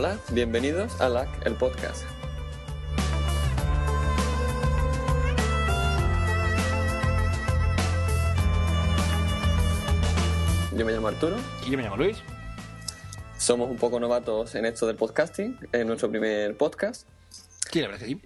Hola, 0.00 0.16
bienvenidos 0.30 1.00
a 1.00 1.08
LAC, 1.08 1.28
el 1.44 1.56
podcast. 1.56 2.04
Yo 10.76 10.86
me 10.86 10.92
llamo 10.92 11.08
Arturo. 11.08 11.34
Y 11.66 11.72
yo 11.72 11.76
me 11.76 11.82
llamo 11.82 11.96
Luis. 11.96 12.18
Somos 13.38 13.68
un 13.68 13.76
poco 13.76 13.98
novatos 13.98 14.54
en 14.54 14.66
esto 14.66 14.86
del 14.86 14.94
podcasting, 14.94 15.58
es 15.72 15.84
nuestro 15.84 16.08
primer 16.08 16.56
podcast. 16.56 17.08
Sí, 17.72 17.80
la 17.80 17.88
verdad 17.88 17.98
que 17.98 18.06
sí. 18.06 18.22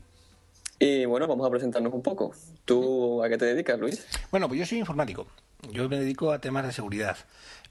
Y 0.79 1.07
bueno, 1.07 1.27
vamos 1.27 1.47
a 1.47 1.51
presentarnos 1.51 1.95
un 1.95 2.03
poco. 2.03 2.35
¿Tú 2.67 3.25
a 3.25 3.31
qué 3.31 3.39
te 3.39 3.47
dedicas, 3.47 3.81
Luis? 3.81 4.07
Bueno, 4.31 4.47
pues 4.47 4.61
yo 4.61 4.67
soy 4.67 4.77
informático. 4.77 5.27
Yo 5.71 5.89
me 5.89 5.99
dedico 5.99 6.33
a 6.33 6.39
temas 6.39 6.67
de 6.67 6.73
seguridad. 6.73 7.17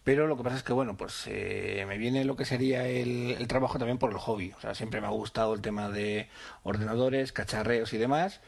Pero 0.03 0.25
lo 0.25 0.35
que 0.35 0.43
pasa 0.43 0.57
es 0.57 0.63
que, 0.63 0.73
bueno, 0.73 0.97
pues 0.97 1.25
eh, 1.27 1.85
me 1.87 1.97
viene 1.97 2.25
lo 2.25 2.35
que 2.35 2.45
sería 2.45 2.87
el, 2.87 3.35
el, 3.37 3.47
trabajo 3.47 3.77
también 3.77 3.99
por 3.99 4.11
el 4.11 4.17
hobby. 4.17 4.51
O 4.57 4.59
sea, 4.59 4.73
siempre 4.73 4.99
me 4.99 5.07
ha 5.07 5.11
gustado 5.11 5.53
el 5.53 5.61
tema 5.61 5.89
de 5.89 6.27
ordenadores, 6.63 7.31
cacharreos 7.31 7.93
y 7.93 7.97
demás. 7.97 8.41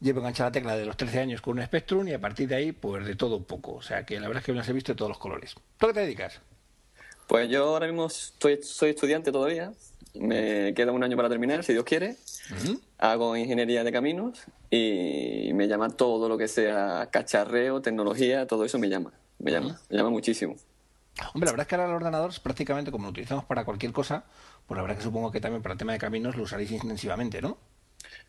Llevo 0.00 0.20
enganchada 0.20 0.50
la 0.50 0.52
tecla 0.52 0.76
de 0.76 0.84
los 0.84 0.96
13 0.96 1.20
años 1.20 1.40
con 1.40 1.58
un 1.58 1.64
Spectrum 1.64 2.06
y 2.08 2.12
a 2.12 2.20
partir 2.20 2.46
de 2.48 2.56
ahí, 2.56 2.72
pues 2.72 3.06
de 3.06 3.16
todo 3.16 3.36
un 3.38 3.44
poco. 3.44 3.74
O 3.74 3.82
sea, 3.82 4.04
que 4.04 4.20
la 4.20 4.28
verdad 4.28 4.42
es 4.42 4.46
que 4.46 4.52
me 4.52 4.58
las 4.58 4.68
he 4.68 4.72
visto 4.72 4.92
de 4.92 4.96
todos 4.96 5.08
los 5.08 5.18
colores. 5.18 5.54
¿Tú 5.78 5.86
a 5.86 5.88
qué 5.88 5.94
te 5.94 6.00
dedicas? 6.00 6.40
Pues 7.26 7.48
yo 7.48 7.64
ahora 7.64 7.86
mismo 7.86 8.06
estoy, 8.06 8.60
soy 8.62 8.90
estudiante 8.90 9.32
todavía. 9.32 9.72
Me 10.14 10.72
queda 10.74 10.92
un 10.92 11.02
año 11.02 11.16
para 11.16 11.28
terminar, 11.28 11.64
si 11.64 11.72
Dios 11.72 11.84
quiere. 11.84 12.16
Uh 12.50 12.54
-huh. 12.54 12.80
Hago 12.98 13.36
ingeniería 13.36 13.82
de 13.82 13.92
caminos 13.92 14.44
y 14.70 15.50
me 15.54 15.68
llama 15.68 15.90
todo 15.90 16.28
lo 16.28 16.36
que 16.36 16.48
sea 16.48 17.08
cacharreo, 17.10 17.80
tecnología, 17.82 18.46
todo 18.46 18.64
eso 18.64 18.78
me 18.78 18.88
llama. 18.88 19.12
Me 19.38 19.50
llama, 19.50 19.68
uh 19.68 19.70
-huh. 19.70 19.78
me 19.90 19.96
llama 19.96 20.10
muchísimo. 20.10 20.56
Hombre, 21.34 21.46
la 21.46 21.52
verdad 21.52 21.60
es 21.62 21.68
que 21.68 21.74
ahora 21.74 21.88
el 21.88 21.94
ordenador 21.94 22.30
es 22.30 22.40
prácticamente 22.40 22.90
como 22.90 23.04
lo 23.04 23.10
utilizamos 23.10 23.44
para 23.44 23.64
cualquier 23.64 23.92
cosa, 23.92 24.24
pues 24.66 24.76
la 24.76 24.82
verdad 24.82 24.96
que 24.96 25.02
supongo 25.02 25.30
que 25.30 25.40
también 25.40 25.62
para 25.62 25.72
el 25.72 25.78
tema 25.78 25.92
de 25.92 25.98
caminos 25.98 26.36
lo 26.36 26.44
usaréis 26.44 26.70
intensivamente, 26.70 27.42
¿no? 27.42 27.58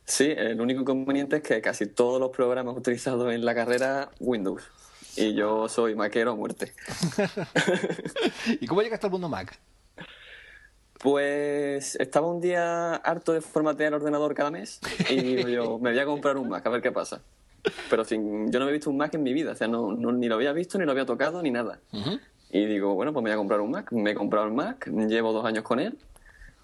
Sí, 0.06 0.34
el 0.36 0.60
único 0.60 0.82
inconveniente 0.82 1.38
es 1.38 1.44
que 1.44 1.62
casi 1.62 1.86
todos 1.86 2.20
los 2.20 2.32
programas 2.32 2.76
utilizados 2.76 3.32
en 3.34 3.46
la 3.46 3.54
carrera, 3.54 4.10
Windows. 4.20 4.64
Y 5.16 5.34
yo 5.34 5.68
soy 5.70 5.96
maquero 5.96 6.32
a 6.32 6.36
muerte. 6.36 6.74
¿Y 8.62 8.68
cómo 8.68 8.82
llegaste 8.82 9.06
al 9.08 9.12
mundo 9.12 9.30
Mac? 9.30 9.60
Pues 10.98 11.96
estaba 11.96 12.28
un 12.28 12.42
día 12.42 12.96
harto 12.96 13.34
de 13.34 13.42
formatear 13.42 13.90
el 13.90 13.94
ordenador 13.96 14.34
cada 14.34 14.52
mes 14.52 14.82
y 15.10 15.36
digo 15.36 15.50
yo, 15.50 15.80
me 15.82 15.92
voy 15.92 16.00
a 16.00 16.06
comprar 16.06 16.38
un 16.38 16.50
Mac, 16.50 16.66
a 16.66 16.70
ver 16.70 16.82
qué 16.82 16.92
pasa. 16.92 17.22
Pero 17.90 18.06
sin, 18.06 18.52
yo 18.52 18.60
no 18.60 18.66
había 18.66 18.74
visto 18.74 18.90
un 18.90 18.98
Mac 18.98 19.14
en 19.14 19.24
mi 19.24 19.34
vida, 19.34 19.52
o 19.52 19.56
sea, 19.56 19.68
no, 19.68 19.94
no, 19.94 20.12
ni 20.12 20.28
lo 20.28 20.36
había 20.36 20.54
visto, 20.54 20.78
ni 20.78 20.86
lo 20.86 20.92
había 20.92 21.06
tocado, 21.06 21.42
ni 21.42 21.52
nada. 21.52 21.80
Uh 21.92 21.98
-huh. 21.98 22.22
Y 22.52 22.66
digo, 22.66 22.96
bueno, 22.96 23.14
pues 23.14 23.24
me 23.24 23.30
voy 23.30 23.36
a 23.36 23.38
comprar 23.38 23.62
un 23.62 23.72
Mac. 23.72 23.92
Me 23.92 24.12
he 24.12 24.16
comprado 24.16 24.46
el 24.48 24.54
Mac, 24.54 24.88
llevo 24.88 25.32
dos 25.34 25.46
años 25.46 25.64
con 25.64 25.80
él 25.80 25.98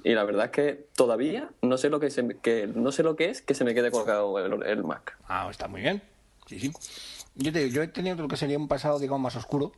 y 0.05 0.14
la 0.14 0.23
verdad 0.23 0.45
es 0.45 0.52
que 0.52 0.86
todavía 0.95 1.50
no 1.64 1.78
sé 1.80 1.89
lo 1.89 2.00
que, 2.00 2.11
se, 2.11 2.38
que 2.38 2.67
no 2.67 2.91
sé 2.91 3.02
lo 3.02 3.16
que 3.16 3.31
es 3.31 3.41
que 3.41 3.55
se 3.55 3.64
me 3.64 3.73
quede 3.73 3.89
colgado 3.89 4.38
el, 4.38 4.61
el 4.63 4.83
Mac. 4.83 5.17
Ah, 5.28 5.47
está 5.50 5.67
muy 5.67 5.81
bien. 5.81 6.00
Sí, 6.45 6.59
sí. 6.59 6.72
Yo, 7.33 7.52
te, 7.52 7.72
yo 7.72 7.81
he 7.81 7.88
tenido 7.88 8.16
lo 8.17 8.28
que 8.28 8.38
sería 8.38 8.59
un 8.59 8.67
pasado, 8.67 9.00
digamos, 9.00 9.22
más 9.22 9.36
oscuro. 9.36 9.72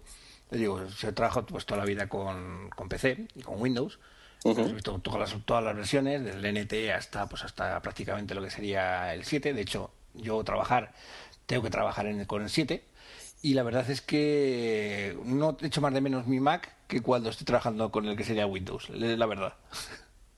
Te 0.50 0.58
digo, 0.58 0.86
yo 0.86 1.14
trabajo 1.14 1.46
pues, 1.46 1.66
toda 1.66 1.80
la 1.80 1.86
vida 1.86 2.10
con, 2.10 2.70
con 2.76 2.90
PC 2.90 3.26
y 3.36 3.42
con 3.42 3.62
Windows. 3.62 4.00
Uh 4.44 4.54
-huh. 4.54 4.70
He 4.70 4.74
visto 4.74 5.00
todas 5.00 5.20
las, 5.32 5.46
todas 5.46 5.64
las 5.64 5.78
versiones, 5.78 6.22
desde 6.22 6.50
el 6.50 6.62
NT 6.62 6.92
hasta, 6.94 7.28
pues, 7.30 7.46
hasta 7.46 7.82
prácticamente 7.82 8.36
lo 8.36 8.42
que 8.42 8.50
sería 8.50 9.14
el 9.14 9.24
7. 9.24 9.54
De 9.54 9.62
hecho, 9.62 9.92
yo 10.14 10.44
trabajar, 10.44 10.92
tengo 11.46 11.64
que 11.64 11.70
trabajar 11.70 12.06
en 12.06 12.26
con 12.26 12.42
el 12.42 12.50
7. 12.50 12.84
Y 13.42 13.54
la 13.54 13.64
verdad 13.64 13.90
es 13.90 14.02
que 14.02 15.18
no 15.24 15.58
echo 15.62 15.82
más 15.82 15.94
de 15.94 16.02
menos 16.02 16.28
mi 16.28 16.40
Mac 16.40 16.74
que 16.88 17.02
cuando 17.02 17.30
estoy 17.30 17.46
trabajando 17.46 17.92
con 17.92 18.06
el 18.06 18.18
que 18.18 18.24
sería 18.24 18.48
Windows, 18.48 18.90
la 18.90 19.26
verdad. 19.26 19.54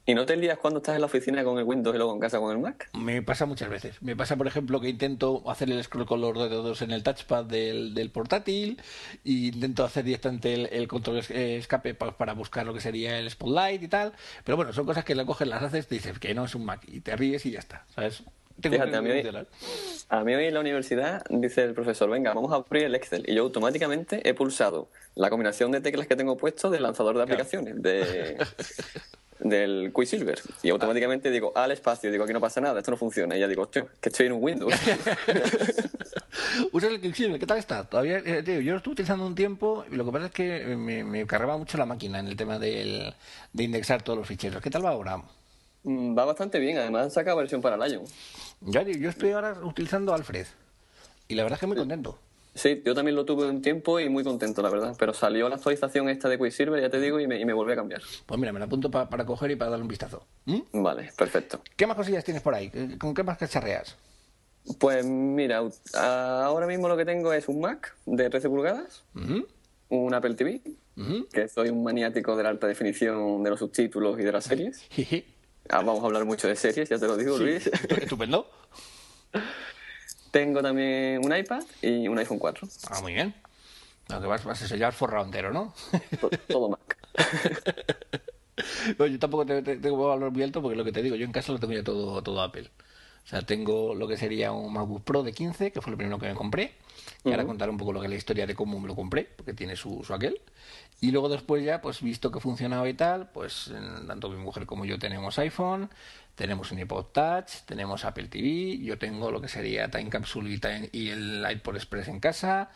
¿Y 0.10 0.16
no 0.16 0.26
te 0.26 0.36
lías 0.36 0.58
cuando 0.58 0.80
estás 0.80 0.96
en 0.96 1.02
la 1.02 1.06
oficina 1.06 1.44
con 1.44 1.60
el 1.60 1.66
Windows 1.66 1.94
y 1.94 1.98
luego 2.00 2.12
en 2.16 2.20
casa 2.20 2.40
con 2.40 2.52
el 2.52 2.58
Mac? 2.58 2.90
Me 2.98 3.22
pasa 3.22 3.46
muchas 3.46 3.70
veces. 3.70 4.02
Me 4.02 4.16
pasa, 4.16 4.36
por 4.36 4.48
ejemplo, 4.48 4.82
que 4.82 4.90
intento 4.90 5.48
hacer 5.48 5.70
el 5.70 5.84
scroll 5.84 6.08
con 6.08 6.20
los 6.20 6.34
dedos 6.34 6.82
en 6.82 6.90
el 6.90 7.04
touchpad 7.04 7.46
del, 7.46 7.94
del 7.94 8.10
portátil 8.10 8.82
e 9.24 9.30
intento 9.30 9.84
hacer 9.84 10.04
directamente 10.04 10.52
el, 10.56 10.66
el 10.72 10.88
control 10.88 11.18
escape 11.20 11.94
para, 11.94 12.18
para, 12.18 12.34
buscar 12.34 12.66
lo 12.66 12.74
que 12.74 12.81
sería 12.81 13.20
el 13.20 13.30
spotlight 13.30 13.84
y 13.84 13.88
tal. 13.88 14.14
Pero 14.44 14.56
bueno, 14.56 14.74
son 14.74 14.88
cosas 14.88 15.06
que 15.06 15.14
la 15.14 15.28
coges, 15.28 15.48
las 15.48 15.62
haces, 15.62 15.88
te 15.88 15.94
dices 15.94 16.18
que 16.18 16.34
no 16.34 16.46
es 16.46 16.56
un 16.56 16.66
Mac 16.66 16.81
y 16.88 17.02
te 17.02 17.16
ríes 17.16 17.46
y 17.46 17.52
ya 17.52 17.60
está, 17.60 17.86
¿sabes? 17.94 18.24
Tengo 18.62 18.75
Fíjate, 18.75 18.96
a 18.96 19.02
mí, 19.02 19.09
hoy, 19.09 19.47
a 20.09 20.24
mí 20.24 20.36
hoy 20.36 20.46
en 20.46 20.53
la 20.53 20.59
universidad 20.59 21.24
dice 21.30 21.64
el 21.64 21.74
profesor, 21.74 22.09
venga, 22.09 22.34
vamos 22.34 22.52
a 22.52 22.56
abrir 22.56 22.84
el 22.84 22.96
Excel. 22.96 23.24
Y 23.28 23.36
yo 23.36 23.44
automáticamente 23.44 24.28
he 24.28 24.34
pulsado 24.34 24.90
la 25.16 25.30
combinación 25.30 25.72
de 25.72 25.81
teclas 25.81 26.08
que 26.08 26.16
tengo 26.16 26.38
puesto 26.38 26.69
del 26.69 26.84
lanzador 26.84 27.16
de 27.18 27.24
aplicaciones, 27.24 27.81
de, 27.81 28.38
del 29.40 29.92
Quicksilver. 29.96 30.40
Y 30.64 30.69
automáticamente 30.69 31.31
digo, 31.31 31.53
al 31.56 31.72
espacio, 31.72 32.12
digo, 32.12 32.24
aquí 32.24 32.34
no 32.34 32.42
pasa 32.42 32.59
nada, 32.59 32.80
esto 32.80 32.92
no 32.92 32.98
funciona. 32.98 33.38
Y 33.38 33.40
ya 33.40 33.48
digo, 33.48 33.69
que 33.69 33.86
estoy 34.02 34.28
en 34.28 34.34
un 34.34 34.44
Windows. 34.44 34.74
Usa 36.72 36.90
el 36.90 37.00
Quicksilver, 37.00 37.40
¿qué 37.40 37.46
tal 37.46 37.58
está? 37.58 37.84
Todavía, 37.86 38.18
eh, 38.18 38.44
tío, 38.44 38.59
yo 38.59 38.72
lo 38.74 38.78
estuve 38.78 38.94
utilizando 38.94 39.25
un 39.25 39.36
tiempo 39.36 39.86
y 39.90 39.96
lo 39.96 40.06
que 40.06 40.12
pasa 40.12 40.25
es 40.25 40.31
que 40.31 40.75
me, 40.75 41.03
me 41.03 41.25
cargaba 41.25 41.58
mucho 41.58 41.78
la 41.78 41.86
máquina 41.86 42.19
en 42.19 42.28
el 42.28 42.36
tema 42.36 42.59
del, 42.59 43.14
de 43.53 43.64
indexar 43.64 44.02
todos 44.02 44.19
los 44.19 44.28
ficheros. 44.28 44.62
¿Qué 44.62 44.69
tal 44.69 44.86
va 44.86 44.90
ahora? 44.90 45.22
Va 45.85 46.25
bastante 46.25 46.59
bien, 46.59 46.78
además 46.78 47.13
sacado 47.13 47.38
versión 47.38 47.62
para 47.62 47.78
Lion. 47.78 48.03
Ya, 48.62 48.81
yo 48.84 49.09
estoy 49.09 49.31
ahora 49.31 49.57
utilizando 49.63 50.13
Alfred 50.13 50.45
y 51.28 51.35
la 51.35 51.44
verdad 51.44 51.57
es 51.57 51.59
que 51.62 51.67
muy 51.67 51.78
contento. 51.78 52.19
Sí, 52.56 52.81
yo 52.84 52.94
también 52.94 53.16
lo 53.16 53.23
tuve 53.25 53.47
un 53.47 53.62
tiempo 53.62 54.00
y 54.00 54.09
muy 54.09 54.23
contento, 54.23 54.62
la 54.62 54.69
verdad. 54.69 54.95
Pero 54.97 55.13
salió 55.13 55.47
la 55.47 55.56
actualización 55.56 56.09
esta 56.09 56.28
de 56.28 56.38
Quicksilver, 56.38 56.81
ya 56.81 56.89
te 56.89 57.00
digo, 57.00 57.19
y 57.19 57.28
me, 57.28 57.39
y 57.39 57.45
me 57.45 57.53
volví 57.53 57.72
a 57.72 57.75
cambiar. 57.75 58.01
Pues 58.25 58.39
mira, 58.39 58.51
me 58.51 58.59
la 58.59 58.66
apunto 58.66 58.91
pa, 58.91 59.09
para 59.09 59.25
coger 59.25 59.51
y 59.51 59.56
para 59.56 59.72
darle 59.72 59.84
un 59.84 59.88
vistazo. 59.88 60.25
¿Mm? 60.45 60.59
Vale, 60.73 61.12
perfecto. 61.16 61.62
¿Qué 61.78 61.88
más 61.88 61.95
cosillas 61.95 62.25
tienes 62.25 62.41
por 62.44 62.56
ahí? 62.56 62.69
¿Con 62.97 63.13
qué 63.13 63.23
más 63.23 63.38
cacharreas? 63.38 63.95
Pues 64.78 65.06
mira, 65.06 65.62
ahora 65.94 66.68
mismo 66.68 66.89
lo 66.89 66.97
que 66.97 67.06
tengo 67.06 67.31
es 67.31 67.47
un 67.47 67.62
Mac 67.62 67.95
de 68.06 68.29
13 68.29 68.50
pulgadas, 68.50 69.03
uh 69.16 69.19
-huh. 69.19 69.47
un 69.89 70.13
Apple 70.13 70.34
TV, 70.34 70.62
uh 70.97 71.01
-huh. 71.01 71.28
que 71.29 71.47
soy 71.47 71.69
un 71.69 71.81
maniático 71.84 72.35
de 72.35 72.44
la 72.44 72.50
alta 72.50 72.68
definición 72.68 73.41
de 73.44 73.50
los 73.51 73.59
subtítulos 73.59 74.19
y 74.19 74.23
de 74.23 74.31
las 74.31 74.44
series. 74.44 74.84
Ah, 75.69 75.84
vamos 75.84 76.02
a 76.03 76.07
hablar 76.07 76.25
mucho 76.25 76.47
de 76.47 76.56
series, 76.56 76.90
ya 76.90 76.97
te 76.97 77.06
lo 77.06 77.16
digo, 77.16 77.38
sí, 77.38 77.44
Luis. 77.44 77.68
Estupendo. 78.02 78.50
Tengo 80.31 80.62
también 80.62 81.24
un 81.24 81.35
iPad 81.35 81.63
y 81.81 82.07
un 82.07 82.18
iPhone 82.18 82.40
4. 82.40 82.68
Ah, 82.90 83.02
muy 83.02 83.13
bien. 83.13 83.35
Lo 84.07 84.19
que 84.19 84.28
vas, 84.28 84.44
vas 84.44 84.62
a 84.63 84.68
sellar 84.68 84.94
forrado 84.94 85.25
entero, 85.25 85.53
¿no? 85.53 85.74
Todo, 86.19 86.31
todo 86.47 86.69
Mac. 86.69 86.97
no, 88.97 89.06
yo 89.06 89.19
tampoco 89.19 89.46
tengo, 89.46 89.62
tengo 89.63 90.07
valor 90.07 90.31
muy 90.31 90.41
alto 90.41 90.62
porque 90.62 90.75
lo 90.75 90.84
que 90.84 90.91
te 90.91 91.03
digo, 91.03 91.16
yo 91.16 91.25
en 91.25 91.31
casa 91.31 91.52
lo 91.52 91.59
tengo 91.59 91.74
ya 91.74 91.84
todo, 91.84 92.22
todo 92.24 92.41
Apple. 92.41 92.69
O 93.29 93.31
sea, 93.31 93.44
tengo 93.44 93.94
lo 93.94 94.07
que 94.07 94.17
sería 94.17 94.51
un 94.51 94.73
MacBook 94.73 95.03
Pro 95.03 95.22
de 95.22 95.34
15, 95.34 95.72
que 95.72 95.81
fue 95.81 95.91
lo 95.91 95.97
primero 95.97 96.17
que 96.17 96.28
me 96.28 96.34
compré. 96.34 96.63
Y 96.63 97.28
uh 97.28 97.29
-huh. 97.29 97.31
ahora 97.34 97.45
contar 97.45 97.69
un 97.69 97.78
poco 97.78 97.94
lo 97.94 98.00
que 98.00 98.07
es 98.07 98.09
la 98.09 98.16
historia 98.17 98.47
de 98.47 98.56
cómo 98.56 98.79
me 98.79 98.88
lo 98.88 98.95
compré, 98.95 99.25
porque 99.35 99.53
tiene 99.53 99.75
su, 99.75 100.03
su 100.03 100.16
aquel. 100.16 100.41
Y 101.00 101.12
luego 101.12 101.29
después 101.29 101.63
ya, 101.63 101.79
pues 101.79 102.01
visto 102.01 102.31
que 102.31 102.39
funcionaba 102.39 102.89
y 102.89 102.95
tal, 102.95 103.29
pues 103.29 103.72
tanto 104.07 104.29
mi 104.29 104.38
mujer 104.38 104.66
como 104.66 104.84
yo 104.84 104.97
tenemos 104.97 105.38
iPhone, 105.38 105.91
tenemos 106.34 106.72
un 106.72 106.79
iPod 106.79 107.06
Touch, 107.12 107.66
tenemos 107.66 108.03
Apple 108.03 108.30
TV, 108.30 108.80
yo 108.80 108.98
tengo 108.98 109.30
lo 109.30 109.42
que 109.42 109.48
sería 109.48 109.92
Time 109.92 110.09
Capsule 110.09 110.50
y, 110.50 110.57
Time, 110.57 110.89
y 110.92 111.09
el 111.09 111.45
iPod 111.51 111.75
Express 111.75 112.07
en 112.07 112.19
casa. 112.19 112.71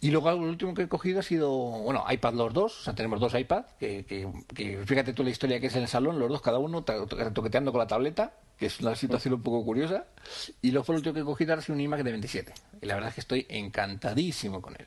Y 0.00 0.10
luego 0.12 0.30
lo 0.30 0.48
último 0.48 0.72
que 0.74 0.82
he 0.82 0.88
cogido 0.88 1.20
ha 1.20 1.22
sido, 1.22 1.50
bueno, 1.50 2.04
iPad 2.08 2.34
los 2.34 2.54
dos, 2.54 2.80
o 2.80 2.84
sea, 2.84 2.94
tenemos 2.94 3.18
dos 3.18 3.34
iPads, 3.34 3.72
que, 3.80 4.06
que, 4.06 4.30
que 4.54 4.84
fíjate 4.86 5.12
tú 5.14 5.24
la 5.24 5.30
historia 5.30 5.58
que 5.58 5.66
es 5.66 5.74
en 5.74 5.82
el 5.82 5.88
salón, 5.88 6.18
los 6.18 6.28
dos 6.28 6.42
cada 6.42 6.58
uno 6.58 6.84
toqueteando 6.84 7.72
con 7.72 7.78
la 7.80 7.86
tableta, 7.86 8.34
que 8.64 8.68
es 8.68 8.80
una 8.80 8.96
situación 8.96 9.34
un 9.34 9.42
poco 9.42 9.62
curiosa. 9.62 10.06
Y 10.62 10.70
luego 10.70 10.84
fue 10.84 10.94
lo 10.94 10.98
último 11.00 11.12
que 11.12 11.20
he 11.20 11.24
cogido 11.24 11.52
ha 11.52 11.60
sido 11.60 11.74
un 11.74 11.82
iMac 11.82 12.02
de 12.02 12.10
27. 12.12 12.54
Y 12.80 12.86
la 12.86 12.94
verdad 12.94 13.10
es 13.10 13.14
que 13.14 13.20
estoy 13.20 13.46
encantadísimo 13.50 14.62
con 14.62 14.74
él. 14.78 14.86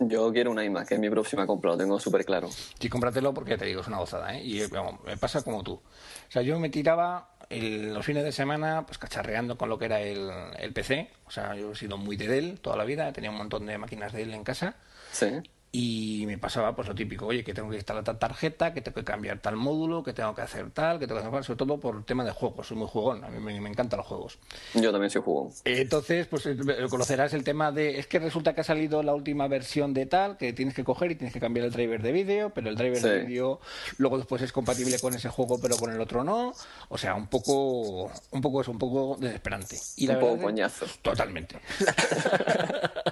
Yo 0.00 0.32
quiero 0.32 0.50
un 0.50 0.60
iMac, 0.60 0.88
que 0.88 0.94
es 0.94 1.00
mi 1.00 1.08
próxima 1.08 1.46
compra, 1.46 1.70
lo 1.70 1.76
tengo 1.76 2.00
súper 2.00 2.24
claro. 2.24 2.50
Sí, 2.50 2.88
cómpratelo 2.88 3.32
porque 3.32 3.56
te 3.56 3.66
digo, 3.66 3.82
es 3.82 3.86
una 3.86 3.98
gozada, 3.98 4.36
¿eh? 4.36 4.42
Y 4.42 4.66
vamos, 4.66 5.04
me 5.04 5.16
pasa 5.16 5.42
como 5.42 5.62
tú. 5.62 5.74
O 5.74 5.82
sea, 6.30 6.42
yo 6.42 6.58
me 6.58 6.68
tiraba 6.68 7.36
el, 7.48 7.94
los 7.94 8.04
fines 8.04 8.24
de 8.24 8.32
semana 8.32 8.84
pues 8.84 8.98
cacharreando 8.98 9.56
con 9.56 9.68
lo 9.68 9.78
que 9.78 9.84
era 9.84 10.00
el, 10.00 10.28
el 10.58 10.72
PC. 10.72 11.08
O 11.26 11.30
sea, 11.30 11.54
yo 11.54 11.70
he 11.70 11.76
sido 11.76 11.96
muy 11.96 12.16
de 12.16 12.26
Dell 12.26 12.58
toda 12.60 12.76
la 12.76 12.84
vida, 12.84 13.12
tenía 13.12 13.30
un 13.30 13.36
montón 13.36 13.66
de 13.66 13.78
máquinas 13.78 14.12
de 14.12 14.18
Dell 14.18 14.34
en 14.34 14.42
casa. 14.42 14.74
Sí. 15.12 15.28
Y 15.74 16.24
me 16.26 16.36
pasaba 16.36 16.76
pues 16.76 16.86
lo 16.86 16.94
típico, 16.94 17.26
oye, 17.26 17.42
que 17.42 17.54
tengo 17.54 17.70
que 17.70 17.76
instalar 17.76 18.04
tal 18.04 18.18
tarjeta, 18.18 18.74
que 18.74 18.82
tengo 18.82 18.94
que 18.94 19.04
cambiar 19.04 19.38
tal 19.38 19.56
módulo, 19.56 20.02
que 20.02 20.12
tengo 20.12 20.34
que 20.34 20.42
hacer 20.42 20.70
tal, 20.70 20.98
que 20.98 21.06
tengo 21.06 21.22
que 21.22 21.26
hacer 21.26 21.44
sobre 21.44 21.58
todo 21.58 21.80
por 21.80 21.96
el 21.96 22.04
tema 22.04 22.24
de 22.24 22.30
juegos, 22.30 22.66
soy 22.66 22.76
muy 22.76 22.88
jugón, 22.88 23.24
a 23.24 23.28
mí 23.28 23.40
me, 23.40 23.58
me 23.58 23.70
encantan 23.70 23.96
los 23.96 24.06
juegos. 24.06 24.38
Yo 24.74 24.92
también 24.92 25.10
soy 25.10 25.22
jugón. 25.22 25.50
Entonces, 25.64 26.26
pues 26.26 26.46
conocerás 26.90 27.32
el 27.32 27.42
tema 27.42 27.72
de, 27.72 27.98
es 27.98 28.06
que 28.06 28.18
resulta 28.18 28.54
que 28.54 28.60
ha 28.60 28.64
salido 28.64 29.02
la 29.02 29.14
última 29.14 29.48
versión 29.48 29.94
de 29.94 30.04
tal, 30.04 30.36
que 30.36 30.52
tienes 30.52 30.74
que 30.74 30.84
coger 30.84 31.12
y 31.12 31.14
tienes 31.14 31.32
que 31.32 31.40
cambiar 31.40 31.64
el 31.66 31.72
driver 31.72 32.02
de 32.02 32.12
vídeo, 32.12 32.50
pero 32.50 32.68
el 32.68 32.76
driver 32.76 32.98
sí. 32.98 33.08
de 33.08 33.24
vídeo 33.24 33.60
luego 33.96 34.18
después 34.18 34.42
es 34.42 34.52
compatible 34.52 34.98
con 34.98 35.14
ese 35.14 35.28
juego, 35.28 35.58
pero 35.60 35.76
con 35.76 35.90
el 35.90 36.00
otro 36.00 36.22
no. 36.22 36.52
O 36.88 36.98
sea, 36.98 37.14
un 37.14 37.28
poco, 37.28 38.10
un 38.30 38.40
poco 38.40 38.60
es 38.60 38.68
un 38.68 38.78
poco 38.78 39.16
desesperante. 39.18 39.78
Y 39.96 40.06
la 40.06 40.14
un 40.14 40.20
poco 40.20 40.42
coñazo. 40.42 40.86
Totalmente. 41.00 41.56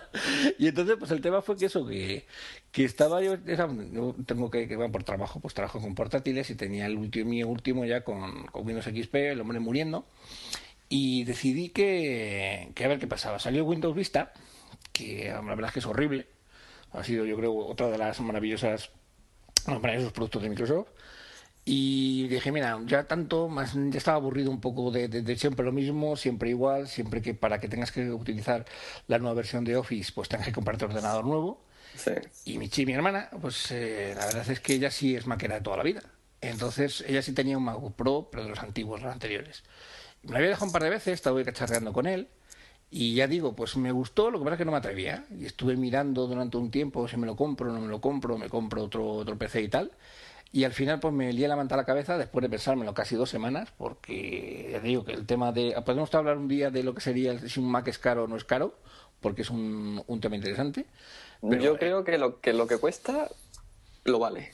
y 0.61 0.69
entonces, 0.69 0.97
pues 0.99 1.11
el 1.11 1.23
tema 1.23 1.41
fue 1.41 1.57
que 1.57 1.65
eso, 1.65 1.87
que, 1.87 2.27
que 2.71 2.85
estaba 2.85 3.23
yo, 3.23 3.39
tengo 4.27 4.51
que, 4.51 4.69
que 4.69 4.77
va 4.77 4.91
por 4.91 5.05
trabajo, 5.05 5.41
pues 5.41 5.55
trabajo 5.55 5.81
con 5.81 5.95
portátiles 5.95 6.51
y 6.51 6.55
tenía 6.55 6.85
el 6.85 6.99
último, 6.99 7.31
mi 7.31 7.43
último 7.43 7.87
ya 7.87 8.05
con, 8.05 8.45
con 8.49 8.67
Windows 8.67 8.85
XP, 8.85 9.15
el 9.15 9.41
hombre 9.41 9.59
muriendo, 9.59 10.05
y 10.91 11.25
decidí 11.25 11.71
que, 11.71 12.73
que 12.75 12.85
a 12.85 12.89
ver 12.89 12.99
qué 12.99 13.07
pasaba. 13.07 13.39
Salió 13.39 13.65
Windows 13.65 13.97
Vista, 13.97 14.35
que 14.93 15.31
la 15.31 15.41
verdad 15.41 15.69
es 15.69 15.73
que 15.73 15.79
es 15.79 15.87
horrible, 15.87 16.27
ha 16.93 17.05
sido 17.05 17.25
yo 17.25 17.39
creo 17.39 17.57
otra 17.57 17.89
de 17.89 17.97
las 17.97 18.21
maravillosas, 18.21 18.91
maravillosos 19.67 20.13
productos 20.13 20.43
de 20.43 20.51
Microsoft, 20.51 20.89
y 21.65 22.29
dije, 22.29 22.53
mira, 22.53 22.79
ya 22.87 23.05
tanto, 23.05 23.49
más 23.49 23.75
ya 23.75 23.99
estaba 23.99 24.17
aburrido 24.17 24.51
un 24.51 24.61
poco 24.61 24.91
de, 24.91 25.37
siempre 25.37 25.65
lo 25.65 25.73
mismo, 25.73 26.17
siempre 26.17 26.51
igual, 26.51 26.89
siempre 26.89 27.21
que 27.21 27.35
para 27.35 27.61
que 27.61 27.69
tengas 27.69 27.93
que 27.93 28.11
utilizar 28.11 28.65
la 29.09 29.19
nueva 29.19 29.35
versión 29.35 29.65
de 29.65 29.77
Office, 29.77 30.13
pues 30.15 30.29
tengas 30.29 30.47
que 30.47 30.53
comprarte 30.53 30.87
ordenador 30.87 31.25
nuevo. 31.27 31.63
Y 32.45 32.59
mi 32.59 32.69
chi, 32.69 32.87
mi 32.87 32.93
hermana, 32.93 33.29
pues 33.41 33.71
eh, 33.73 34.15
la 34.17 34.27
verdad 34.27 34.49
es 34.49 34.61
que 34.61 34.75
ella 34.75 34.91
sí 34.91 35.15
es 35.17 35.27
maquera 35.27 35.57
de 35.57 35.61
toda 35.61 35.77
la 35.77 35.83
vida. 35.83 36.03
Entonces, 36.41 37.05
ella 37.07 37.21
sí 37.21 37.33
tenía 37.33 37.59
un 37.59 37.65
MacBook 37.65 37.95
Pro, 37.95 38.29
pero 38.31 38.45
de 38.45 38.51
los 38.51 38.61
antiguos, 38.61 39.03
los 39.03 39.13
anteriores. 39.13 39.63
Me 40.23 40.31
lo 40.31 40.37
había 40.37 40.49
dejado 40.51 40.67
un 40.67 40.73
par 40.73 40.83
de 40.83 40.91
veces, 40.91 41.15
estaba 41.15 41.43
cacharreando 41.45 41.93
con 41.93 42.07
él. 42.07 42.29
Y 42.91 43.15
ya 43.15 43.29
digo, 43.29 43.55
pues 43.55 43.77
me 43.77 43.93
gustó, 43.93 44.31
lo 44.31 44.39
que 44.39 44.45
pasa 44.45 44.55
es 44.55 44.59
que 44.59 44.65
no 44.65 44.73
me 44.73 44.79
atrevía. 44.79 45.25
Y 45.39 45.47
estuve 45.47 45.77
mirando 45.77 46.27
durante 46.27 46.57
un 46.57 46.71
tiempo 46.71 47.07
si 47.07 47.17
me 47.17 47.27
lo 47.27 47.37
compro, 47.37 47.73
no 47.73 47.81
me 47.81 47.89
lo 47.89 48.01
compro, 48.01 48.39
me 48.39 48.49
compro 48.49 48.85
otro, 48.85 49.07
otro 49.07 49.39
PC 49.39 49.63
y 49.63 49.69
tal. 49.69 49.93
Y 50.53 50.65
al 50.65 50.73
final 50.73 50.99
pues 50.99 51.15
me 51.15 51.33
lié 51.33 51.47
la 51.47 51.55
manta 51.55 51.77
a 51.77 51.79
la 51.79 51.85
cabeza 51.85 52.19
después 52.19 52.43
de 52.43 52.49
pensármelo 52.49 52.93
casi 52.93 53.15
dos 53.15 53.31
semanas, 53.31 53.71
porque 53.77 54.71
ya 54.73 54.81
digo 54.81 55.05
que 55.05 55.13
el 55.13 55.25
tema 55.25 55.53
de... 55.53 55.81
Podemos 55.85 56.13
hablar 56.15 56.39
un 56.39 56.49
día 56.49 56.71
de 56.71 56.83
lo 56.83 56.93
que 56.95 57.01
sería 57.01 57.39
si 57.39 57.61
un 57.61 57.71
Mac 57.71 57.87
es 57.87 57.99
caro 57.99 58.25
o 58.25 58.27
no 58.27 58.37
es 58.37 58.45
caro, 58.45 58.75
porque 59.21 59.43
es 59.43 59.51
un, 59.51 60.03
un 60.07 60.21
tema 60.21 60.35
interesante. 60.37 60.87
Yo 61.43 61.79
creo 61.79 62.05
que 62.05 62.19
lo, 62.19 62.41
que 62.41 62.53
lo 62.53 62.67
que 62.67 62.79
cuesta 62.79 63.29
lo 64.05 64.19
vale. 64.19 64.51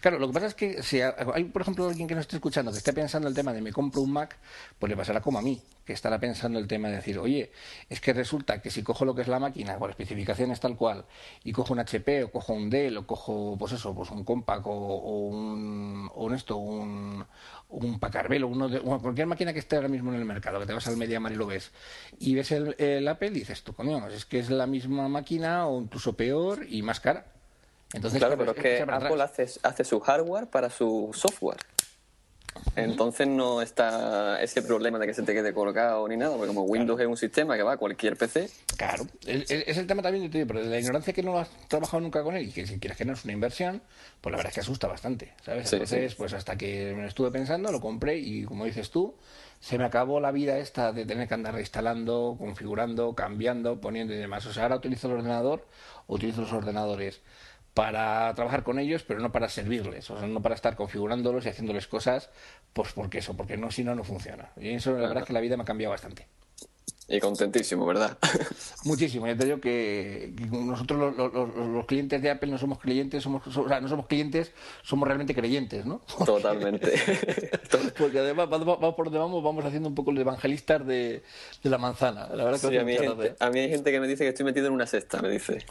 Claro, 0.00 0.18
lo 0.18 0.26
que 0.28 0.32
pasa 0.32 0.46
es 0.46 0.54
que 0.54 0.82
si 0.82 1.00
hay, 1.00 1.44
por 1.44 1.62
ejemplo, 1.62 1.88
alguien 1.88 2.08
que 2.08 2.14
nos 2.14 2.22
esté 2.22 2.36
escuchando 2.36 2.72
que 2.72 2.78
esté 2.78 2.92
pensando 2.92 3.28
el 3.28 3.34
tema 3.34 3.52
de 3.52 3.60
me 3.60 3.72
compro 3.72 4.00
un 4.02 4.12
Mac, 4.12 4.36
pues 4.78 4.88
le 4.90 4.96
pasará 4.96 5.20
como 5.20 5.38
a 5.38 5.42
mí, 5.42 5.62
que 5.84 5.92
estará 5.92 6.18
pensando 6.18 6.58
el 6.58 6.66
tema 6.66 6.88
de 6.88 6.96
decir, 6.96 7.18
oye, 7.18 7.52
es 7.88 8.00
que 8.00 8.12
resulta 8.12 8.62
que 8.62 8.70
si 8.70 8.82
cojo 8.82 9.04
lo 9.04 9.14
que 9.14 9.22
es 9.22 9.28
la 9.28 9.38
máquina 9.38 9.78
con 9.78 9.90
especificaciones 9.90 10.60
tal 10.60 10.76
cual 10.76 11.04
y 11.44 11.52
cojo 11.52 11.72
un 11.72 11.80
HP 11.80 12.24
o 12.24 12.30
cojo 12.30 12.52
un 12.52 12.70
Dell 12.70 12.96
o 12.96 13.06
cojo, 13.06 13.56
pues 13.58 13.72
eso, 13.72 13.94
pues 13.94 14.10
un 14.10 14.24
Compaq 14.24 14.66
o, 14.66 15.28
un, 15.28 16.10
o 16.14 16.32
esto, 16.32 16.56
un, 16.56 17.24
un 17.68 17.98
Packard 17.98 18.30
uno 18.44 18.68
de, 18.68 18.80
cualquier 18.80 19.26
máquina 19.26 19.52
que 19.52 19.58
esté 19.58 19.76
ahora 19.76 19.88
mismo 19.88 20.12
en 20.12 20.18
el 20.18 20.24
mercado, 20.24 20.60
que 20.60 20.66
te 20.66 20.72
vas 20.72 20.86
al 20.86 20.96
MediaMar 20.96 21.32
y 21.32 21.36
lo 21.36 21.46
ves, 21.46 21.72
y 22.18 22.34
ves 22.34 22.52
el, 22.52 22.74
el 22.78 23.06
Apple 23.08 23.28
y 23.28 23.40
dices 23.40 23.62
tú, 23.62 23.74
coño, 23.74 24.06
es 24.08 24.24
que 24.24 24.38
es 24.38 24.50
la 24.50 24.66
misma 24.66 25.08
máquina 25.08 25.66
o 25.66 25.80
incluso 25.80 26.16
peor 26.16 26.66
y 26.68 26.82
más 26.82 27.00
cara. 27.00 27.39
Entonces, 27.92 28.18
claro, 28.18 28.36
pero 28.38 28.52
es 28.52 28.58
que 28.58 28.82
Apple 28.82 29.22
hace, 29.22 29.46
hace 29.62 29.84
su 29.84 30.00
hardware 30.00 30.46
para 30.46 30.70
su 30.70 31.10
software. 31.12 31.58
Entonces 32.76 33.28
no 33.28 33.62
está 33.62 34.42
ese 34.42 34.62
problema 34.62 34.98
de 34.98 35.06
que 35.06 35.14
se 35.14 35.22
te 35.22 35.32
quede 35.32 35.52
colocado 35.54 36.06
ni 36.08 36.16
nada, 36.16 36.36
porque 36.36 36.48
como 36.48 36.62
Windows 36.62 37.00
es 37.00 37.06
un 37.06 37.16
sistema 37.16 37.56
que 37.56 37.62
va 37.62 37.72
a 37.72 37.76
cualquier 37.76 38.16
PC. 38.16 38.50
Claro, 38.76 39.06
es, 39.26 39.50
el 39.50 39.86
tema 39.86 40.02
también, 40.02 40.30
pero 40.30 40.62
la 40.62 40.78
ignorancia 40.78 41.12
que 41.12 41.22
no 41.22 41.38
has 41.38 41.48
trabajado 41.68 42.00
nunca 42.00 42.22
con 42.22 42.36
él 42.36 42.48
y 42.48 42.52
que 42.52 42.66
si 42.66 42.78
quieres 42.78 42.98
que 42.98 43.04
no 43.04 43.12
es 43.12 43.24
una 43.24 43.32
inversión, 43.32 43.82
pues 44.20 44.32
la 44.32 44.36
verdad 44.36 44.50
es 44.50 44.54
que 44.54 44.60
asusta 44.60 44.88
bastante, 44.88 45.32
¿sabes? 45.44 45.72
Entonces, 45.72 46.14
pues 46.14 46.32
hasta 46.32 46.56
que 46.56 46.92
me 46.94 47.02
lo 47.02 47.08
estuve 47.08 47.30
pensando, 47.30 47.70
lo 47.70 47.80
compré 47.80 48.18
y 48.18 48.44
como 48.44 48.64
dices 48.64 48.90
tú, 48.90 49.14
se 49.60 49.78
me 49.78 49.84
acabó 49.84 50.20
la 50.20 50.32
vida 50.32 50.58
esta 50.58 50.92
de 50.92 51.04
tener 51.04 51.28
que 51.28 51.34
andar 51.34 51.58
instalando, 51.58 52.36
configurando, 52.38 53.14
cambiando, 53.14 53.80
poniendo 53.80 54.14
y 54.14 54.16
demás. 54.16 54.46
O 54.46 54.52
sea, 54.52 54.64
ahora 54.64 54.76
utilizo 54.76 55.06
el 55.08 55.14
ordenador, 55.14 55.66
utilizo 56.08 56.40
los 56.40 56.52
ordenadores 56.52 57.20
para 57.74 58.34
trabajar 58.34 58.62
con 58.62 58.78
ellos, 58.78 59.02
pero 59.02 59.20
no 59.20 59.32
para 59.32 59.48
servirles, 59.48 60.10
o 60.10 60.18
sea, 60.18 60.26
no 60.26 60.42
para 60.42 60.54
estar 60.54 60.76
configurándolos 60.76 61.46
y 61.46 61.48
haciéndoles 61.50 61.86
cosas, 61.86 62.30
pues 62.72 62.92
porque 62.92 63.18
eso, 63.18 63.36
porque 63.36 63.56
no, 63.56 63.70
si 63.70 63.84
no, 63.84 63.94
no 63.94 64.04
funciona. 64.04 64.50
Y 64.56 64.70
eso 64.70 64.92
la 64.92 65.08
verdad 65.08 65.18
es 65.18 65.26
que 65.26 65.32
la 65.32 65.40
vida 65.40 65.56
me 65.56 65.62
ha 65.62 65.66
cambiado 65.66 65.92
bastante. 65.92 66.26
Y 67.10 67.18
contentísimo, 67.18 67.84
¿verdad? 67.84 68.16
Muchísimo. 68.84 69.26
Ya 69.26 69.36
te 69.36 69.44
digo 69.44 69.60
que, 69.60 70.32
nosotros 70.52 71.16
los, 71.16 71.86
clientes 71.86 72.22
de 72.22 72.30
Apple 72.30 72.48
no 72.52 72.56
somos 72.56 72.78
clientes, 72.78 73.20
somos, 73.24 73.44
o 73.48 73.68
sea, 73.68 73.80
no 73.80 73.88
somos 73.88 74.06
clientes, 74.06 74.52
somos 74.82 75.08
realmente 75.08 75.34
creyentes, 75.34 75.84
¿no? 75.84 76.02
Totalmente. 76.24 76.92
Porque 77.98 78.20
además 78.20 78.48
vamos 78.48 78.94
por 78.94 79.06
donde 79.06 79.18
vamos, 79.18 79.42
vamos 79.42 79.64
haciendo 79.64 79.88
un 79.88 79.94
poco 79.96 80.12
el 80.12 80.18
evangelistas 80.18 80.86
de, 80.86 81.24
la 81.64 81.78
manzana. 81.78 82.28
La 82.28 82.44
verdad 82.44 82.60
que 82.70 82.78
a, 82.78 82.84
mí 82.84 82.96
a, 82.96 83.50
mí 83.50 83.58
hay 83.58 83.68
gente 83.68 83.90
que 83.90 83.98
me 83.98 84.06
dice 84.06 84.22
que 84.22 84.28
estoy 84.28 84.44
metido 84.44 84.68
en 84.68 84.72
una 84.72 84.86
cesta, 84.86 85.20
me 85.20 85.30
dice. 85.30 85.66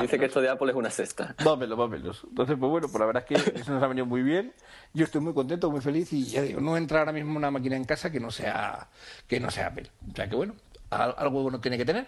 dice 0.00 0.18
que 0.20 0.26
esto 0.26 0.40
de 0.40 0.50
Apple 0.50 0.70
es 0.70 0.76
una 0.76 0.90
cesta. 0.90 1.34
Vámonos, 1.42 1.76
vámonos. 1.76 2.24
Entonces, 2.28 2.56
pues 2.58 2.70
bueno, 2.70 2.86
pues 2.88 3.00
la 3.00 3.06
verdad 3.06 3.24
es 3.28 3.42
que 3.42 3.60
eso 3.60 3.72
nos 3.72 3.82
ha 3.82 3.88
venido 3.88 4.06
muy 4.06 4.22
bien. 4.22 4.52
Yo 4.94 5.04
estoy 5.04 5.20
muy 5.20 5.34
contento, 5.34 5.68
muy 5.68 5.80
feliz 5.80 6.12
y 6.12 6.26
ya 6.26 6.42
digo, 6.42 6.60
no 6.60 6.76
entra 6.76 7.00
ahora 7.00 7.12
mismo 7.12 7.36
una 7.36 7.50
máquina 7.50 7.74
en 7.74 7.84
casa 7.84 8.12
que 8.12 8.20
no 8.20 8.30
sea 8.30 8.88
que 9.26 9.40
no 9.40 9.50
sea 9.50 9.66
Apple. 9.66 9.90
O 10.10 10.14
sea 10.14 10.28
que 10.28 10.36
bueno, 10.36 10.54
algo 10.90 11.42
bueno 11.42 11.60
tiene 11.60 11.78
que 11.78 11.84
tener. 11.84 12.06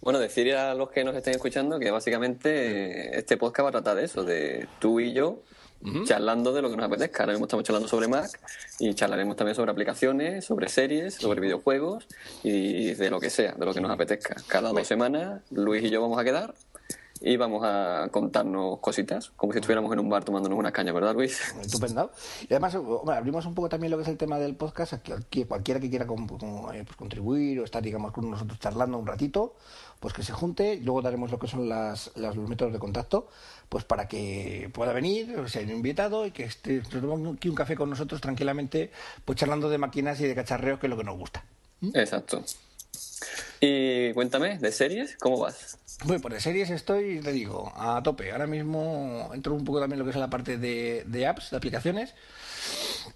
Bueno, 0.00 0.18
decir 0.20 0.54
a 0.54 0.74
los 0.74 0.90
que 0.90 1.02
nos 1.02 1.16
estén 1.16 1.34
escuchando 1.34 1.78
que 1.78 1.90
básicamente 1.90 3.18
este 3.18 3.36
podcast 3.36 3.64
va 3.64 3.68
a 3.70 3.72
tratar 3.72 3.96
de 3.96 4.04
eso, 4.04 4.22
de 4.24 4.68
tú 4.78 5.00
y 5.00 5.12
yo 5.12 5.42
charlando 6.04 6.52
de 6.52 6.62
lo 6.62 6.70
que 6.70 6.76
nos 6.76 6.86
apetezca. 6.86 7.22
Ahora 7.22 7.32
mismo 7.34 7.46
estamos 7.46 7.64
charlando 7.64 7.88
sobre 7.88 8.08
Mac 8.08 8.30
y 8.78 8.94
charlaremos 8.94 9.36
también 9.36 9.54
sobre 9.54 9.70
aplicaciones, 9.70 10.44
sobre 10.44 10.68
series, 10.68 11.14
sobre 11.14 11.40
videojuegos 11.40 12.06
y 12.42 12.94
de 12.94 13.10
lo 13.10 13.20
que 13.20 13.30
sea, 13.30 13.52
de 13.52 13.64
lo 13.64 13.72
que 13.72 13.80
nos 13.80 13.90
apetezca. 13.90 14.36
Cada 14.46 14.70
dos 14.70 14.86
semanas 14.86 15.42
Luis 15.50 15.84
y 15.84 15.90
yo 15.90 16.00
vamos 16.00 16.18
a 16.18 16.24
quedar 16.24 16.54
y 17.20 17.36
vamos 17.36 17.62
a 17.64 18.08
contarnos 18.10 18.78
cositas, 18.78 19.30
como 19.36 19.52
si 19.52 19.58
estuviéramos 19.58 19.92
en 19.92 19.98
un 19.98 20.08
bar 20.08 20.24
tomándonos 20.24 20.58
unas 20.58 20.72
cañas, 20.72 20.94
¿verdad, 20.94 21.14
Luis? 21.14 21.40
Estupendo. 21.60 22.10
Y 22.42 22.52
además, 22.52 22.76
abrimos 23.08 23.46
un 23.46 23.54
poco 23.54 23.68
también 23.68 23.90
lo 23.90 23.96
que 23.96 24.04
es 24.04 24.08
el 24.08 24.16
tema 24.16 24.38
del 24.38 24.54
podcast, 24.54 24.94
que 25.30 25.46
cualquiera 25.46 25.80
que 25.80 25.90
quiera 25.90 26.04
eh, 26.04 26.84
pues, 26.84 26.96
contribuir 26.96 27.60
o 27.60 27.64
estar, 27.64 27.82
digamos, 27.82 28.12
con 28.12 28.30
nosotros 28.30 28.58
charlando 28.58 28.98
un 28.98 29.06
ratito, 29.06 29.54
pues 30.00 30.14
que 30.14 30.22
se 30.22 30.32
junte. 30.32 30.80
Luego 30.82 31.02
daremos 31.02 31.30
lo 31.30 31.38
que 31.38 31.48
son 31.48 31.68
las, 31.68 32.12
los 32.16 32.36
métodos 32.36 32.72
de 32.72 32.78
contacto, 32.78 33.28
pues 33.68 33.84
para 33.84 34.06
que 34.06 34.70
pueda 34.72 34.92
venir, 34.92 35.48
sea, 35.48 35.62
invitado 35.62 36.26
y 36.26 36.30
que 36.30 36.44
esté 36.44 36.80
aquí 36.80 37.48
un 37.48 37.54
café 37.54 37.76
con 37.76 37.90
nosotros 37.90 38.20
tranquilamente, 38.20 38.90
pues 39.24 39.38
charlando 39.38 39.68
de 39.68 39.78
máquinas 39.78 40.20
y 40.20 40.26
de 40.26 40.34
cacharreos, 40.34 40.78
que 40.78 40.86
es 40.86 40.90
lo 40.90 40.96
que 40.96 41.04
nos 41.04 41.18
gusta. 41.18 41.44
Exacto. 41.94 42.44
Y 43.60 44.12
cuéntame, 44.12 44.58
¿de 44.58 44.72
series? 44.72 45.16
¿Cómo 45.16 45.38
vas? 45.38 45.78
Bueno, 46.04 46.22
por 46.22 46.32
de 46.32 46.40
series 46.40 46.70
estoy, 46.70 47.20
te 47.20 47.32
digo, 47.32 47.72
a 47.76 48.00
tope. 48.02 48.30
Ahora 48.30 48.46
mismo 48.46 49.30
entro 49.34 49.54
un 49.54 49.64
poco 49.64 49.80
también 49.80 49.98
lo 49.98 50.04
que 50.04 50.12
es 50.12 50.16
la 50.16 50.30
parte 50.30 50.56
de, 50.56 51.04
de 51.06 51.26
apps, 51.26 51.50
de 51.50 51.56
aplicaciones. 51.56 52.14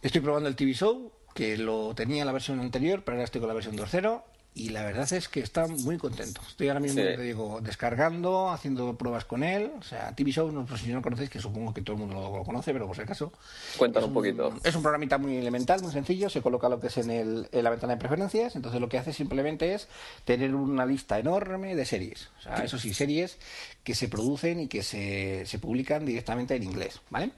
Estoy 0.03 0.21
probando 0.21 0.49
el 0.49 0.57
TV 0.57 0.73
Show, 0.75 1.13
que 1.33 1.57
lo 1.57 1.95
tenía 1.95 2.23
en 2.23 2.27
la 2.27 2.33
versión 2.33 2.59
anterior, 2.59 3.03
pero 3.05 3.17
ahora 3.17 3.25
estoy 3.25 3.41
con 3.41 3.49
la 3.49 3.55
versión 3.55 3.77
2.0 3.77 4.23
y 4.55 4.69
la 4.69 4.83
verdad 4.83 5.11
es 5.15 5.29
que 5.29 5.41
está 5.41 5.67
muy 5.67 5.97
contento. 5.97 6.43
Estoy 6.47 6.69
ahora 6.69 6.81
mismo, 6.81 7.01
te 7.01 7.23
digo, 7.23 7.61
descargando, 7.63 8.51
haciendo 8.51 8.97
pruebas 8.99 9.25
con 9.25 9.43
él. 9.43 9.73
O 9.79 9.83
sea, 9.83 10.15
TV 10.15 10.31
Show, 10.31 10.53
no 10.53 10.67
si 10.77 10.89
no 10.89 10.97
lo 10.97 11.03
conocéis, 11.03 11.31
que 11.31 11.41
supongo 11.41 11.73
que 11.73 11.81
todo 11.81 11.97
el 11.97 12.01
mundo 12.01 12.21
lo, 12.21 12.45
conoce, 12.45 12.75
pero 12.75 12.87
por 12.87 12.95
si 12.95 13.01
acaso. 13.03 13.33
Cuéntanos 13.79 14.09
un, 14.09 14.15
poquito. 14.15 14.55
Es 14.63 14.75
un 14.75 14.83
programita 14.83 15.17
muy 15.17 15.37
elemental, 15.37 15.81
muy 15.81 15.91
sencillo. 15.91 16.29
Se 16.29 16.43
coloca 16.43 16.69
lo 16.69 16.81
que 16.81 16.89
es 16.89 16.99
en, 16.99 17.11
el, 17.11 17.49
en 17.51 17.65
la 17.65 17.71
ventana 17.71 17.95
de 17.95 17.99
preferencias. 17.99 18.55
Entonces 18.55 18.79
lo 18.79 18.91
que 18.91 18.99
hace 18.99 19.15
simplemente 19.15 19.73
es 19.73 19.89
tener 20.27 20.55
una 20.55 20.85
lista 20.85 21.19
enorme 21.19 21.75
de 21.75 21.87
series. 21.87 22.29
O 22.39 22.43
sea, 22.43 22.57
eso 22.57 22.79
sí, 22.79 22.93
series 22.93 23.39
que 23.85 23.95
se 23.95 24.09
producen 24.09 24.61
y 24.61 24.69
que 24.69 24.83
se, 24.83 25.47
se 25.47 25.59
publican 25.59 26.05
directamente 26.05 26.55
en 26.55 26.63
inglés, 26.63 27.01
¿vale? 27.09 27.31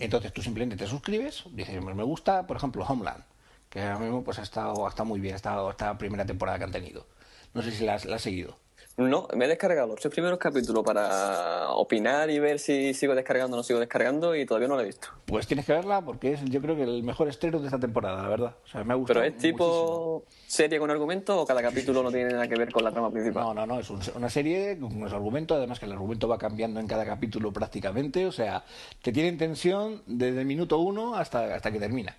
Entonces 0.00 0.32
tú 0.32 0.42
simplemente 0.42 0.76
te 0.76 0.90
suscribes, 0.90 1.44
dices, 1.52 1.80
me 1.82 2.02
gusta, 2.02 2.48
por 2.48 2.56
ejemplo, 2.56 2.84
Homeland 2.84 3.22
que 3.70 3.80
ahora 3.80 3.98
mismo 3.98 4.24
pues 4.24 4.38
ha 4.38 4.42
estado, 4.42 4.86
ha 4.86 4.88
estado 4.88 5.06
muy 5.06 5.20
bien, 5.20 5.34
ha 5.34 5.36
estado 5.36 5.70
esta 5.70 5.96
primera 5.98 6.24
temporada 6.24 6.58
que 6.58 6.64
han 6.64 6.72
tenido. 6.72 7.06
No 7.54 7.62
sé 7.62 7.70
si 7.72 7.84
la, 7.84 7.94
has 7.94 8.22
seguido. 8.22 8.56
No, 8.96 9.28
me 9.36 9.44
he 9.44 9.48
descargado 9.48 9.86
los 9.86 10.00
tres 10.00 10.12
primeros 10.12 10.40
capítulos 10.40 10.84
para 10.84 11.70
opinar 11.70 12.30
y 12.30 12.40
ver 12.40 12.58
si 12.58 12.94
sigo 12.94 13.14
descargando 13.14 13.56
o 13.56 13.58
no 13.58 13.62
sigo 13.62 13.78
descargando 13.78 14.34
y 14.34 14.44
todavía 14.44 14.66
no 14.66 14.74
la 14.74 14.82
he 14.82 14.86
visto. 14.86 15.08
Pues 15.24 15.46
tienes 15.46 15.66
que 15.66 15.72
verla 15.72 16.00
porque 16.02 16.32
es 16.32 16.44
yo 16.46 16.60
creo 16.60 16.74
que 16.74 16.82
el 16.82 17.04
mejor 17.04 17.28
estreno 17.28 17.60
de 17.60 17.66
esta 17.66 17.78
temporada, 17.78 18.24
la 18.24 18.28
verdad. 18.28 18.56
O 18.64 18.66
sea, 18.66 18.82
me 18.82 18.94
ha 18.94 18.96
gustado 18.96 19.20
¿Pero 19.20 19.32
es 19.32 19.40
tipo 19.40 20.24
serie 20.48 20.80
con 20.80 20.90
argumento 20.90 21.40
o 21.40 21.46
cada 21.46 21.62
capítulo 21.62 22.02
no 22.02 22.10
tiene 22.10 22.32
nada 22.32 22.48
que 22.48 22.56
ver 22.56 22.72
con 22.72 22.82
la 22.82 22.90
trama 22.90 23.08
principal? 23.12 23.44
No, 23.44 23.54
no, 23.54 23.66
no, 23.66 23.78
es 23.78 23.88
una 23.88 24.30
serie 24.30 24.76
con 24.80 24.96
unos 24.96 25.12
argumentos, 25.12 25.56
además 25.56 25.78
que 25.78 25.86
el 25.86 25.92
argumento 25.92 26.26
va 26.26 26.38
cambiando 26.38 26.80
en 26.80 26.88
cada 26.88 27.06
capítulo 27.06 27.52
prácticamente, 27.52 28.26
o 28.26 28.32
sea, 28.32 28.64
te 29.00 29.12
tiene 29.12 29.28
en 29.28 29.38
tensión 29.38 30.02
desde 30.06 30.40
el 30.40 30.46
minuto 30.46 30.78
uno 30.78 31.14
hasta, 31.14 31.54
hasta 31.54 31.70
que 31.70 31.78
termina. 31.78 32.16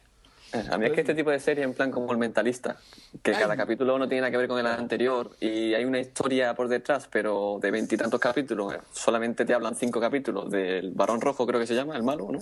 A 0.71 0.77
mí 0.77 0.85
es 0.85 0.91
que 0.93 1.01
este 1.01 1.13
tipo 1.13 1.29
de 1.29 1.39
serie, 1.39 1.63
en 1.63 1.73
plan 1.73 1.91
como 1.91 2.11
el 2.11 2.17
mentalista, 2.17 2.77
que 3.21 3.31
cada 3.31 3.55
capítulo 3.55 3.97
no 3.97 4.07
tiene 4.07 4.21
nada 4.21 4.31
que 4.31 4.37
ver 4.37 4.47
con 4.47 4.59
el 4.59 4.67
anterior 4.67 5.35
y 5.39 5.73
hay 5.73 5.85
una 5.85 5.99
historia 5.99 6.53
por 6.55 6.67
detrás, 6.67 7.07
pero 7.11 7.59
de 7.61 7.71
veintitantos 7.71 8.19
capítulos, 8.19 8.73
solamente 8.91 9.45
te 9.45 9.53
hablan 9.53 9.75
cinco 9.75 9.99
capítulos 9.99 10.49
del 10.49 10.91
varón 10.91 11.21
rojo, 11.21 11.45
creo 11.45 11.59
que 11.59 11.67
se 11.67 11.75
llama, 11.75 11.95
el 11.95 12.03
malo, 12.03 12.29
¿no? 12.31 12.39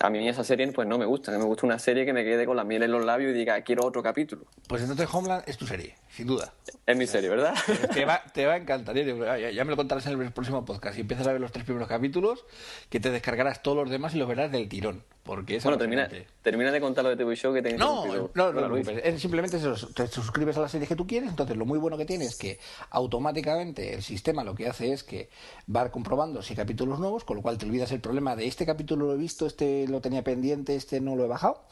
a 0.00 0.08
mí 0.08 0.26
esa 0.28 0.42
serie 0.44 0.66
pues 0.72 0.88
no 0.88 0.98
me 0.98 1.04
gusta. 1.04 1.30
Me 1.32 1.44
gusta 1.44 1.66
una 1.66 1.78
serie 1.78 2.06
que 2.06 2.12
me 2.12 2.24
quede 2.24 2.46
con 2.46 2.56
la 2.56 2.64
miel 2.64 2.82
en 2.82 2.90
los 2.90 3.04
labios 3.04 3.32
y 3.32 3.34
diga, 3.34 3.60
quiero 3.62 3.84
otro 3.84 4.02
capítulo. 4.02 4.46
Pues 4.66 4.80
entonces 4.82 5.08
Homeland 5.12 5.44
es 5.46 5.58
tu 5.58 5.66
serie, 5.66 5.94
sin 6.08 6.26
duda. 6.26 6.54
Es 6.86 6.96
mi 6.96 7.06
serie, 7.06 7.28
¿verdad? 7.28 7.54
Te 7.92 8.04
va, 8.04 8.22
te 8.32 8.46
va 8.46 8.54
a 8.54 8.56
encantar. 8.56 8.96
Ya 8.96 9.64
me 9.64 9.70
lo 9.70 9.76
contarás 9.76 10.06
en 10.06 10.20
el 10.20 10.32
próximo 10.32 10.64
podcast. 10.64 10.94
Si 10.94 11.02
empiezas 11.02 11.26
a 11.26 11.32
ver 11.32 11.40
los 11.40 11.52
tres 11.52 11.64
primeros 11.64 11.88
capítulos, 11.88 12.46
que 12.88 12.98
te 12.98 13.10
descargarás 13.10 13.62
todos 13.62 13.76
los 13.76 13.90
demás 13.90 14.14
y 14.14 14.18
los 14.18 14.28
verás 14.28 14.50
del 14.50 14.68
tirón. 14.68 15.04
Porque 15.30 15.54
es 15.54 15.62
bueno, 15.62 15.78
termina, 15.78 16.10
termina 16.42 16.72
de 16.72 16.80
contar 16.80 17.04
lo 17.04 17.10
de 17.10 17.16
TV 17.16 17.36
Show 17.36 17.54
que 17.54 17.62
te 17.62 17.78
No, 17.78 18.04
no, 18.34 18.52
no, 18.52 18.68
no, 18.68 18.76
es 18.76 19.22
simplemente 19.22 19.58
eso, 19.58 19.76
te 19.94 20.08
suscribes 20.08 20.56
a 20.56 20.60
la 20.62 20.68
serie 20.68 20.88
que 20.88 20.96
tú 20.96 21.06
quieres. 21.06 21.30
Entonces, 21.30 21.56
lo 21.56 21.64
muy 21.64 21.78
bueno 21.78 21.96
que 21.96 22.04
tiene 22.04 22.24
es 22.24 22.36
que 22.36 22.58
automáticamente 22.90 23.94
el 23.94 24.02
sistema 24.02 24.42
lo 24.42 24.56
que 24.56 24.66
hace 24.66 24.92
es 24.92 25.04
que 25.04 25.28
va 25.72 25.88
comprobando 25.92 26.42
si 26.42 26.54
hay 26.54 26.56
capítulos 26.56 26.98
nuevos, 26.98 27.22
con 27.22 27.36
lo 27.36 27.42
cual 27.44 27.58
te 27.58 27.66
olvidas 27.66 27.92
el 27.92 28.00
problema 28.00 28.34
de 28.34 28.48
este 28.48 28.66
capítulo 28.66 29.06
lo 29.06 29.14
he 29.14 29.18
visto, 29.18 29.46
este 29.46 29.86
lo 29.86 30.00
tenía 30.00 30.24
pendiente, 30.24 30.74
este 30.74 31.00
no 31.00 31.14
lo 31.14 31.26
he 31.26 31.28
bajado. 31.28 31.62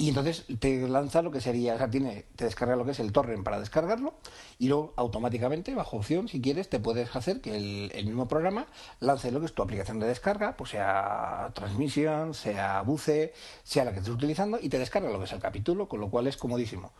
Y 0.00 0.10
entonces 0.10 0.44
te 0.60 0.86
lanza 0.86 1.22
lo 1.22 1.32
que 1.32 1.40
sería, 1.40 1.74
o 1.74 1.78
sea, 1.78 1.90
tiene, 1.90 2.24
te 2.36 2.44
descarga 2.44 2.76
lo 2.76 2.84
que 2.84 2.92
es 2.92 3.00
el 3.00 3.10
torrent 3.10 3.42
para 3.42 3.58
descargarlo 3.58 4.14
y 4.60 4.68
luego 4.68 4.92
automáticamente, 4.94 5.74
bajo 5.74 5.96
opción, 5.96 6.28
si 6.28 6.40
quieres, 6.40 6.68
te 6.70 6.78
puedes 6.78 7.16
hacer 7.16 7.40
que 7.40 7.56
el, 7.56 8.06
mismo 8.06 8.28
programa 8.28 8.68
lance 9.00 9.32
lo 9.32 9.40
que 9.40 9.46
es 9.46 9.54
tu 9.54 9.62
aplicación 9.64 9.98
de 9.98 10.06
descarga, 10.06 10.56
pues 10.56 10.70
sea 10.70 11.50
Transmission, 11.52 12.32
sea 12.32 12.82
Buce, 12.82 13.34
sea 13.64 13.84
la 13.84 13.90
que 13.90 13.98
estés 13.98 14.14
utilizando 14.14 14.60
y 14.62 14.68
te 14.68 14.78
descarga 14.78 15.10
lo 15.10 15.18
que 15.18 15.24
es 15.24 15.32
el 15.32 15.40
capítulo, 15.40 15.88
con 15.88 15.98
lo 15.98 16.10
cual 16.10 16.28
es 16.28 16.36
comodísimo. 16.36 16.92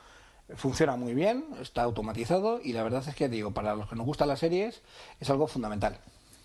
Funciona 0.56 0.96
muy 0.96 1.14
bien, 1.14 1.44
está 1.60 1.82
automatizado 1.82 2.60
y 2.60 2.72
la 2.72 2.82
verdad 2.82 3.04
es 3.06 3.14
que, 3.14 3.28
digo, 3.28 3.52
para 3.52 3.76
los 3.76 3.88
que 3.88 3.94
nos 3.94 4.06
gustan 4.06 4.26
las 4.26 4.40
series 4.40 4.82
es 5.20 5.30
algo 5.30 5.46
fundamental. 5.46 5.98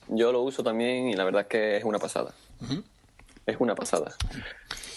Yo 0.08 0.32
lo 0.32 0.44
uso 0.44 0.64
también 0.64 1.08
y 1.08 1.16
la 1.16 1.24
verdad 1.24 1.42
es 1.42 1.48
que 1.48 1.78
es 1.78 1.84
una 1.84 1.98
pasada. 1.98 2.32
Es 3.48 3.56
una 3.58 3.74
pasada. 3.74 4.14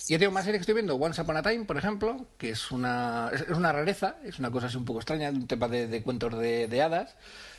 Y 0.08 0.12
yo 0.12 0.18
tengo 0.20 0.32
más 0.32 0.44
serie 0.44 0.58
que 0.58 0.62
estoy 0.62 0.74
viendo, 0.74 0.94
Once 0.94 1.20
Upon 1.20 1.36
a 1.36 1.42
Time, 1.42 1.64
por 1.64 1.76
ejemplo, 1.76 2.26
que 2.38 2.50
es 2.50 2.70
una, 2.70 3.30
es 3.34 3.48
una 3.48 3.72
rareza, 3.72 4.16
es 4.24 4.38
una 4.38 4.52
cosa 4.52 4.68
así 4.68 4.76
un 4.76 4.84
poco 4.84 5.00
extraña, 5.00 5.30
un 5.30 5.48
tema 5.48 5.66
de, 5.66 6.02
cuentos 6.02 6.38
de, 6.38 6.82
hadas, 6.82 7.16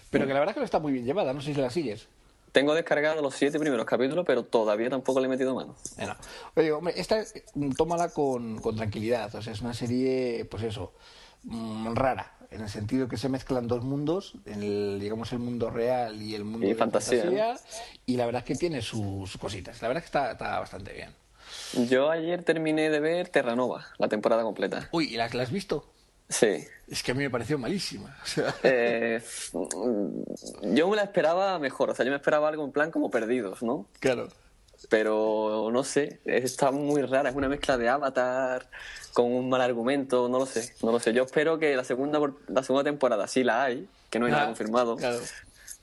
pero 0.09 0.25
que 0.25 0.33
la 0.33 0.39
verdad 0.39 0.55
es 0.55 0.59
que 0.59 0.63
está 0.63 0.79
muy 0.79 0.93
bien 0.93 1.05
llevada, 1.05 1.33
no 1.33 1.41
sé 1.41 1.53
si 1.53 1.59
la 1.59 1.69
sigues. 1.69 2.07
Tengo 2.53 2.73
descargado 2.73 3.21
los 3.21 3.35
siete 3.35 3.59
primeros 3.59 3.85
capítulos, 3.85 4.25
pero 4.25 4.45
todavía 4.45 4.89
tampoco 4.89 5.19
le 5.19 5.25
he 5.25 5.29
metido 5.29 5.53
mano. 5.53 5.75
Bueno, 5.97 6.15
oye, 6.55 6.71
hombre, 6.71 6.93
esta 6.95 7.21
tómala 7.75 8.09
con, 8.09 8.61
con 8.61 8.77
tranquilidad, 8.77 9.35
o 9.35 9.41
sea, 9.41 9.51
es 9.51 9.61
una 9.61 9.73
serie, 9.73 10.45
pues 10.49 10.63
eso, 10.63 10.93
mm, 11.43 11.95
rara, 11.95 12.37
en 12.49 12.61
el 12.61 12.69
sentido 12.69 13.09
que 13.09 13.17
se 13.17 13.27
mezclan 13.27 13.67
dos 13.67 13.83
mundos, 13.83 14.35
el, 14.45 14.99
digamos 15.01 15.33
el 15.33 15.39
mundo 15.39 15.69
real 15.69 16.21
y 16.21 16.33
el 16.33 16.45
mundo 16.45 16.65
de 16.65 16.75
fantasía, 16.75 17.57
y 18.05 18.15
la 18.15 18.25
verdad 18.25 18.39
es 18.39 18.45
que 18.45 18.55
tiene 18.55 18.81
sus, 18.81 19.35
cositas, 19.37 19.81
la 19.81 19.89
verdad 19.89 20.01
es 20.01 20.09
que 20.09 20.17
está, 20.17 20.31
está 20.31 20.59
bastante 20.59 20.93
bien. 20.93 21.26
Yo 21.89 22.09
ayer 22.09 22.43
terminé 22.43 22.89
de 22.89 22.99
ver 22.99 23.29
Terranova, 23.29 23.87
la 23.97 24.07
temporada 24.07 24.43
completa. 24.43 24.89
Uy, 24.91 25.13
¿y 25.13 25.17
la, 25.17 25.29
la 25.29 25.43
has 25.43 25.51
visto? 25.51 25.85
Sí. 26.29 26.65
Es 26.87 27.03
que 27.03 27.11
a 27.11 27.13
mí 27.13 27.23
me 27.23 27.29
pareció 27.29 27.57
malísima. 27.57 28.15
Eh, 28.63 29.21
yo 30.63 30.89
me 30.89 30.95
la 30.95 31.03
esperaba 31.03 31.59
mejor, 31.59 31.89
o 31.89 31.95
sea, 31.95 32.05
yo 32.05 32.11
me 32.11 32.17
esperaba 32.17 32.47
algo 32.47 32.63
en 32.63 32.71
plan 32.71 32.91
como 32.91 33.09
perdidos, 33.09 33.61
¿no? 33.63 33.87
Claro. 33.99 34.29
Pero 34.89 35.69
no 35.71 35.83
sé, 35.83 36.21
está 36.25 36.71
muy 36.71 37.01
rara, 37.01 37.29
es 37.29 37.35
una 37.35 37.49
mezcla 37.49 37.77
de 37.77 37.89
Avatar 37.89 38.69
con 39.13 39.31
un 39.33 39.49
mal 39.49 39.61
argumento, 39.61 40.29
no 40.29 40.37
lo 40.37 40.45
sé, 40.45 40.73
no 40.83 40.91
lo 40.91 40.99
sé. 40.99 41.13
Yo 41.13 41.23
espero 41.23 41.57
que 41.57 41.75
la 41.75 41.83
segunda 41.83 42.19
la 42.47 42.63
segunda 42.63 42.83
temporada 42.83 43.27
sí 43.27 43.43
la 43.43 43.63
hay, 43.63 43.89
que 44.09 44.19
no 44.19 44.27
hay 44.27 44.31
nada 44.31 44.43
ah, 44.43 44.47
confirmado. 44.47 44.95
Claro 44.95 45.19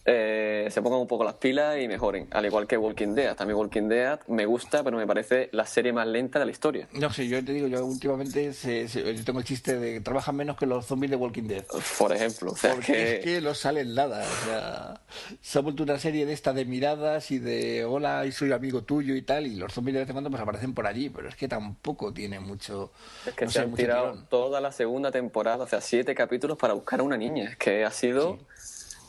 eh, 0.07 0.69
se 0.71 0.83
pongan 0.83 1.01
un 1.01 1.07
poco 1.07 1.25
las 1.25 1.35
pilas 1.35 1.79
y 1.81 1.89
mejoren. 1.89 2.29
Al 2.31 2.45
igual 2.45 2.67
que 2.67 2.77
Walking 2.77 3.15
Dead. 3.15 3.35
También 3.35 3.59
Walking 3.59 3.89
Dead 3.89 4.21
me 4.27 4.45
gusta, 4.45 4.85
pero 4.85 4.99
me 4.99 5.07
parece 5.07 5.49
la 5.53 5.65
serie 5.65 5.93
más 5.93 6.07
lenta 6.07 6.39
de 6.39 6.45
la 6.45 6.51
historia. 6.51 6.89
No 6.93 7.11
sé, 7.11 7.27
yo 7.27 7.43
te 7.43 7.53
digo, 7.53 7.69
yo 7.69 7.85
últimamente 7.85 8.53
yo 8.53 9.25
tengo 9.25 9.39
el 9.39 9.45
chiste 9.45 9.79
de 9.79 9.95
que 9.95 10.01
trabajan 10.01 10.37
menos 10.37 10.59
que 10.59 10.67
los 10.67 10.85
zombies 10.85 11.11
de 11.11 11.17
Walking 11.17 11.45
Dead. 11.45 11.65
Por 11.99 12.13
ejemplo. 12.13 12.53
O 12.53 12.57
sea, 12.57 12.75
Porque 12.75 12.93
que... 12.93 13.15
es 13.15 13.25
que 13.25 13.41
no 13.41 13.55
salen 13.55 13.95
nada. 13.95 14.23
O 14.23 14.47
sea, 14.47 15.01
se 15.41 15.59
ha 15.59 15.63
vuelto 15.63 15.83
una 15.83 15.99
serie 15.99 16.27
de 16.27 16.35
esta 16.35 16.53
de 16.53 16.67
miradas 16.67 17.31
y 17.31 17.39
de 17.39 17.85
hola, 17.85 18.27
y 18.27 18.33
soy 18.33 18.53
amigo 18.53 18.83
tuyo 18.83 19.15
y 19.15 19.23
tal. 19.23 19.47
Y 19.47 19.57
los 19.57 19.73
zombies 19.73 19.95
de 19.95 20.01
vez 20.01 20.09
en 20.09 20.15
cuando 20.15 20.31
pues 20.31 20.43
aparecen 20.43 20.75
por 20.75 20.87
allí, 20.87 21.09
pero 21.09 21.29
es 21.29 21.37
que 21.37 21.49
tampoco 21.49 22.13
tiene 22.13 22.41
mucho. 22.41 22.93
Es 23.27 23.33
que 23.33 23.49
se 23.49 23.61
han 23.61 23.75
tirado 23.75 24.23
toda 24.29 24.61
la 24.61 24.71
segunda 24.71 25.11
temporada, 25.11 25.65
o 25.65 25.67
sea, 25.69 25.81
siete 25.81 26.15
capítulos 26.15 26.59
para 26.59 26.75
buscar 26.75 27.01
a 27.01 27.03
una 27.03 27.17
niña. 27.17 27.45
Es 27.51 27.57
que 27.57 27.85
ha 27.85 27.91
sido. 27.91 28.39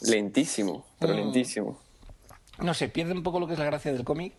Lentísimo, 0.09 0.85
pero 0.99 1.13
mm. 1.13 1.17
lentísimo. 1.17 1.79
No 2.59 2.73
sé, 2.73 2.89
pierde 2.89 3.13
un 3.13 3.23
poco 3.23 3.39
lo 3.39 3.47
que 3.47 3.53
es 3.53 3.59
la 3.59 3.65
gracia 3.65 3.91
del 3.91 4.03
cómic. 4.03 4.33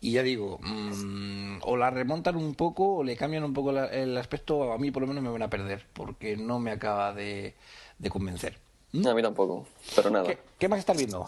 Y 0.00 0.12
ya 0.12 0.22
digo, 0.22 0.58
mm, 0.62 1.60
o 1.62 1.76
la 1.76 1.90
remontan 1.90 2.36
un 2.36 2.54
poco 2.54 2.96
o 2.96 3.04
le 3.04 3.16
cambian 3.16 3.44
un 3.44 3.54
poco 3.54 3.70
el 3.70 4.16
aspecto, 4.18 4.72
a 4.72 4.78
mí 4.78 4.90
por 4.90 5.02
lo 5.02 5.08
menos 5.08 5.22
me 5.22 5.30
van 5.30 5.42
a 5.42 5.50
perder, 5.50 5.86
porque 5.94 6.36
no 6.36 6.58
me 6.58 6.70
acaba 6.70 7.14
de, 7.14 7.54
convencer. 8.10 8.58
¿Mm? 8.92 9.06
a 9.06 9.14
mí 9.14 9.22
tampoco, 9.22 9.66
pero 9.94 10.10
nada. 10.10 10.34
¿Qué, 10.58 10.68
más 10.68 10.78
estás 10.80 10.98
viendo? 10.98 11.26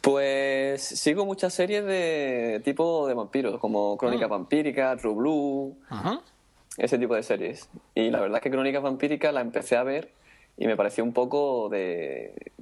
Pues 0.00 0.80
sigo 0.80 1.26
muchas 1.26 1.52
series 1.52 1.84
de 1.84 2.62
tipo 2.64 3.06
de 3.08 3.14
vampiros, 3.14 3.58
como 3.58 3.96
Crónica 3.96 4.26
ah. 4.26 4.28
Vampírica, 4.28 4.96
True 4.96 5.14
Blue, 5.14 5.76
ese 6.78 6.98
tipo 6.98 7.14
de 7.14 7.24
series. 7.24 7.68
Y 7.96 8.10
la 8.10 8.20
verdad 8.20 8.38
es 8.38 8.42
que 8.42 8.50
Crónica 8.50 8.78
Vampírica 8.78 9.32
la 9.32 9.40
empecé 9.40 9.76
a 9.76 9.82
ver 9.82 10.12
y 10.56 10.66
me 10.66 10.76
pareció 10.76 11.04
un 11.04 11.12
poco 11.12 11.68
de 11.68 12.52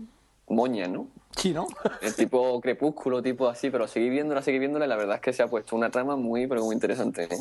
moña, 0.49 0.87
¿no? 0.87 1.09
Sí, 1.37 1.53
¿no? 1.53 1.67
El 2.03 2.15
tipo 2.15 2.61
crepúsculo, 2.61 3.23
tipo 3.23 3.49
así, 3.49 3.71
pero 3.71 3.89
seguí 3.89 4.11
viéndola, 4.11 4.43
seguí 4.43 4.59
viéndola 4.59 4.87
y 4.87 4.89
la 4.89 4.97
verdad 4.97 5.17
es 5.17 5.23
que 5.23 5.33
se 5.33 5.43
ha 5.43 5.49
puesto 5.49 5.77
una 5.77 5.91
trama 5.91 6.17
muy, 6.17 6.47
pero 6.47 6.65
muy 6.65 6.75
interesante. 6.75 7.25
¿eh? 7.25 7.39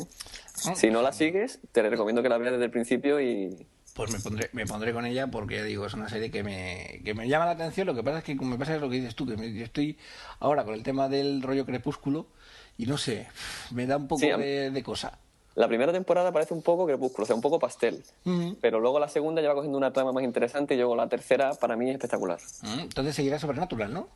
Ah, 0.66 0.74
si 0.74 0.90
no 0.90 1.02
la 1.02 1.12
sigues, 1.12 1.60
te 1.72 1.88
recomiendo 1.88 2.22
que 2.22 2.28
la 2.28 2.38
veas 2.38 2.52
desde 2.52 2.64
el 2.64 2.70
principio 2.70 3.20
y... 3.20 3.66
Pues 3.94 4.10
me 4.10 4.20
pondré, 4.20 4.48
me 4.52 4.64
pondré 4.64 4.94
con 4.94 5.04
ella 5.04 5.26
porque, 5.26 5.62
digo, 5.62 5.84
es 5.84 5.92
una 5.92 6.08
serie 6.08 6.30
que 6.30 6.42
me, 6.42 7.02
que 7.04 7.12
me 7.12 7.28
llama 7.28 7.44
la 7.44 7.50
atención. 7.50 7.86
Lo 7.86 7.94
que 7.94 8.02
pasa 8.02 8.18
es 8.18 8.24
que, 8.24 8.38
como 8.38 8.52
me 8.52 8.58
pasa 8.58 8.74
es 8.74 8.80
lo 8.80 8.88
que 8.88 8.96
dices 8.96 9.14
tú, 9.14 9.26
que 9.26 9.36
yo 9.52 9.64
estoy 9.64 9.98
ahora 10.40 10.64
con 10.64 10.72
el 10.72 10.82
tema 10.82 11.10
del 11.10 11.42
rollo 11.42 11.66
crepúsculo 11.66 12.26
y 12.78 12.86
no 12.86 12.96
sé, 12.96 13.28
me 13.70 13.86
da 13.86 13.98
un 13.98 14.08
poco 14.08 14.24
de, 14.24 14.70
de 14.70 14.82
cosa. 14.82 15.18
La 15.54 15.68
primera 15.68 15.92
temporada 15.92 16.32
parece 16.32 16.54
un 16.54 16.62
poco 16.62 16.86
crepúsculo, 16.86 17.24
o 17.24 17.26
sea, 17.26 17.36
un 17.36 17.42
poco 17.42 17.58
pastel. 17.58 18.02
Pero 18.60 18.80
luego 18.80 18.98
la 18.98 19.08
segunda 19.08 19.42
ya 19.42 19.48
va 19.48 19.54
cogiendo 19.54 19.78
una 19.78 19.92
trama 19.92 20.12
más 20.12 20.24
interesante 20.24 20.74
y 20.74 20.78
luego 20.78 20.96
la 20.96 21.08
tercera 21.08 21.54
para 21.54 21.76
mí 21.76 21.88
es 21.88 21.96
espectacular. 21.96 22.38
Entonces 22.78 23.14
seguirá 23.14 23.38
Sobrenatural, 23.38 23.92
¿no? 23.92 24.08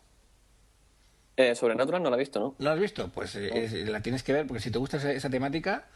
Eh, 1.36 1.54
Sobrenatural 1.54 2.02
no 2.02 2.08
la 2.08 2.16
he 2.16 2.18
visto, 2.18 2.40
¿no? 2.40 2.54
¿No 2.58 2.64
la 2.64 2.72
has 2.72 2.80
visto? 2.80 3.08
Pues 3.08 3.36
eh, 3.36 3.84
la 3.86 4.00
tienes 4.00 4.22
que 4.22 4.32
ver 4.32 4.46
porque 4.46 4.62
si 4.62 4.70
te 4.70 4.78
gusta 4.78 4.96
esa, 4.96 5.28
temática 5.28 5.86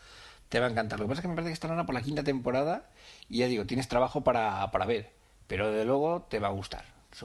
te 0.51 0.61
va 0.61 0.67
a 0.67 0.71
encantar. 0.71 0.99
Lo 0.99 1.07
que 1.07 1.11
pasa 1.11 1.21
es 1.21 1.23
que 1.23 1.29
me 1.29 1.35
parece 1.35 1.51
que 1.51 1.55
está 1.55 1.69
ahora 1.69 1.87
por 1.87 1.95
la 1.95 2.03
quinta 2.03 2.23
temporada 2.23 2.91
y 3.29 3.39
ya 3.39 3.47
digo, 3.47 3.65
tienes 3.65 3.89
trabajo 3.89 4.23
para, 4.23 4.71
para 4.71 4.85
ver. 4.85 5.11
Pero 5.47 5.73
de 5.73 5.85
luego 5.85 6.27
te 6.29 6.39
va 6.39 6.49
a 6.49 6.53
gustar. 6.53 6.85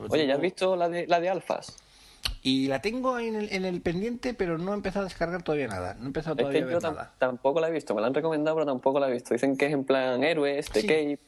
Oye, 0.10 0.26
¿ya 0.26 0.36
has 0.36 0.42
visto 0.42 0.76
la 0.76 0.90
de, 0.90 1.06
la 1.08 1.20
de 1.20 1.30
Alfas? 1.30 1.76
Y 2.46 2.68
la 2.68 2.80
tengo 2.80 3.18
en 3.18 3.34
el, 3.34 3.52
en 3.52 3.66
el 3.66 3.82
pendiente, 3.82 4.36
pero 4.36 4.60
no 4.60 4.72
he 4.72 4.76
empezado 4.76 5.04
a 5.04 5.10
descargar 5.10 5.42
todavía 5.42 5.68
nada. 5.68 5.96
No 5.96 6.04
he 6.04 6.06
empezado 6.06 6.36
todavía 6.36 6.62
a 6.62 6.66
ver 6.68 6.80
nada. 6.80 7.16
Tampoco 7.18 7.60
la 7.60 7.70
he 7.70 7.72
visto, 7.72 7.96
me 7.96 8.02
la 8.02 8.08
han 8.08 8.14
recomendado, 8.14 8.56
pero 8.56 8.68
tampoco 8.68 9.00
la 9.00 9.10
he 9.10 9.14
visto. 9.14 9.34
Dicen 9.34 9.58
que 9.58 9.66
es 9.66 9.74
en 9.74 9.84
plan 9.84 10.24
héroes, 10.24 10.72
de 10.72 10.82
Cape. 10.82 11.20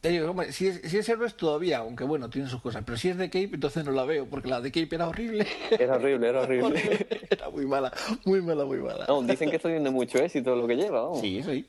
Te 0.00 0.08
digo, 0.08 0.34
si 0.50 0.66
es, 0.66 0.80
si 0.90 0.98
es 0.98 1.08
héroes 1.08 1.36
todavía, 1.36 1.78
aunque 1.78 2.02
bueno, 2.02 2.28
tiene 2.30 2.48
sus 2.48 2.60
cosas. 2.60 2.82
Pero 2.84 2.98
si 2.98 3.10
es 3.10 3.16
de 3.16 3.30
Cape, 3.30 3.50
entonces 3.52 3.84
no 3.84 3.92
la 3.92 4.04
veo, 4.04 4.26
porque 4.26 4.48
la 4.48 4.60
de 4.60 4.72
Cape 4.72 4.88
era 4.92 5.06
horrible. 5.06 5.46
Era 5.70 5.94
horrible, 5.94 6.28
era 6.28 6.40
horrible. 6.40 7.06
era 7.30 7.50
muy 7.50 7.66
mala, 7.66 7.92
muy 8.24 8.42
mala, 8.42 8.64
muy 8.64 8.78
mala. 8.78 9.04
No, 9.06 9.22
dicen 9.22 9.50
que 9.50 9.56
estoy 9.56 9.70
viendo 9.70 9.92
mucho 9.92 10.18
éxito 10.18 10.56
lo 10.56 10.66
que 10.66 10.74
lleva. 10.74 11.02
Vamos. 11.02 11.20
Sí, 11.20 11.44
sí. 11.44 11.64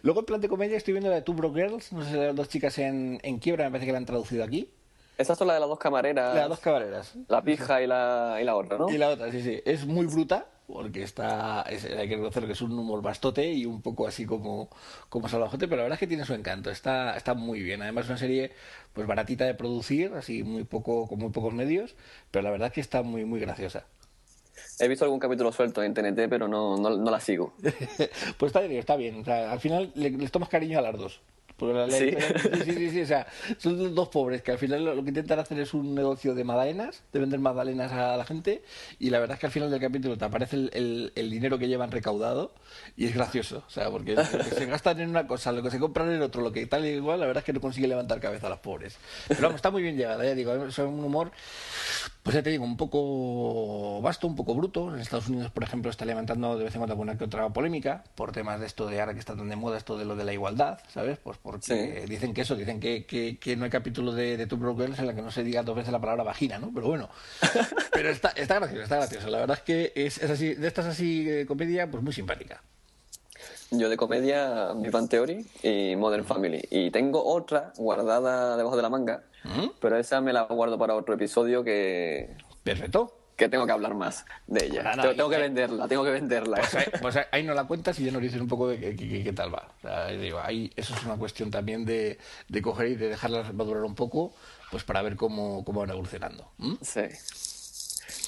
Luego 0.00 0.20
en 0.20 0.26
plan 0.26 0.40
de 0.40 0.48
comedia 0.48 0.78
estoy 0.78 0.92
viendo 0.92 1.10
la 1.10 1.16
de 1.16 1.22
Two 1.22 1.34
Broke 1.34 1.60
Girls, 1.60 1.92
no 1.92 2.02
sé 2.02 2.12
si 2.12 2.16
las 2.16 2.34
dos 2.34 2.48
chicas 2.48 2.78
en, 2.78 3.20
en 3.22 3.38
quiebra, 3.40 3.64
me 3.64 3.72
parece 3.72 3.84
que 3.84 3.92
la 3.92 3.98
han 3.98 4.06
traducido 4.06 4.42
aquí. 4.42 4.70
Esas 5.16 5.38
son 5.38 5.46
las 5.48 5.56
de 5.56 5.60
las 5.60 5.68
dos 5.68 5.78
camareras. 5.78 6.34
Las 6.34 6.48
dos 6.48 6.60
camareras. 6.60 7.14
La 7.28 7.42
pija 7.42 7.82
y 7.82 7.86
la, 7.86 8.38
y 8.40 8.44
la 8.44 8.56
otra, 8.56 8.78
¿no? 8.78 8.90
Y 8.90 8.98
la 8.98 9.10
otra, 9.10 9.30
sí, 9.30 9.42
sí. 9.42 9.60
Es 9.64 9.86
muy 9.86 10.06
bruta, 10.06 10.46
porque 10.66 11.02
está 11.02 11.66
hay 11.66 11.78
que 11.78 12.14
reconocer 12.14 12.46
que 12.46 12.52
es 12.52 12.62
un 12.62 12.78
humor 12.78 13.02
bastote 13.02 13.52
y 13.52 13.66
un 13.66 13.82
poco 13.82 14.06
así 14.06 14.24
como, 14.24 14.68
como 15.08 15.28
salvajote, 15.28 15.68
pero 15.68 15.78
la 15.78 15.82
verdad 15.84 15.96
es 15.96 16.00
que 16.00 16.06
tiene 16.06 16.24
su 16.24 16.34
encanto, 16.34 16.70
está, 16.70 17.16
está 17.16 17.34
muy 17.34 17.60
bien. 17.62 17.82
Además 17.82 18.04
es 18.04 18.10
una 18.10 18.18
serie 18.18 18.52
pues 18.92 19.06
baratita 19.06 19.44
de 19.44 19.54
producir, 19.54 20.12
así 20.14 20.42
muy 20.42 20.64
poco, 20.64 21.06
con 21.06 21.18
muy 21.18 21.30
pocos 21.30 21.52
medios, 21.52 21.94
pero 22.30 22.42
la 22.42 22.50
verdad 22.50 22.68
es 22.68 22.74
que 22.74 22.80
está 22.80 23.02
muy, 23.02 23.24
muy 23.24 23.40
graciosa. 23.40 23.86
He 24.78 24.88
visto 24.88 25.04
algún 25.04 25.20
capítulo 25.20 25.52
suelto 25.52 25.82
en 25.82 25.94
TNT, 25.94 26.28
pero 26.28 26.48
no, 26.48 26.76
no, 26.76 27.10
la 27.10 27.20
sigo. 27.20 27.54
pues 28.38 28.50
está 28.50 28.60
bien, 28.60 28.78
está 28.78 28.96
bien. 28.96 29.28
al 29.28 29.60
final 29.60 29.92
les 29.94 30.30
tomas 30.32 30.48
cariño 30.48 30.78
a 30.78 30.82
las 30.82 30.96
dos. 30.96 31.20
¿Sí? 31.90 32.16
sí, 32.64 32.72
sí, 32.72 32.90
sí, 32.90 33.00
o 33.02 33.06
sea, 33.06 33.26
son 33.58 33.94
dos 33.94 34.08
pobres 34.08 34.42
que 34.42 34.52
al 34.52 34.58
final 34.58 34.84
lo, 34.84 35.02
que 35.02 35.08
intentan 35.08 35.38
hacer 35.38 35.58
es 35.60 35.74
un 35.74 35.94
negocio 35.94 36.34
de 36.34 36.44
magdalenas, 36.44 37.02
de 37.12 37.20
vender 37.20 37.40
magdalenas 37.40 37.92
a 37.92 38.16
la 38.16 38.24
gente, 38.24 38.62
y 38.98 39.10
la 39.10 39.18
verdad 39.18 39.34
es 39.34 39.40
que 39.40 39.46
al 39.46 39.52
final 39.52 39.70
del 39.70 39.80
capítulo 39.80 40.16
te 40.16 40.24
aparece 40.24 40.56
el, 40.56 41.12
el, 41.14 41.30
dinero 41.30 41.58
que 41.58 41.68
llevan 41.68 41.90
recaudado 41.90 42.52
y 42.96 43.06
es 43.06 43.14
gracioso, 43.14 43.64
o 43.66 43.70
sea, 43.70 43.90
porque 43.90 44.14
lo 44.14 44.22
que 44.22 44.44
se 44.44 44.66
gastan 44.66 45.00
en 45.00 45.10
una 45.10 45.26
cosa, 45.26 45.52
lo 45.52 45.62
que 45.62 45.70
se 45.70 45.78
compran 45.78 46.10
en 46.10 46.22
otro, 46.22 46.42
lo 46.42 46.52
que 46.52 46.66
tal 46.66 46.84
y 46.84 46.90
igual, 46.90 47.20
la 47.20 47.26
verdad 47.26 47.42
es 47.42 47.44
que 47.44 47.52
no 47.52 47.60
consigue 47.60 47.88
levantar 47.88 48.20
cabeza 48.20 48.46
a 48.46 48.50
los 48.50 48.60
pobres. 48.60 48.96
Pero 49.28 49.42
vamos, 49.42 49.56
está 49.56 49.70
muy 49.70 49.82
bien 49.82 49.96
llevada, 49.96 50.24
ya 50.24 50.34
digo, 50.34 50.52
es 50.66 50.78
un 50.78 51.04
humor 51.04 51.32
pues 52.24 52.36
ya 52.36 52.42
te 52.42 52.48
digo, 52.48 52.64
un 52.64 52.78
poco 52.78 54.00
vasto, 54.00 54.26
un 54.26 54.34
poco 54.34 54.54
bruto. 54.54 54.94
En 54.94 54.98
Estados 54.98 55.28
Unidos, 55.28 55.50
por 55.50 55.62
ejemplo, 55.62 55.90
está 55.90 56.06
levantando 56.06 56.56
de 56.56 56.64
vez 56.64 56.74
en 56.74 56.80
cuando 56.80 56.94
alguna 56.94 57.18
que 57.18 57.24
otra 57.24 57.50
polémica 57.50 58.02
por 58.14 58.32
temas 58.32 58.58
de 58.60 58.66
esto 58.66 58.86
de 58.86 58.98
ahora 58.98 59.12
que 59.12 59.20
está 59.20 59.36
tan 59.36 59.50
de 59.50 59.56
moda, 59.56 59.76
esto 59.76 59.98
de 59.98 60.06
lo 60.06 60.16
de 60.16 60.24
la 60.24 60.32
igualdad, 60.32 60.78
¿sabes? 60.88 61.18
Pues 61.18 61.36
porque 61.36 62.06
dicen 62.08 62.32
que 62.32 62.40
eso, 62.40 62.56
dicen 62.56 62.80
que, 62.80 63.04
que, 63.04 63.56
no 63.56 63.64
hay 63.64 63.70
capítulo 63.70 64.12
de, 64.12 64.38
de 64.38 64.46
Two 64.46 64.58
Girls 64.74 64.98
en 64.98 65.06
la 65.06 65.14
que 65.14 65.20
no 65.20 65.30
se 65.30 65.44
diga 65.44 65.62
dos 65.62 65.76
veces 65.76 65.92
la 65.92 66.00
palabra 66.00 66.24
vagina, 66.24 66.58
¿no? 66.58 66.70
Pero 66.72 66.86
bueno, 66.86 67.10
pero 67.92 68.08
está, 68.08 68.30
está 68.30 68.54
gracioso, 68.54 68.84
está 68.84 68.96
gracioso. 68.96 69.28
La 69.28 69.40
verdad 69.40 69.58
es 69.58 69.62
que 69.62 69.92
es, 69.94 70.16
es 70.16 70.30
así, 70.30 70.54
de 70.54 70.66
estas 70.66 70.86
así 70.86 71.28
eh, 71.28 71.44
comedia, 71.44 71.90
pues 71.90 72.02
muy 72.02 72.14
simpática. 72.14 72.62
Yo 73.78 73.88
de 73.88 73.96
comedia, 73.96 74.72
Big 74.74 74.90
Bang 74.90 75.08
Theory 75.08 75.46
y 75.62 75.96
Modern 75.96 76.24
Family. 76.24 76.62
Y 76.70 76.90
tengo 76.90 77.24
otra 77.24 77.72
guardada 77.76 78.56
debajo 78.56 78.76
de 78.76 78.82
la 78.82 78.88
manga, 78.88 79.24
¿Mm? 79.44 79.68
pero 79.80 79.96
esa 79.96 80.20
me 80.20 80.32
la 80.32 80.42
guardo 80.42 80.78
para 80.78 80.94
otro 80.94 81.14
episodio 81.14 81.64
que... 81.64 82.36
Perfecto. 82.62 83.18
Que 83.36 83.48
tengo 83.48 83.66
que 83.66 83.72
hablar 83.72 83.94
más 83.94 84.24
de 84.46 84.66
ella. 84.66 84.92
tengo, 85.16 85.28
que 85.28 85.38
venderla, 85.38 85.88
tengo 85.88 86.04
que 86.04 86.10
venderla. 86.10 86.56
Pues, 86.56 86.90
pues 87.00 87.18
ahí, 87.32 87.42
no 87.42 87.52
la 87.52 87.64
cuentas 87.68 87.98
y 87.98 88.04
ya 88.04 88.12
nos 88.12 88.22
dices 88.22 88.40
un 88.40 88.46
poco 88.46 88.68
de 88.68 88.94
qué, 88.94 89.32
tal 89.32 89.52
va. 89.52 89.72
digo, 90.12 90.38
ahí, 90.40 90.70
eso 90.76 90.94
es 90.94 91.04
una 91.04 91.16
cuestión 91.16 91.50
también 91.50 91.84
de, 91.84 92.18
de 92.48 92.62
coger 92.62 92.88
y 92.88 92.94
de 92.94 93.08
dejarla 93.08 93.52
madurar 93.52 93.82
un 93.82 93.96
poco, 93.96 94.32
pues 94.70 94.84
para 94.84 95.02
ver 95.02 95.16
cómo, 95.16 95.64
cómo 95.64 95.80
van 95.80 95.90
evolucionando. 95.90 96.52
Sí. 96.80 97.02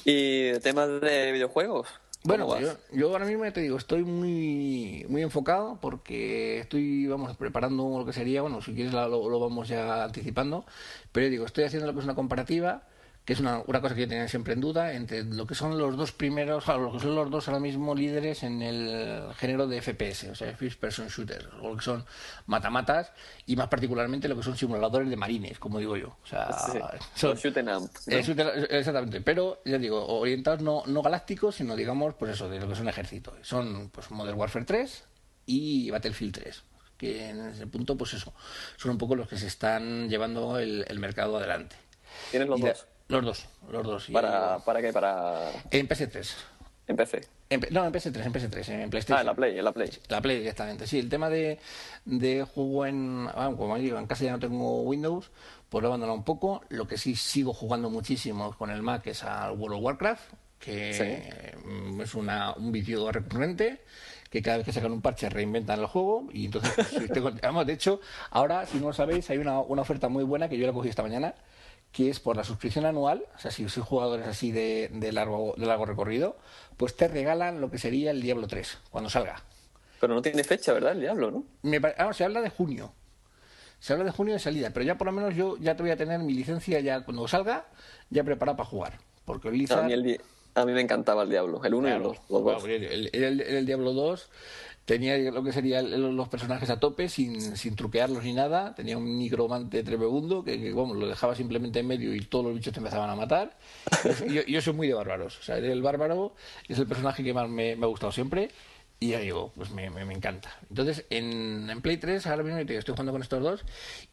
¿Y 0.05 0.59
temas 0.61 1.00
de 1.00 1.33
videojuegos? 1.33 1.88
Bueno, 2.26 2.49
yo, 2.92 3.12
ahora 3.12 3.25
mismo 3.25 3.50
te 3.52 3.61
digo, 3.61 3.76
estoy 3.76 4.04
muy 4.04 5.06
muy 5.09 5.23
enfocado 5.23 5.78
porque 5.80 6.59
estoy, 6.59 7.06
vamos, 7.06 7.37
preparando 7.37 7.99
lo 7.99 8.04
que 8.04 8.12
sería, 8.12 8.42
bueno, 8.42 8.61
si 8.62 8.75
quieres 8.75 8.92
lo, 8.92 9.28
lo 9.28 9.40
vamos 9.40 9.68
ya 9.68 10.04
anticipando, 10.04 10.66
pero 11.12 11.28
digo, 11.28 11.47
estoy 11.47 11.64
haciendo 11.64 11.87
lo 11.87 11.92
que 11.92 12.00
es 12.00 12.04
una 12.04 12.14
comparativa 12.14 12.83
que 13.26 13.33
es 13.33 13.40
una, 13.40 13.61
una, 13.66 13.80
cosa 13.80 13.97
que 13.97 14.02
yo 14.02 14.09
tenía 14.09 14.28
siempre 14.28 14.54
en 14.54 14.61
duda, 14.61 14.92
entre 14.92 15.25
lo 15.25 15.49
que 15.49 15.56
son 15.56 15.76
los 15.76 15.97
dos 15.97 16.12
primeros, 16.12 16.68
o 16.68 16.78
lo 16.78 16.92
que 16.92 17.00
son 17.00 17.16
los 17.16 17.28
dos 17.28 17.49
ahora 17.49 17.59
mismo 17.59 17.92
líderes 17.92 18.45
en 18.45 18.62
el 18.62 19.35
género 19.35 19.66
de 19.66 19.83
FPS, 19.83 20.30
o 20.30 20.35
sea, 20.37 20.56
First 20.56 20.78
Person 20.78 21.09
Shooter, 21.09 21.49
o 21.61 21.71
lo 21.71 21.76
que 21.76 21.83
son 21.83 22.04
matamatas, 22.47 23.11
y 23.45 23.56
más 23.56 23.66
particularmente 23.66 24.28
lo 24.28 24.37
que 24.37 24.45
son 24.45 24.56
simuladores 24.56 25.11
de 25.11 25.16
marines, 25.16 25.59
como 25.59 25.80
digo 25.80 25.97
yo. 25.97 26.16
O 26.23 26.26
sea, 26.26 26.56
son, 27.16 27.35
shoot 27.35 27.56
up. 27.56 27.90
exactamente, 28.06 29.21
pero 29.21 29.61
ya 29.64 29.78
digo, 29.78 30.06
orientados 30.06 30.62
no, 30.62 30.85
no 30.87 31.02
galácticos, 31.02 31.56
sino 31.56 31.75
digamos, 31.75 32.14
pues 32.14 32.30
eso, 32.30 32.49
de 32.49 32.61
lo 32.61 32.68
que 32.68 32.76
son 32.76 32.88
ejércitos. 32.88 33.35
Son 33.42 33.90
pues 33.90 34.09
Modern 34.12 34.38
Warfare 34.38 34.64
3 34.64 35.04
y 35.47 35.90
Battlefield 35.90 36.33
3 36.33 36.62
que 36.97 37.28
en 37.28 37.49
ese 37.49 37.66
punto, 37.66 37.95
pues 37.95 38.14
eso, 38.14 38.33
son 38.76 38.92
un 38.92 38.99
poco 38.99 39.16
los 39.16 39.28
que 39.28 39.37
se 39.37 39.49
están 39.49 40.09
llevando 40.09 40.59
el, 40.59 40.99
mercado 40.99 41.37
adelante. 41.37 41.76
¿Tienes 42.30 42.49
los 42.49 42.59
dos? 42.59 42.87
Los 43.09 43.25
dos, 43.25 43.47
los 43.71 43.85
dos. 43.85 44.09
¿Para, 44.13 44.59
¿para 44.59 44.81
qué? 44.83 44.93
Para... 44.93 45.51
En 45.71 45.89
PS3. 45.89 46.29
¿En 46.89 46.97
PC? 46.97 47.21
no, 47.71 47.85
en 47.85 47.93
PS3, 47.93 48.27
en 48.27 48.33
PS3, 48.33 48.69
en 48.69 48.91
PlayStation. 48.91 49.19
Ah, 49.19 49.21
en 49.21 49.27
la 49.27 49.35
Play, 49.35 49.59
en 49.59 49.65
la 49.65 49.73
Play. 49.73 49.91
La 50.09 50.21
Play 50.21 50.39
directamente, 50.39 50.87
sí. 50.87 50.99
El 51.01 51.09
tema 51.09 51.29
de, 51.29 51.59
de 52.05 52.45
juego 52.45 52.87
en... 52.87 53.29
Ah, 53.35 53.53
como 53.57 53.77
digo, 53.77 53.99
en 53.99 54.07
casa 54.07 54.25
ya 54.25 54.33
no 54.33 54.39
tengo 54.39 54.83
Windows, 54.83 55.31
pues 55.69 55.83
lo 55.83 55.89
he 55.89 55.91
abandonado 55.91 56.17
un 56.17 56.25
poco. 56.25 56.63
Lo 56.69 56.87
que 56.87 56.97
sí 56.97 57.17
sigo 57.17 57.53
jugando 57.53 57.91
muchísimo 57.91 58.55
con 58.57 58.71
el 58.71 58.83
Mac 58.83 59.07
es 59.07 59.25
al 59.25 59.53
World 59.53 59.79
of 59.79 59.83
Warcraft, 59.83 60.33
que 60.61 60.91
es 62.01 62.15
una, 62.15 62.55
un 62.55 62.71
vídeo 62.71 63.11
recurrente 63.11 63.83
que 64.31 64.43
cada 64.43 64.59
vez 64.59 64.67
que 64.67 64.73
sacan 64.73 64.93
un 64.93 65.01
parche 65.01 65.29
reinventan 65.29 65.79
el 65.79 65.87
juego 65.87 66.27
y 66.33 66.47
entonces 66.47 66.73
pues, 66.75 67.11
tengo, 67.41 67.65
de 67.65 67.73
hecho 67.73 68.01
ahora 68.31 68.67
si 68.67 68.79
no 68.79 68.89
lo 68.89 68.93
sabéis 68.93 69.31
hay 69.31 69.39
una, 69.39 69.61
una 69.61 69.83
oferta 69.83 70.09
muy 70.09 70.25
buena 70.25 70.49
que 70.49 70.59
yo 70.59 70.67
la 70.67 70.73
cogí 70.73 70.89
esta 70.89 71.03
mañana 71.03 71.33
que 71.92 72.11
es 72.11 72.20
por 72.20 72.37
la 72.37 72.44
suscripción 72.44 72.85
anual, 72.85 73.25
o 73.35 73.38
sea, 73.38 73.51
si 73.51 73.68
sois 73.68 73.87
jugadores 73.87 74.27
así 74.27 74.53
de, 74.53 74.90
de, 74.92 75.12
largo, 75.12 75.55
de 75.57 75.66
largo 75.66 75.87
recorrido, 75.87 76.37
pues 76.77 76.96
te 76.96 77.09
regalan 77.09 77.61
lo 77.61 77.70
que 77.70 77.79
sería 77.79 78.11
el 78.11 78.20
Diablo 78.20 78.46
3, 78.46 78.79
cuando 78.90 79.09
salga. 79.09 79.42
Pero 80.01 80.14
no 80.14 80.22
tiene 80.22 80.44
fecha, 80.44 80.72
¿verdad? 80.72 80.92
El 80.92 81.01
Diablo, 81.01 81.31
¿no? 81.31 81.44
Me, 81.62 81.81
ah, 81.96 82.12
se 82.12 82.25
habla 82.25 82.42
de 82.42 82.51
junio. 82.51 82.92
Se 83.79 83.92
habla 83.92 84.05
de 84.05 84.11
junio 84.11 84.35
de 84.35 84.40
salida, 84.40 84.70
pero 84.72 84.85
ya 84.85 84.99
por 84.99 85.07
lo 85.07 85.12
menos 85.12 85.35
yo 85.35 85.57
ya 85.59 85.77
te 85.77 85.83
voy 85.83 85.90
a 85.90 85.96
tener 85.96 86.20
mi 86.20 86.35
licencia 86.35 86.81
ya 86.81 87.05
cuando 87.05 87.27
salga, 87.29 87.66
ya 88.11 88.25
preparada 88.25 88.57
para 88.57 88.68
jugar. 88.68 88.99
Porque 89.25 89.49
el 89.49 89.72
a, 89.72 89.83
mí 89.83 90.16
a 90.55 90.64
mí 90.64 90.72
me 90.72 90.81
encantaba 90.81 91.22
el 91.22 91.31
Diablo, 91.31 91.62
el 91.64 91.75
1 91.75 91.88
y 91.88 91.92
el 91.92 92.03
2. 92.03 92.18
el, 92.66 93.11
el, 93.12 93.40
el, 93.40 93.66
Diablo 93.66 93.92
2 93.92 94.31
tenía 94.87 95.18
lo 95.18 95.42
que 95.42 95.53
serían 95.53 96.16
los 96.16 96.29
personajes 96.29 96.70
a 96.70 96.79
tope 96.79 97.09
sin, 97.09 97.57
sin 97.57 97.75
truquearlos 97.75 98.22
ni 98.22 98.33
nada. 98.33 98.75
Tenía 98.75 98.96
un 98.96 99.18
nigromante 99.18 99.83
tremebundo 99.83 100.44
que, 100.44 100.59
que 100.59 100.70
lo 100.70 101.09
dejaba 101.09 101.35
simplemente 101.35 101.81
en 101.81 101.88
medio 101.88 102.14
y 102.14 102.20
todos 102.20 102.46
los 102.46 102.55
bichos 102.55 102.72
te 102.72 102.79
empezaban 102.79 103.11
a 103.11 103.16
matar. 103.16 103.59
yo, 104.31 104.42
yo, 104.46 104.61
soy 104.62 104.72
muy 104.72 104.87
de 104.87 104.94
bárbaros. 104.94 105.38
O 105.40 105.42
sea, 105.42 105.59
el 105.59 105.83
bárbaro 105.83 106.35
es 106.68 106.79
el 106.79 106.87
personaje 106.87 107.25
que 107.25 107.35
más 107.35 107.49
me, 107.49 107.72
ha 107.72 107.87
gustado 107.87 108.12
siempre. 108.12 108.51
Y 108.99 109.09
ya 109.09 109.18
digo, 109.18 109.53
pues 109.57 109.72
me, 109.72 109.90
me, 109.90 110.14
encanta. 110.14 110.57
Entonces, 110.70 111.05
en, 111.11 111.68
en, 111.68 111.83
Play 111.83 111.99
3, 111.99 112.25
ahora 112.29 112.44
mismo 112.44 112.61
estoy 112.61 112.92
jugando 112.94 113.12
con 113.12 113.20
estos 113.20 113.42
dos. 113.42 113.64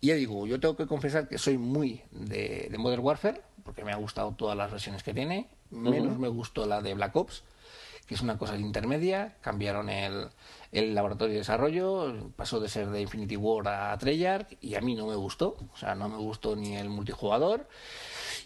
Y 0.02 0.08
ya 0.08 0.16
digo, 0.16 0.46
yo 0.48 0.60
tengo 0.60 0.76
que 0.76 0.88
confesar 0.88 1.30
que 1.30 1.38
soy 1.38 1.58
muy 1.58 2.02
de, 2.12 2.68
de 2.70 2.78
Modern 2.80 3.02
Warfare, 3.02 3.42
porque 3.64 3.86
me 3.86 3.94
ha 3.94 3.96
gustado 3.96 4.34
todas 4.36 4.58
las 4.58 4.72
versiones 4.72 5.04
que 5.04 5.14
tiene. 5.14 5.48
Menos 5.70 6.18
me 6.18 6.28
gustó 6.28 6.66
la 6.66 6.82
de 6.82 6.96
Black 6.96 7.16
Ops 7.16 7.44
que 8.08 8.16
es 8.16 8.22
una 8.22 8.38
cosa 8.38 8.56
intermedia. 8.58 9.36
Cambiaron 9.42 9.90
el, 9.90 10.30
el 10.72 10.96
laboratorio 10.96 11.34
de 11.34 11.40
desarrollo, 11.40 12.32
pasó 12.36 12.60
de 12.60 12.70
ser 12.70 12.90
de 12.90 13.02
Infinity 13.02 13.38
War 13.38 13.68
a 13.68 13.98
Treyarch 13.98 14.58
y 14.62 14.76
a 14.76 14.82
mí 14.82 14.96
no 14.96 15.08
me 15.08 15.16
gustó. 15.16 15.58
O 15.74 15.78
sea, 15.78 15.96
no 15.96 16.10
me 16.10 16.18
gustó 16.18 16.56
ni 16.56 16.76
el 16.76 16.90
multijugador. 16.90 17.68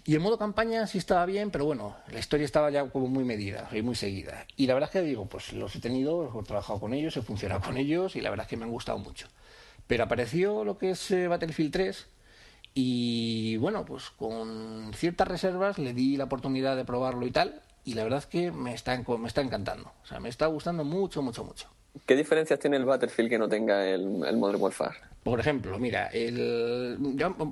Y 0.06 0.14
el 0.14 0.20
modo 0.20 0.38
campaña 0.38 0.88
sí 0.88 0.98
estaba 0.98 1.26
bien, 1.26 1.52
pero 1.52 1.66
bueno, 1.66 1.96
la 2.12 2.20
historia 2.20 2.46
estaba 2.46 2.70
ya 2.70 2.90
como 2.90 3.08
muy 3.08 3.24
medida 3.24 3.68
y 3.72 3.82
muy 3.82 3.96
seguida. 3.96 4.46
Y 4.56 4.68
la 4.68 4.74
verdad 4.74 4.90
es 4.90 4.94
que 4.94 5.02
digo, 5.02 5.26
pues 5.26 5.54
los 5.54 5.76
he 5.76 5.80
tenido, 5.80 6.40
he 6.40 6.44
trabajado 6.44 6.80
con 6.80 6.94
ellos, 6.94 7.18
he 7.18 7.22
funcionado 7.22 7.62
con 7.62 7.78
ellos 7.78 8.16
y 8.16 8.22
la 8.22 8.30
verdad 8.30 8.46
es 8.46 8.50
que 8.50 8.58
me 8.58 8.64
han 8.64 8.72
gustado 8.72 9.00
mucho. 9.00 9.28
Pero 9.88 10.04
apareció 10.04 10.64
lo 10.64 10.78
que 10.78 10.92
es 10.92 11.12
eh, 11.12 11.28
Battlefield 11.28 11.72
3 11.72 12.08
y 12.74 13.58
bueno, 13.58 13.86
pues 13.86 14.10
con 14.12 14.92
ciertas 14.94 15.28
reservas 15.28 15.80
le 15.80 15.94
di 15.94 16.16
la 16.16 16.26
oportunidad 16.26 16.76
de 16.76 16.86
probarlo 16.86 17.26
y 17.26 17.32
tal 17.32 17.62
y 17.88 17.94
la 17.94 18.04
verdad 18.04 18.20
es 18.20 18.26
que 18.26 18.52
me 18.52 18.74
está, 18.74 19.02
me 19.18 19.28
está 19.30 19.40
encantando. 19.40 19.94
O 20.04 20.06
sea, 20.06 20.20
me 20.20 20.28
está 20.28 20.46
gustando 20.48 20.84
mucho, 20.84 21.22
mucho, 21.22 21.46
mucho. 21.46 21.70
¿Qué 22.06 22.18
diferencias 22.18 22.60
tiene 22.60 22.76
el 22.76 22.84
Battlefield 22.84 23.30
que 23.30 23.40
no 23.40 23.48
tenga 23.48 23.88
el, 23.88 24.26
el 24.26 24.36
Modern 24.36 24.62
Warfare? 24.62 24.98
Por 25.28 25.42
ejemplo, 25.42 25.78
mira, 25.78 26.08
el, 26.08 26.98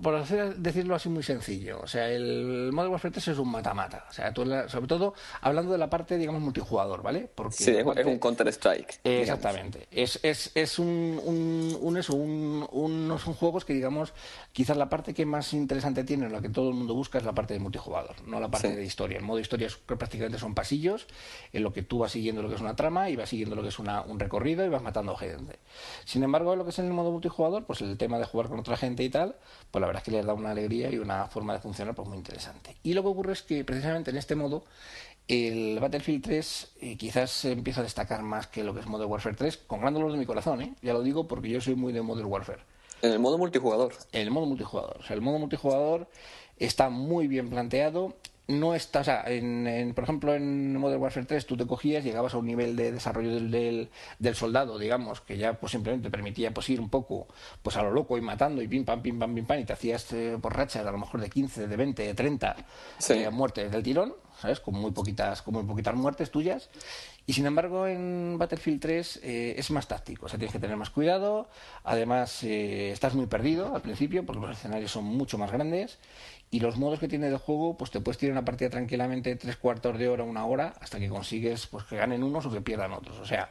por 0.01 0.15
hacer, 0.15 0.55
decirlo 0.55 0.95
así 0.95 1.09
muy 1.09 1.23
sencillo, 1.23 1.81
o 1.81 1.87
sea, 1.87 2.09
el 2.09 2.71
Modern 2.71 2.93
Warfare 2.93 3.11
3 3.11 3.27
es 3.27 3.37
un 3.37 3.51
mata-mata, 3.51 4.05
o 4.09 4.13
sea, 4.13 4.33
sobre 4.33 4.87
todo 4.87 5.13
hablando 5.41 5.73
de 5.73 5.77
la 5.77 5.89
parte, 5.89 6.17
digamos, 6.17 6.41
multijugador, 6.41 7.01
¿vale? 7.01 7.29
Porque 7.35 7.57
sí, 7.57 7.71
es 7.71 8.05
un 8.05 8.17
Counter-Strike. 8.17 9.01
exactamente, 9.03 9.87
es, 9.91 10.21
es, 10.23 10.51
es 10.55 10.79
un, 10.79 11.19
un, 11.25 11.77
un, 11.81 11.97
eso, 11.97 12.15
un, 12.15 12.65
unos 12.71 13.23
juegos 13.23 13.65
que, 13.65 13.73
digamos, 13.73 14.13
quizás 14.53 14.77
la 14.77 14.87
parte 14.87 15.13
que 15.13 15.25
más 15.25 15.51
interesante 15.51 16.05
tiene, 16.05 16.29
la 16.29 16.39
que 16.39 16.47
todo 16.47 16.69
el 16.69 16.75
mundo 16.75 16.93
busca, 16.93 17.17
es 17.17 17.25
la 17.25 17.33
parte 17.33 17.55
de 17.55 17.59
multijugador, 17.59 18.15
no 18.25 18.39
la 18.39 18.49
parte 18.49 18.73
de 18.73 18.85
historia. 18.85 19.17
El 19.17 19.25
modo 19.25 19.39
historia 19.39 19.67
es, 19.67 19.75
prácticamente 19.75 20.39
son 20.39 20.55
pasillos, 20.55 21.07
en 21.51 21.61
lo 21.61 21.73
que 21.73 21.81
tú 21.81 21.99
vas 21.99 22.13
siguiendo 22.13 22.41
lo 22.41 22.47
que 22.47 22.55
es 22.55 22.61
una 22.61 22.77
trama 22.77 23.09
y 23.09 23.17
vas 23.17 23.27
siguiendo 23.27 23.53
lo 23.53 23.63
que 23.63 23.67
es 23.67 23.79
una, 23.79 24.01
un 24.01 24.17
recorrido 24.17 24.65
y 24.65 24.69
vas 24.69 24.81
matando 24.81 25.13
gente. 25.17 25.59
Sin 26.05 26.23
embargo, 26.23 26.55
lo 26.55 26.63
que 26.63 26.69
es 26.69 26.79
en 26.79 26.85
el 26.85 26.93
modo 26.93 27.11
multijugador, 27.11 27.64
pues 27.65 27.81
el 27.81 27.97
tema 27.97 28.17
de 28.17 28.25
jugar 28.25 28.49
con 28.49 28.59
otra 28.59 28.77
gente 28.77 29.03
y 29.03 29.09
tal, 29.09 29.35
pues 29.71 29.81
la 29.81 29.87
verdad 29.87 30.01
es 30.01 30.05
que 30.05 30.11
les 30.11 30.25
da 30.25 30.33
una 30.33 30.51
alegría 30.51 30.91
y 30.91 30.97
una 30.97 31.27
forma 31.27 31.53
de 31.53 31.59
funcionar 31.59 31.95
pues 31.95 32.07
muy 32.07 32.17
interesante. 32.17 32.75
Y 32.83 32.93
lo 32.93 33.01
que 33.03 33.09
ocurre 33.09 33.33
es 33.33 33.41
que 33.41 33.63
precisamente 33.63 34.11
en 34.11 34.17
este 34.17 34.35
modo 34.35 34.63
el 35.27 35.79
Battlefield 35.79 36.23
3 36.23 36.71
eh, 36.81 36.97
quizás 36.97 37.45
empieza 37.45 37.81
a 37.81 37.83
destacar 37.83 38.21
más 38.21 38.47
que 38.47 38.63
lo 38.63 38.73
que 38.73 38.81
es 38.81 38.85
Modern 38.85 39.09
Warfare 39.09 39.35
3, 39.35 39.57
con 39.65 39.81
gran 39.81 39.93
dolor 39.93 40.11
de 40.11 40.17
mi 40.17 40.25
corazón, 40.25 40.61
¿eh? 40.61 40.73
ya 40.81 40.93
lo 40.93 41.01
digo 41.01 41.27
porque 41.27 41.49
yo 41.49 41.61
soy 41.61 41.75
muy 41.75 41.93
de 41.93 42.01
Modern 42.01 42.27
Warfare. 42.27 42.61
En 43.01 43.11
el 43.11 43.19
modo 43.19 43.37
multijugador. 43.37 43.93
En 44.11 44.21
el 44.21 44.31
modo 44.31 44.45
multijugador. 44.45 44.97
O 44.99 45.03
sea, 45.03 45.15
el 45.15 45.21
modo 45.21 45.39
multijugador 45.39 46.07
está 46.57 46.89
muy 46.89 47.27
bien 47.27 47.49
planteado 47.49 48.15
no 48.47 48.75
está, 48.75 48.99
o 48.99 49.03
sea, 49.03 49.23
en, 49.25 49.93
por 49.95 50.03
ejemplo, 50.03 50.35
en 50.35 50.77
Modern 50.77 51.01
Warfare 51.01 51.25
3 51.25 51.45
tú 51.45 51.57
te 51.57 51.65
cogías, 51.65 52.03
llegabas 52.03 52.33
a 52.35 52.37
un 52.37 52.45
nivel 52.45 52.75
de 52.75 52.91
desarrollo 52.91 53.33
del, 53.33 53.89
del, 54.19 54.35
soldado, 54.35 54.77
digamos, 54.77 55.21
que 55.21 55.37
ya 55.37 55.53
pues 55.53 55.71
simplemente 55.71 56.07
te 56.07 56.11
permitía 56.11 56.53
pues 56.53 56.69
ir 56.69 56.79
un 56.79 56.89
poco 56.89 57.27
pues 57.63 57.75
a 57.77 57.83
lo 57.83 57.91
loco 57.91 58.17
y 58.17 58.21
matando 58.21 58.61
y 58.61 58.67
pim 58.67 58.85
pam, 58.85 59.01
pim 59.01 59.17
pam, 59.17 59.33
pim 59.33 59.45
pam, 59.45 59.59
y 59.59 59.65
te 59.65 59.73
hacías 59.73 60.13
eh, 60.13 60.37
por 60.39 60.55
rachas 60.55 60.85
a 60.85 60.91
lo 60.91 60.97
mejor 60.97 61.21
de 61.21 61.29
15, 61.29 61.67
de 61.67 61.75
20, 61.75 62.03
de 62.03 62.13
30 62.13 62.55
eh, 63.09 63.29
muertes 63.31 63.71
del 63.71 63.81
tirón, 63.81 64.13
¿sabes? 64.39 64.59
Con 64.59 64.75
muy 64.75 64.91
poquitas, 64.91 65.41
con 65.41 65.55
muy 65.55 65.63
poquitas 65.63 65.95
muertes 65.95 66.29
tuyas. 66.29 66.69
Y 67.27 67.33
sin 67.33 67.47
embargo, 67.47 67.87
en 67.87 68.37
Battlefield 68.37 68.79
3 68.79 69.19
eh, 69.23 69.55
es 69.57 69.71
más 69.71 69.87
táctico, 69.87 70.27
o 70.27 70.29
sea, 70.29 70.37
tienes 70.37 70.53
que 70.53 70.59
tener 70.59 70.77
más 70.77 70.91
cuidado. 70.91 71.49
Además, 71.83 72.43
estás 72.43 73.15
muy 73.15 73.25
perdido 73.25 73.73
al 73.73 73.81
principio 73.81 74.23
porque 74.23 74.41
los 74.41 74.55
escenarios 74.55 74.91
son 74.91 75.05
mucho 75.05 75.39
más 75.39 75.51
grandes 75.51 75.97
y 76.51 76.59
los 76.59 76.77
modos 76.77 76.99
que 76.99 77.07
tiene 77.07 77.29
de 77.29 77.37
juego, 77.37 77.77
pues 77.77 77.91
te 77.91 77.99
puedes 77.99 78.17
tirar 78.17 78.33
una 78.33 78.45
partida 78.45 78.69
tranquilamente 78.69 79.35
tres 79.35 79.57
cuartos 79.57 79.97
de 79.97 80.07
hora, 80.07 80.23
una 80.23 80.45
hora, 80.45 80.73
hasta 80.79 80.99
que 80.99 81.09
consigues 81.09 81.67
pues 81.67 81.83
que 81.85 81.97
ganen 81.97 82.23
unos 82.23 82.45
o 82.45 82.51
que 82.51 82.61
pierdan 82.61 82.93
otros. 82.93 83.19
O 83.19 83.25
sea, 83.25 83.49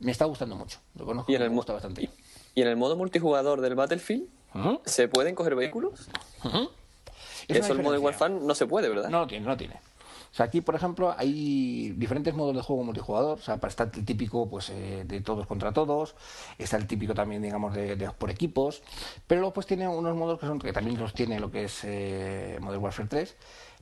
me 0.00 0.10
está 0.10 0.24
gustando 0.24 0.56
mucho. 0.56 0.78
Lo 0.94 1.04
conozco 1.04 1.30
y 1.30 1.36
en 1.36 1.42
el, 1.42 1.50
me 1.50 1.56
gusta 1.56 1.72
bastante. 1.72 2.10
¿Y 2.54 2.62
en 2.62 2.68
el 2.68 2.76
modo 2.76 2.96
multijugador 2.96 3.60
del 3.60 3.74
Battlefield 3.74 4.28
se 4.84 5.08
pueden 5.08 5.34
coger 5.34 5.54
vehículos? 5.54 6.08
Eso 7.48 7.72
el 7.72 7.82
Modern 7.82 8.02
Warfare 8.02 8.34
no 8.34 8.54
se 8.54 8.66
puede, 8.66 8.88
¿verdad? 8.88 9.10
No 9.10 9.20
lo 9.20 9.26
tiene, 9.26 9.46
no 9.46 9.56
tiene. 9.56 9.74
Aquí, 10.38 10.60
por 10.60 10.74
ejemplo, 10.74 11.14
hay 11.16 11.90
diferentes 11.96 12.34
modos 12.34 12.54
de 12.54 12.62
juego 12.62 12.84
multijugador. 12.84 13.38
O 13.38 13.42
sea, 13.42 13.58
está 13.66 13.84
el 13.84 14.04
típico 14.04 14.48
pues, 14.48 14.70
eh, 14.70 15.04
de 15.06 15.20
todos 15.20 15.46
contra 15.46 15.72
todos. 15.72 16.14
Está 16.58 16.76
el 16.76 16.86
típico 16.86 17.14
también, 17.14 17.42
digamos, 17.42 17.74
de, 17.74 18.10
por 18.16 18.30
equipos. 18.30 18.82
Pero 19.26 19.40
luego 19.40 19.52
pues 19.52 19.66
tiene 19.66 19.88
unos 19.88 20.16
modos 20.16 20.38
que 20.38 20.46
son 20.46 20.58
que 20.58 20.72
también 20.72 20.98
los 20.98 21.12
tiene 21.12 21.40
lo 21.40 21.50
que 21.50 21.64
es 21.64 21.80
eh, 21.84 22.58
Modern 22.60 22.82
Warfare 22.82 23.08
3 23.08 23.36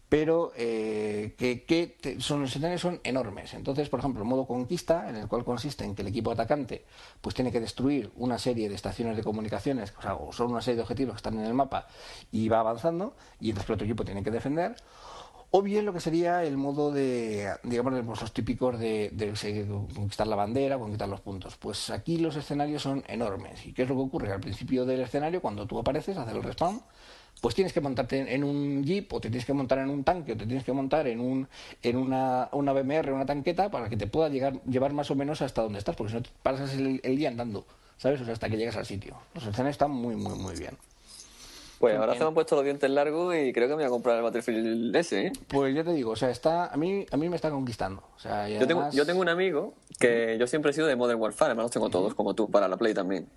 pero 0.08 0.52
eh, 0.56 1.34
que, 1.37 1.96
son, 2.20 2.40
los 2.40 2.52
son 2.80 3.00
enormes. 3.04 3.52
Entonces, 3.54 3.88
por 3.88 4.00
ejemplo, 4.00 4.22
el 4.22 4.28
modo 4.28 4.46
conquista, 4.46 5.08
en 5.08 5.16
el 5.16 5.28
cual 5.28 5.44
consiste 5.44 5.84
en 5.84 5.94
que 5.94 6.02
el 6.02 6.08
equipo 6.08 6.30
atacante 6.30 6.84
pues 7.20 7.34
tiene 7.34 7.52
que 7.52 7.61
destruir 7.61 8.11
una 8.16 8.38
serie 8.38 8.68
de 8.68 8.74
estaciones 8.74 9.16
de 9.16 9.22
comunicaciones, 9.22 9.92
o 9.98 10.02
sea, 10.02 10.14
o 10.14 10.32
son 10.32 10.52
una 10.52 10.62
serie 10.62 10.76
de 10.76 10.82
objetivos 10.82 11.14
que 11.14 11.18
están 11.18 11.38
en 11.38 11.44
el 11.44 11.54
mapa 11.54 11.88
y 12.32 12.48
va 12.48 12.61
avanzando, 12.61 13.16
y 13.38 13.50
entonces 13.50 13.68
el 13.68 13.74
otro 13.74 13.84
equipo 13.84 14.04
tiene 14.04 14.22
que 14.22 14.30
defender 14.30 14.76
o 15.50 15.62
bien 15.62 15.87
lo 15.87 15.94
que 15.94 16.00
sería 16.00 16.44
el 16.44 16.56
modo 16.58 16.92
de, 16.92 17.50
digamos, 17.62 18.20
los 18.20 18.32
típicos 18.32 18.78
de, 18.78 19.11
conquistar 19.94 20.26
la 20.26 20.37
bandera, 20.37 20.78
conquistar 20.78 21.08
los 21.08 21.20
puntos. 21.20 21.56
Pues 21.56 21.88
aquí 21.90 22.18
los 22.18 22.37
escenarios 22.37 22.82
son 22.82 23.02
enormes. 23.08 23.64
¿Y 23.64 23.72
qué 23.72 23.82
es 23.82 23.88
lo 23.88 23.94
que 23.94 24.02
ocurre? 24.02 24.32
Al 24.32 24.40
principio 24.40 24.84
del 24.84 25.00
escenario, 25.00 25.40
cuando 25.40 25.66
tú 25.66 25.78
apareces, 25.78 26.18
hacer 26.18 26.37
el 26.37 26.42
respawn, 26.42 26.82
pues 27.40 27.54
tienes 27.54 27.72
que 27.72 27.80
montarte 27.80 28.34
en 28.34 28.44
un 28.44 28.84
jeep, 28.84 29.11
o 29.12 29.20
te 29.20 29.30
tienes 29.30 29.46
que 29.46 29.54
montar 29.54 29.78
en 29.78 29.88
un 29.88 30.04
tanque, 30.04 30.32
o 30.32 30.37
te 30.37 30.44
tienes 30.44 30.64
que 30.64 30.72
montar 30.72 31.06
en, 31.06 31.20
un, 31.20 31.48
en 31.82 31.96
una, 31.96 32.48
una 32.52 32.72
BMR, 32.72 33.12
una 33.12 33.24
tanqueta, 33.24 33.70
para 33.70 33.88
que 33.88 33.96
te 33.96 34.06
pueda 34.06 34.28
llegar, 34.28 34.61
llevar 34.64 34.92
más 34.92 35.11
o 35.11 35.14
menos 35.14 35.40
hasta 35.40 35.62
donde 35.62 35.78
estás, 35.78 35.96
porque 35.96 36.11
si 36.11 36.16
no 36.16 36.22
te 36.22 36.30
pasas 36.42 36.74
el, 36.74 37.00
el 37.02 37.16
día 37.16 37.28
andando, 37.28 37.64
¿sabes? 37.96 38.20
O 38.20 38.24
sea, 38.24 38.34
hasta 38.34 38.50
que 38.50 38.56
llegas 38.58 38.76
al 38.76 38.87
sitio. 38.87 39.16
Los 39.34 39.44
escenarios 39.44 39.74
están 39.74 39.92
muy, 39.92 40.14
muy, 40.16 40.37
muy 40.38 40.56
bien. 40.56 40.76
Pues 41.79 41.97
ahora 41.97 42.14
se 42.14 42.21
me 42.21 42.27
han 42.27 42.35
puesto 42.35 42.57
los 42.57 42.64
dientes 42.64 42.91
largos 42.91 43.35
y 43.37 43.53
creo 43.53 43.69
que 43.69 43.77
me 43.77 43.83
voy 43.83 43.85
a 43.85 43.88
comprar 43.88 44.17
el 44.17 44.23
Battlefield 44.23 44.95
ese, 44.97 45.27
¿eh? 45.27 45.33
Pues 45.47 45.75
ya 45.75 45.85
te 45.85 45.93
digo, 45.93 46.11
o 46.11 46.17
sea, 46.17 46.31
está, 46.31 46.67
a 46.67 46.77
mí, 46.77 47.07
a 47.11 47.17
mí 47.17 47.29
me 47.29 47.37
está 47.37 47.51
conquistando. 47.51 48.03
O 48.17 48.19
sea, 48.19 48.49
yo, 48.49 48.67
tengo, 48.67 48.91
yo 48.91 49.07
tengo 49.07 49.21
un 49.21 49.29
amigo 49.29 49.75
que 49.99 50.37
yo 50.41 50.47
siempre 50.47 50.73
he 50.73 50.75
sido 50.75 50.88
de 50.88 50.97
Modern 50.97 51.21
Warfare, 51.21 51.51
además 51.51 51.64
los 51.64 51.71
tengo 51.71 51.88
todos, 51.88 52.14
como 52.14 52.35
tú, 52.35 52.51
para 52.51 52.67
la 52.67 52.77
Play 52.77 52.95
también. 52.95 53.29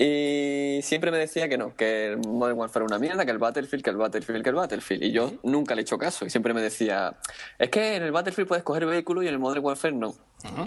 Y 0.00 0.78
siempre 0.82 1.10
me 1.10 1.18
decía 1.18 1.48
que 1.48 1.58
no, 1.58 1.74
que 1.74 2.12
el 2.12 2.18
Modern 2.18 2.56
Warfare 2.56 2.84
era 2.84 2.96
una 2.96 2.98
mierda, 3.00 3.24
que 3.24 3.32
el 3.32 3.38
Battlefield, 3.38 3.82
que 3.82 3.90
el 3.90 3.96
Battlefield, 3.96 4.42
que 4.44 4.50
el 4.50 4.54
Battlefield. 4.54 5.02
Y 5.02 5.10
yo 5.10 5.32
nunca 5.42 5.74
le 5.74 5.80
he 5.80 5.82
hecho 5.82 5.98
caso. 5.98 6.24
Y 6.24 6.30
siempre 6.30 6.54
me 6.54 6.62
decía, 6.62 7.16
es 7.58 7.68
que 7.68 7.96
en 7.96 8.04
el 8.04 8.12
Battlefield 8.12 8.46
puedes 8.46 8.62
coger 8.62 8.86
vehículos 8.86 9.24
y 9.24 9.26
en 9.26 9.34
el 9.34 9.40
Modern 9.40 9.64
Warfare 9.64 9.94
no. 9.94 10.14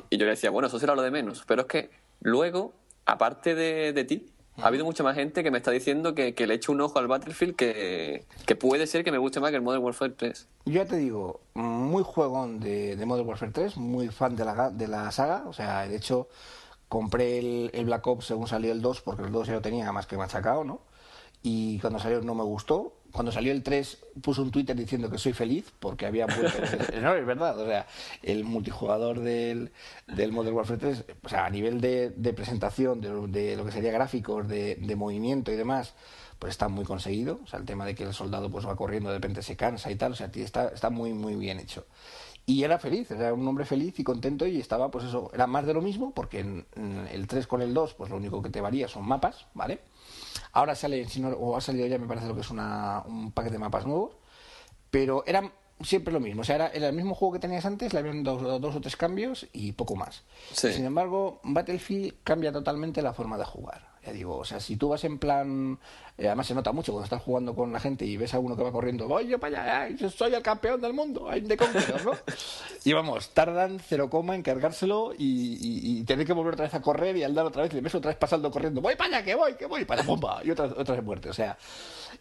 Y 0.09 0.17
yo 0.17 0.25
le 0.25 0.31
decía, 0.31 0.49
bueno, 0.49 0.67
eso 0.67 0.79
será 0.79 0.95
lo 0.95 1.01
de 1.01 1.11
menos. 1.11 1.45
Pero 1.47 1.61
es 1.61 1.67
que 1.67 1.91
luego, 2.19 2.73
aparte 3.05 3.55
de, 3.55 3.93
de 3.93 4.03
ti, 4.03 4.27
ha 4.57 4.67
habido 4.67 4.85
mucha 4.85 5.03
más 5.03 5.15
gente 5.15 5.43
que 5.43 5.51
me 5.51 5.57
está 5.57 5.71
diciendo 5.71 6.13
que, 6.13 6.33
le 6.35 6.53
echo 6.53 6.71
un 6.71 6.81
ojo 6.81 6.99
al 6.99 7.07
Battlefield 7.07 7.55
que, 7.55 8.25
puede 8.59 8.87
ser 8.87 9.03
que 9.03 9.11
me 9.11 9.17
guste 9.17 9.39
más 9.39 9.51
que 9.51 9.57
el 9.57 9.61
Modern 9.61 9.83
Warfare 9.83 10.13
3. 10.13 10.47
Yo 10.65 10.85
te 10.85 10.97
digo, 10.97 11.41
muy 11.53 12.03
juegón 12.03 12.59
de, 12.59 12.95
de 12.95 13.05
Modern 13.05 13.27
Warfare 13.27 13.51
3, 13.51 13.77
muy 13.77 14.09
fan 14.09 14.35
de 14.35 14.45
la, 14.45 14.69
de 14.69 14.87
la 14.87 15.11
saga. 15.11 15.43
O 15.47 15.53
sea, 15.53 15.87
de 15.87 15.95
hecho, 15.95 16.27
compré 16.87 17.39
el, 17.39 17.71
el 17.73 17.85
Black 17.85 18.05
Ops 18.07 18.25
según 18.25 18.47
salió 18.47 18.71
el 18.71 18.81
2, 18.81 19.01
porque 19.01 19.23
el 19.23 19.31
2 19.31 19.47
ya 19.47 19.53
lo 19.53 19.61
tenía 19.61 19.91
más 19.91 20.07
que 20.07 20.17
machacado, 20.17 20.63
¿no? 20.63 20.81
y 21.43 21.79
cuando 21.79 21.99
salió 21.99 22.21
no 22.21 22.35
me 22.35 22.43
gustó. 22.43 22.93
Cuando 23.11 23.31
salió 23.31 23.51
el 23.51 23.63
3 23.63 23.97
puso 24.21 24.41
un 24.41 24.51
Twitter 24.51 24.75
diciendo 24.75 25.09
que 25.09 25.17
soy 25.17 25.33
feliz 25.33 25.71
porque 25.79 26.05
había 26.05 26.27
no, 27.01 27.15
es 27.15 27.25
verdad, 27.25 27.59
o 27.59 27.65
sea, 27.65 27.87
el 28.23 28.43
multijugador 28.43 29.19
del, 29.19 29.71
del 30.07 30.31
Modern 30.31 30.55
Warfare 30.55 30.79
3, 30.79 31.05
o 31.23 31.29
sea, 31.29 31.45
a 31.45 31.49
nivel 31.49 31.81
de, 31.81 32.11
de 32.11 32.33
presentación, 32.33 33.01
de, 33.01 33.55
lo 33.55 33.65
que 33.65 33.71
sería 33.71 33.91
gráficos, 33.91 34.47
de, 34.47 34.75
de, 34.75 34.95
movimiento 34.95 35.51
y 35.51 35.55
demás, 35.55 35.93
pues 36.39 36.51
está 36.51 36.67
muy 36.67 36.85
conseguido. 36.85 37.39
O 37.43 37.47
sea, 37.47 37.59
el 37.59 37.65
tema 37.65 37.85
de 37.85 37.95
que 37.95 38.03
el 38.03 38.13
soldado 38.13 38.49
pues 38.49 38.65
va 38.65 38.75
corriendo, 38.75 39.09
de 39.09 39.15
repente 39.15 39.41
se 39.41 39.55
cansa 39.55 39.91
y 39.91 39.95
tal, 39.95 40.13
o 40.13 40.15
sea, 40.15 40.31
está, 40.33 40.69
está 40.69 40.89
muy, 40.89 41.13
muy 41.13 41.35
bien 41.35 41.59
hecho. 41.59 41.85
Y 42.45 42.63
era 42.63 42.79
feliz, 42.79 43.11
era 43.11 43.33
un 43.33 43.47
hombre 43.47 43.65
feliz 43.65 43.99
y 43.99 44.03
contento 44.03 44.47
y 44.47 44.59
estaba, 44.59 44.89
pues 44.89 45.05
eso, 45.05 45.29
era 45.33 45.45
más 45.47 45.65
de 45.65 45.73
lo 45.73 45.81
mismo, 45.81 46.11
porque 46.11 46.39
en, 46.39 46.65
el 47.11 47.27
3 47.27 47.45
con 47.47 47.61
el 47.61 47.73
2, 47.73 47.93
pues 47.93 48.09
lo 48.09 48.17
único 48.17 48.41
que 48.41 48.49
te 48.49 48.61
varía 48.61 48.87
son 48.87 49.07
mapas, 49.07 49.45
¿vale? 49.53 49.79
Ahora 50.53 50.75
sale, 50.75 51.07
si 51.07 51.21
no, 51.21 51.29
o 51.29 51.55
ha 51.55 51.61
salido 51.61 51.87
ya, 51.87 51.97
me 51.97 52.07
parece 52.07 52.27
lo 52.27 52.35
que 52.35 52.41
es 52.41 52.49
una, 52.49 53.03
un 53.05 53.31
paquete 53.31 53.53
de 53.53 53.59
mapas 53.59 53.85
nuevos, 53.85 54.11
pero 54.89 55.23
era 55.25 55.51
siempre 55.83 56.13
lo 56.13 56.19
mismo. 56.19 56.41
O 56.41 56.43
sea, 56.43 56.55
era, 56.55 56.67
el 56.67 56.93
mismo 56.93 57.15
juego 57.15 57.33
que 57.33 57.39
tenías 57.39 57.65
antes, 57.65 57.93
le 57.93 57.99
habían 57.99 58.23
dado 58.23 58.59
dos, 58.59 58.75
o 58.75 58.81
tres 58.81 58.95
cambios 58.95 59.47
y 59.53 59.71
poco 59.73 59.95
más. 59.95 60.23
Sin 60.53 60.85
embargo, 60.85 61.39
Battlefield 61.43 62.15
cambia 62.23 62.51
totalmente 62.51 63.01
la 63.01 63.13
forma 63.13 63.37
de 63.37 63.45
jugar. 63.45 63.90
Ya 64.05 64.11
digo, 64.11 64.37
o 64.37 64.45
sea, 64.45 64.59
si 64.59 64.77
tú 64.77 64.89
vas 64.89 65.03
en 65.03 65.19
plan. 65.19 65.77
Eh, 66.17 66.27
además, 66.27 66.47
se 66.47 66.55
nota 66.55 66.71
mucho 66.71 66.91
cuando 66.91 67.03
estás 67.05 67.21
jugando 67.21 67.53
con 67.53 67.71
la 67.71 67.79
gente 67.79 68.05
y 68.05 68.17
ves 68.17 68.33
a 68.33 68.39
uno 68.39 68.55
que 68.55 68.63
va 68.63 68.71
corriendo, 68.71 69.07
voy 69.07 69.27
yo 69.27 69.39
para 69.39 69.83
allá, 69.83 70.09
soy 70.09 70.33
el 70.33 70.41
campeón 70.41 70.81
del 70.81 70.93
mundo, 70.93 71.29
hay 71.29 71.41
de 71.41 71.55
Conqueror, 71.55 72.05
¿no? 72.05 72.11
y 72.83 72.93
vamos, 72.93 73.29
tardan 73.29 73.79
cero 73.79 74.09
coma 74.09 74.35
en 74.35 74.41
cargárselo 74.41 75.13
y, 75.17 75.99
y, 75.99 76.03
tener 76.03 76.25
que 76.25 76.33
volver 76.33 76.53
otra 76.53 76.65
vez 76.65 76.73
a 76.73 76.81
correr 76.81 77.15
y 77.17 77.23
al 77.23 77.35
dar 77.35 77.45
otra 77.45 77.63
vez, 77.63 77.73
y 77.73 77.79
ves 77.79 77.93
otra 77.93 78.09
vez 78.09 78.17
pasando 78.17 78.49
corriendo, 78.49 78.81
voy 78.81 78.95
para 78.95 79.17
allá, 79.17 79.25
que 79.25 79.35
voy, 79.35 79.53
que 79.55 79.67
voy, 79.67 79.85
para 79.85 80.03
bomba, 80.03 80.41
y 80.43 80.51
otra, 80.51 80.65
otra 80.65 80.95
vez 80.95 81.03
muerte. 81.03 81.29
O 81.29 81.33
sea, 81.33 81.57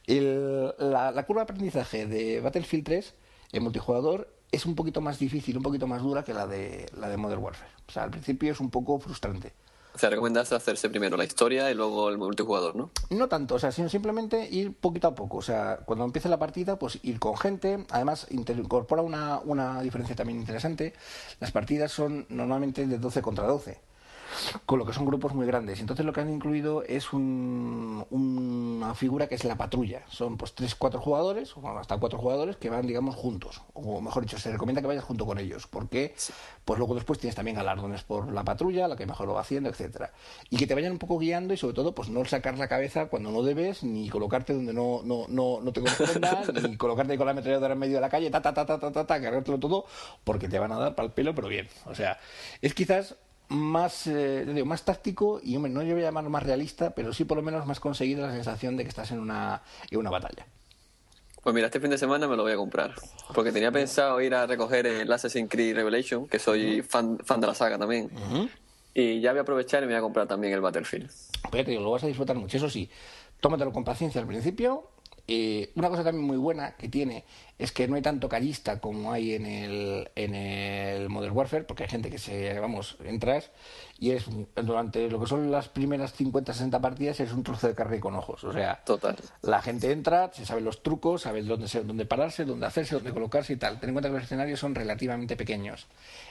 el, 0.07 0.75
la, 0.79 1.11
la 1.11 1.27
curva 1.27 1.41
de 1.41 1.45
aprendizaje 1.45 2.07
de 2.07 2.41
Battlefield 2.41 2.85
3 2.85 3.15
en 3.53 3.63
multijugador 3.63 4.29
es 4.53 4.67
un 4.67 4.75
poquito 4.75 5.01
más 5.01 5.19
difícil, 5.19 5.57
un 5.57 5.63
poquito 5.63 5.87
más 5.87 6.03
dura 6.03 6.25
que 6.25 6.35
la 6.35 6.47
de, 6.47 6.91
la 6.97 7.09
de 7.09 7.17
Modern 7.17 7.43
Warfare. 7.43 7.71
O 7.89 7.93
sea, 7.93 8.03
al 8.03 8.11
principio 8.11 8.53
es 8.53 8.61
un 8.61 8.71
poco 8.71 8.99
frustrante. 8.99 9.53
O 9.95 9.99
sea, 9.99 10.11
recomendas 10.11 10.53
hacerse 10.53 10.89
primero 10.89 11.17
la 11.17 11.25
historia 11.25 11.71
y 11.71 11.75
luego 11.75 12.09
el 12.09 12.19
multijugador, 12.19 12.77
¿no? 12.77 12.91
No 13.11 13.29
tanto, 13.29 13.57
o 13.57 13.59
sea, 13.59 13.73
sino 13.73 13.89
simplemente 13.89 14.49
ir 14.51 14.73
poquito 14.73 15.09
a 15.09 15.15
poco. 15.15 15.39
O 15.39 15.43
sea, 15.43 15.81
cuando 15.85 16.05
empiece 16.05 16.29
la 16.29 16.39
partida, 16.39 16.79
pues 16.79 16.99
ir 17.03 17.19
con 17.19 17.37
gente. 17.37 17.85
Además, 17.91 18.27
incorpora 18.31 19.03
una, 19.03 19.41
una 19.41 19.83
diferencia 19.83 20.15
también 20.15 20.39
interesante. 20.39 20.95
Las 21.41 21.51
partidas 21.51 21.91
son 21.93 22.27
normalmente 22.29 22.87
de 22.87 22.99
12 22.99 23.21
contra 23.23 23.47
12 23.47 23.90
con 24.67 24.79
lo 24.79 24.87
que 24.87 24.93
son 24.93 25.07
grupos 25.07 25.35
muy 25.35 25.47
grandes. 25.47 25.81
Entonces 25.81 26.05
lo 26.07 26.13
que 26.13 26.21
han 26.21 26.31
incluido 26.31 26.83
es 26.83 27.13
una 27.13 28.95
figura 28.95 29.29
que 29.29 29.35
es 29.35 29.45
la 29.45 29.57
patrulla. 29.57 30.03
Son 30.09 30.37
pues 30.37 30.55
tres, 30.55 30.75
cuatro 30.75 31.01
jugadores, 31.01 31.57
o 31.57 31.79
hasta 31.79 31.99
cuatro 31.99 32.19
jugadores 32.19 32.57
que 32.57 32.71
van, 32.71 32.87
digamos, 32.87 33.15
juntos. 33.15 33.63
O 33.75 34.01
mejor 34.01 34.25
dicho, 34.25 34.39
se 34.39 34.53
recomienda 34.53 34.81
que 34.81 34.87
vayas 34.87 35.05
junto 35.05 35.27
con 35.27 35.39
ellos, 35.39 35.67
porque 35.67 36.15
pues 36.65 36.79
luego 36.79 36.95
después 36.95 37.19
tienes 37.19 37.35
también 37.35 37.57
galardones 37.57 38.03
por 38.03 38.33
la 38.33 38.45
patrulla, 38.45 38.89
la 38.89 38.97
que 38.97 39.07
mejor 39.07 39.27
lo 39.27 39.35
va 39.35 39.41
haciendo, 39.41 39.69
etcétera. 39.69 40.13
Y 40.51 40.57
que 40.57 40.67
te 40.67 40.75
vayan 40.75 40.93
un 40.93 40.99
poco 40.99 41.19
guiando 41.19 41.55
y 41.55 41.57
sobre 41.57 41.75
todo, 41.75 41.95
pues 41.95 42.09
no 42.09 42.25
sacar 42.25 42.59
la 42.59 42.69
cabeza 42.69 43.07
cuando 43.07 43.31
no 43.31 43.43
debes, 43.43 43.83
ni 43.83 44.09
colocarte 44.09 44.55
donde 44.55 44.73
no, 44.73 45.03
no, 45.05 45.27
no, 45.29 45.61
no 45.61 45.73
te 45.73 45.81
corresponda, 45.81 46.43
ni 46.69 46.77
colocarte 46.77 47.17
con 47.17 47.27
la 47.27 47.33
ametralladora 47.33 47.75
en 47.75 47.79
medio 47.79 47.95
de 47.97 48.01
la 48.01 48.09
calle, 48.09 48.31
ta, 48.31 48.41
ta, 48.41 48.55
ta, 48.55 48.67
ta, 48.67 48.79
ta, 48.79 48.93
ta, 48.93 49.07
ta, 49.07 49.21
cargártelo 49.21 49.59
todo, 49.59 49.87
porque 50.25 50.49
te 50.49 50.59
van 50.59 50.73
a 50.73 50.79
dar 50.79 50.95
para 50.95 51.07
el 51.07 51.13
pelo, 51.13 51.35
pero 51.35 51.49
bien. 51.49 51.69
O 51.87 51.95
sea, 51.95 52.19
es 52.61 52.75
quizás 52.75 53.17
más, 53.51 54.07
eh, 54.07 54.47
digo, 54.47 54.65
más 54.65 54.85
táctico 54.85 55.41
y 55.43 55.59
no 55.59 55.83
yo 55.83 55.95
voy 55.95 56.03
a 56.03 56.07
llamarlo 56.07 56.31
más 56.31 56.43
realista, 56.43 56.91
pero 56.95 57.13
sí 57.13 57.25
por 57.25 57.37
lo 57.37 57.43
menos 57.43 57.67
más 57.67 57.81
conseguir 57.81 58.19
la 58.19 58.31
sensación 58.31 58.77
de 58.77 58.85
que 58.85 58.89
estás 58.89 59.11
en 59.11 59.19
una, 59.19 59.63
en 59.91 59.99
una 59.99 60.11
batalla. 60.11 60.47
Pues 61.43 61.55
mira, 61.55 61.67
este 61.67 61.81
fin 61.81 61.91
de 61.91 61.99
semana 61.99 62.29
me 62.29 62.37
lo 62.37 62.43
voy 62.43 62.53
a 62.53 62.57
comprar. 62.57 62.95
Porque 63.35 63.51
tenía 63.51 63.73
pensado 63.73 64.21
ir 64.21 64.35
a 64.35 64.47
recoger 64.47 64.87
el 64.87 65.11
Assassin's 65.11 65.51
Creed 65.51 65.75
Revelation, 65.75 66.29
que 66.29 66.39
soy 66.39 66.83
fan, 66.83 67.19
fan 67.25 67.41
de 67.41 67.47
la 67.47 67.55
saga 67.55 67.79
también. 67.79 68.11
Y 68.95 69.21
ya 69.21 69.33
voy 69.33 69.39
a 69.39 69.43
aprovechar 69.43 69.83
y 69.83 69.87
me 69.87 69.95
voy 69.95 69.99
a 69.99 70.03
comprar 70.03 70.27
también 70.29 70.53
el 70.53 70.61
Battlefield. 70.61 71.11
Pues 71.51 71.65
te 71.65 71.71
digo, 71.71 71.83
lo 71.83 71.91
vas 71.91 72.05
a 72.05 72.07
disfrutar 72.07 72.37
mucho. 72.37 72.57
Eso 72.57 72.69
sí, 72.69 72.91
tómatelo 73.41 73.73
con 73.73 73.85
paciencia 73.85 74.21
al 74.21 74.27
principio. 74.27 74.91
Eh, 75.27 75.73
una 75.77 75.89
cosa 75.89 76.05
también 76.05 76.27
muy 76.27 76.37
buena 76.37 76.77
que 76.77 76.89
tiene 76.89 77.25
es 77.61 77.73
que 77.73 77.87
no 77.87 77.97
hay 77.97 78.03
tanto 78.03 78.29
callista 78.29 78.81
como 78.81 79.13
hay 79.13 79.35
en 79.35 79.45
el, 79.45 80.11
en 80.17 80.35
el 80.35 81.11
Modern 81.11 81.37
Warfare, 81.37 81.65
porque 81.65 81.83
hay 81.83 81.91
gente 81.91 82.11
que 82.11 82.19
se, 82.19 82.59
vamos, 82.59 82.97
entras 83.05 83.51
y 84.01 84.13
es 84.13 84.25
durante 84.57 85.11
lo 85.11 85.21
que 85.21 85.27
son 85.27 85.51
las 85.51 85.69
primeras 85.69 86.15
50, 86.15 86.55
60 86.55 86.81
partidas 86.81 87.21
es 87.21 87.33
un 87.33 87.43
trozo 87.43 87.69
de 87.69 87.75
carne 87.75 88.01
con 88.01 88.15
ojos. 88.15 88.43
O 88.45 88.53
sea, 88.53 88.81
Total. 88.83 89.15
la 89.43 89.61
gente 89.61 89.93
entra, 89.93 90.33
se 90.33 90.47
sabe 90.47 90.63
los 90.63 90.83
trucos, 90.83 91.21
sabe 91.21 91.43
dónde, 91.43 91.69
dónde 91.85 92.07
pararse, 92.07 92.47
dónde 92.47 92.65
hacerse, 92.65 92.95
dónde 92.95 93.13
colocarse 93.13 93.53
y 93.53 93.57
tal. 93.57 93.79
Ten 93.79 93.91
en 93.91 93.95
cuenta 93.95 94.09
que 94.09 94.15
los 94.15 94.25
escenarios 94.25 94.59
son 94.59 94.75
relativamente 94.75 95.37
pequeños. 95.37 95.87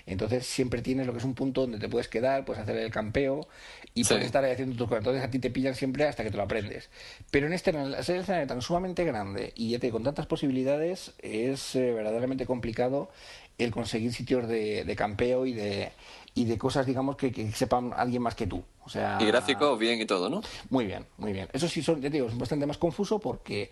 Entonces 0.08 0.48
siempre 0.48 0.82
tienes 0.82 1.06
lo 1.06 1.13
que 1.13 1.20
es 1.20 1.26
un 1.26 1.36
punto 1.36 1.62
donde 1.62 1.78
te 1.78 1.88
puedes 1.88 2.08
quedar, 2.08 2.44
puedes 2.44 2.63
hacer 2.63 2.76
el 2.76 2.89
campeo 2.89 3.48
y 3.94 4.04
puedes 4.04 4.26
estar 4.26 4.44
ahí 4.44 4.54
haciendo 4.54 4.76
tus 4.76 4.88
cosas. 4.88 5.02
Entonces 5.02 5.24
a 5.24 5.30
ti 5.30 5.38
te 5.38 5.52
pillan 5.52 5.76
siempre 5.76 6.08
hasta 6.08 6.24
que 6.24 6.32
te 6.32 6.38
lo 6.38 6.44
aprendes. 6.44 6.89
Pero 7.30 7.46
en 7.46 7.54
este, 7.54 7.70
en 7.70 7.78
el 7.78 7.94
escenario 7.94 8.48
tan 8.48 8.63
sumamente 8.63 9.06
grande 9.06 9.54
y 9.56 9.70
ya 9.70 9.80
te, 9.80 9.92
con 9.92 10.04
tantas 10.04 10.26
posibilidades, 10.26 11.13
es 11.21 11.75
eh, 11.75 11.93
verdaderamente 11.93 12.45
complicado 12.45 13.10
el 13.58 13.71
conseguir 13.71 14.13
sitios 14.13 14.47
de, 14.47 14.84
de 14.86 14.95
campeo 14.95 15.45
y 15.45 15.53
de, 15.53 15.91
y 16.34 16.45
de 16.45 16.58
cosas, 16.58 16.86
digamos, 16.86 17.17
que, 17.17 17.32
que, 17.32 17.51
sepan 17.51 17.91
alguien 17.95 18.21
más 18.21 18.36
que 18.36 18.47
tú. 18.47 18.63
O 18.86 18.89
sea, 18.89 19.17
y 19.19 19.25
gráfico 19.25 19.77
bien 19.77 19.99
y 20.01 20.05
todo, 20.05 20.29
¿no? 20.29 20.41
Muy 20.69 20.86
bien, 20.86 21.05
muy 21.17 21.34
bien. 21.34 21.49
Eso 21.51 21.67
sí, 21.67 21.82
son, 21.82 22.01
ya 22.01 22.10
digo, 22.10 22.27
es 22.27 22.38
bastante 22.38 22.65
más 22.65 22.77
confuso 22.77 23.19
porque 23.19 23.71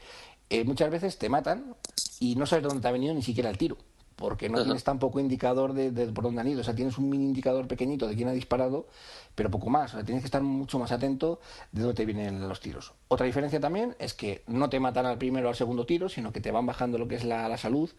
eh, 0.50 0.64
muchas 0.64 0.90
veces 0.90 1.18
te 1.18 1.30
matan 1.30 1.76
y 2.20 2.36
no 2.36 2.46
sabes 2.46 2.64
de 2.64 2.70
dónde 2.70 2.82
te 2.82 2.88
ha 2.88 2.92
venido 2.92 3.14
ni 3.14 3.22
siquiera 3.22 3.50
el 3.50 3.58
tiro. 3.58 3.78
Porque 4.18 4.50
no 4.50 4.64
tienes 4.64 4.84
tampoco 4.84 5.20
indicador 5.20 5.74
de, 5.74 5.92
por 6.08 6.24
dónde 6.24 6.42
han 6.42 6.48
ido. 6.48 6.62
O 6.62 6.64
sea, 6.64 6.74
tienes 6.74 6.98
un 6.98 7.08
mini 7.08 7.26
indicador 7.26 7.68
pequeñito 7.68 8.08
de 8.08 8.16
quién 8.16 8.28
ha 8.28 8.32
disparado, 8.32 8.88
pero 9.36 9.52
poco 9.52 9.70
más. 9.70 9.94
O 9.94 9.98
sea, 9.98 10.06
tienes 10.06 10.24
que 10.24 10.26
estar 10.26 10.42
mucho 10.42 10.80
más 10.80 10.92
atento 10.92 11.40
de 11.72 11.82
dónde 11.82 11.96
te 11.96 12.06
vienen 12.06 12.50
los 12.50 12.60
tiros. 12.60 12.94
Otra 13.10 13.28
diferencia 13.28 13.60
también 13.60 13.96
es 14.00 14.16
que 14.16 14.44
no 14.48 14.72
te 14.72 14.80
matan 14.80 15.06
al 15.06 15.20
primero 15.20 15.46
o 15.48 15.50
al 15.50 15.56
segundo 15.56 15.86
tiro, 15.86 16.10
sino 16.10 16.34
que 16.34 16.42
te 16.42 16.50
van 16.50 16.66
bajando 16.66 16.98
lo 16.98 17.08
que 17.08 17.14
es 17.14 17.24
la, 17.24 17.56
salud 17.58 17.92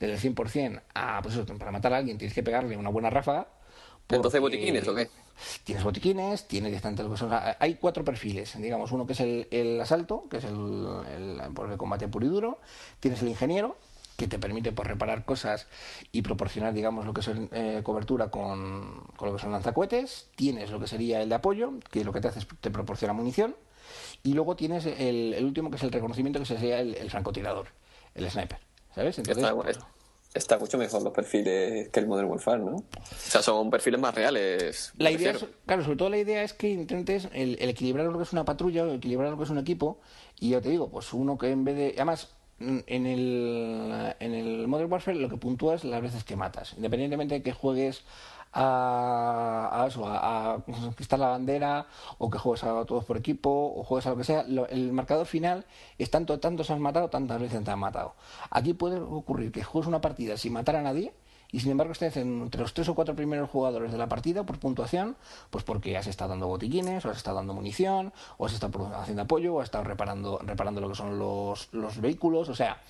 desde 0.00 0.28
el 0.28 0.34
100% 0.34 0.82
a, 0.94 1.22
pues 1.22 1.36
eso, 1.36 1.46
para 1.56 1.70
matar 1.70 1.92
a 1.94 1.98
alguien 1.98 2.18
tienes 2.18 2.34
que 2.34 2.42
pegarle 2.42 2.76
una 2.76 2.90
buena 2.90 3.08
ráfaga. 3.08 3.46
Porque... 4.08 4.40
botiquines 4.40 4.88
o 4.88 4.94
qué? 4.94 5.08
Tienes 5.62 5.84
botiquines, 5.84 6.48
tienes 6.48 6.82
son. 7.16 7.30
Hay 7.60 7.76
cuatro 7.76 8.04
perfiles, 8.04 8.60
digamos, 8.60 8.90
uno 8.90 9.06
que 9.06 9.12
es 9.12 9.20
el, 9.20 9.80
asalto, 9.80 10.24
que 10.28 10.38
es 10.38 10.44
el, 10.44 10.86
el, 11.14 11.40
el 11.70 11.78
combate 11.78 12.08
puro 12.08 12.26
y 12.26 12.28
duro, 12.28 12.58
tienes 12.98 13.22
el 13.22 13.28
ingeniero, 13.28 13.76
que 14.20 14.28
te 14.28 14.38
permite 14.38 14.70
pues, 14.70 14.86
reparar 14.86 15.24
cosas 15.24 15.66
y 16.12 16.20
proporcionar, 16.20 16.74
digamos, 16.74 17.06
lo 17.06 17.14
que 17.14 17.22
es 17.22 17.30
eh, 17.52 17.80
cobertura 17.82 18.30
con, 18.30 19.02
con, 19.16 19.28
lo 19.28 19.36
que 19.36 19.40
son 19.40 19.50
lanzacohetes. 19.50 20.28
Tienes 20.36 20.70
lo 20.70 20.78
que 20.78 20.86
sería 20.86 21.22
el 21.22 21.30
de 21.30 21.36
apoyo, 21.36 21.72
que 21.90 22.04
lo 22.04 22.12
que 22.12 22.20
te 22.20 22.28
hace 22.28 22.40
es 22.40 22.46
te 22.60 22.70
proporciona 22.70 23.14
munición. 23.14 23.56
Y 24.22 24.34
luego 24.34 24.56
tienes 24.56 24.84
el, 24.84 25.42
último, 25.42 25.70
que 25.70 25.76
es 25.76 25.82
el 25.84 25.90
reconocimiento, 25.90 26.38
que 26.38 26.44
sería 26.44 26.80
el, 26.80 27.10
francotirador, 27.10 27.68
el 28.14 28.30
sniper. 28.30 28.58
¿Sabes? 28.94 29.18
Entonces, 29.18 29.78
está, 30.34 30.58
mucho 30.58 30.76
mejor 30.76 31.00
los 31.00 31.14
perfiles 31.14 31.88
que 31.88 32.00
el 32.00 32.06
Modern 32.06 32.28
Warfare, 32.28 32.62
¿no? 32.62 32.76
O 32.76 32.84
sea, 33.16 33.40
son 33.40 33.70
perfiles 33.70 33.98
más 33.98 34.14
reales. 34.14 34.92
La 34.98 35.10
idea 35.10 35.34
claro, 35.64 35.82
sobre 35.82 35.96
todo 35.96 36.10
la 36.10 36.18
idea 36.18 36.42
es 36.42 36.52
que 36.52 36.68
intentes 36.68 37.28
el, 37.32 37.56
equilibrar 37.62 38.04
lo 38.04 38.18
que 38.18 38.24
es 38.24 38.34
una 38.34 38.44
patrulla, 38.44 38.86
equilibrar 38.92 39.30
lo 39.30 39.38
que 39.38 39.44
es 39.44 39.50
un 39.50 39.58
equipo. 39.58 39.98
Y 40.38 40.50
yo 40.50 40.60
te 40.60 40.68
digo, 40.68 40.90
pues 40.90 41.14
uno 41.14 41.38
que 41.38 41.50
en 41.50 41.64
vez 41.64 41.76
de. 41.76 41.94
Además, 41.96 42.28
en 42.60 43.06
el, 43.06 44.14
en 44.20 44.34
el 44.34 44.68
Modern 44.68 44.92
Warfare 44.92 45.18
lo 45.18 45.28
que 45.28 45.36
puntúas 45.36 45.84
las 45.84 46.02
veces 46.02 46.24
que 46.24 46.36
matas. 46.36 46.74
Independientemente 46.76 47.36
de 47.36 47.42
que 47.42 47.52
juegues 47.52 48.04
a, 48.52 49.88
a 49.88 50.62
conquistar 50.64 51.18
la 51.18 51.28
bandera, 51.28 51.86
o 52.18 52.30
que 52.30 52.38
juegues 52.38 52.64
a 52.64 52.84
todos 52.84 53.04
por 53.04 53.16
equipo, 53.16 53.72
o 53.76 53.82
juegues 53.84 54.06
a 54.06 54.10
lo 54.10 54.16
que 54.16 54.24
sea, 54.24 54.44
el 54.70 54.92
marcador 54.92 55.26
final 55.26 55.64
es 55.98 56.10
tanto, 56.10 56.38
tantos 56.40 56.70
has 56.70 56.78
matado, 56.78 57.08
tantas 57.08 57.40
veces 57.40 57.64
te 57.64 57.70
han 57.70 57.78
matado. 57.78 58.14
Aquí 58.50 58.74
puede 58.74 59.00
ocurrir 59.00 59.52
que 59.52 59.62
juegues 59.62 59.88
una 59.88 60.00
partida 60.00 60.36
sin 60.36 60.52
matar 60.52 60.76
a 60.76 60.82
nadie 60.82 61.12
y 61.52 61.60
sin 61.60 61.72
embargo 61.72 61.92
estés 61.92 62.16
entre 62.16 62.60
los 62.60 62.74
tres 62.74 62.88
o 62.88 62.94
cuatro 62.94 63.14
primeros 63.14 63.50
jugadores 63.50 63.92
de 63.92 63.98
la 63.98 64.08
partida 64.08 64.44
por 64.44 64.58
puntuación, 64.58 65.16
pues 65.50 65.64
porque 65.64 65.96
has 65.96 66.06
estado 66.06 66.30
dando 66.30 66.46
botiquines, 66.46 67.04
o 67.04 67.10
has 67.10 67.16
estado 67.16 67.36
dando 67.36 67.54
munición, 67.54 68.12
o 68.38 68.46
has 68.46 68.52
estado 68.52 68.92
haciendo 68.94 69.22
apoyo, 69.22 69.54
o 69.54 69.60
has 69.60 69.64
estado 69.64 69.84
reparando, 69.84 70.38
reparando 70.44 70.80
lo 70.80 70.88
que 70.88 70.94
son 70.94 71.18
los, 71.18 71.68
los 71.72 72.00
vehículos, 72.00 72.48
o 72.48 72.54
sea, 72.54 72.80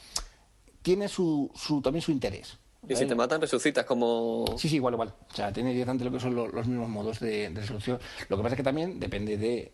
tiene 0.83 1.09
su, 1.09 1.51
su, 1.55 1.81
también 1.81 2.03
su 2.03 2.13
interés. 2.13 2.59
Y 2.89 2.97
si 2.97 3.07
te 3.07 3.15
matan, 3.15 3.41
resucitas 3.41 3.85
como. 3.85 4.47
Sí, 4.57 4.69
sí, 4.69 4.77
igual, 4.77 4.95
igual. 4.95 5.13
O 5.31 5.35
sea, 5.35 5.53
tiene 5.53 5.73
directamente 5.73 6.05
lo 6.05 6.11
que 6.11 6.21
son 6.21 6.35
los, 6.35 6.67
mismos 6.67 6.89
modos 6.89 7.21
de, 7.21 7.51
resolución. 7.55 7.99
Lo 8.29 8.37
que 8.37 8.43
pasa 8.43 8.55
es 8.55 8.57
que 8.57 8.63
también 8.63 8.99
depende 8.99 9.37
de, 9.37 9.73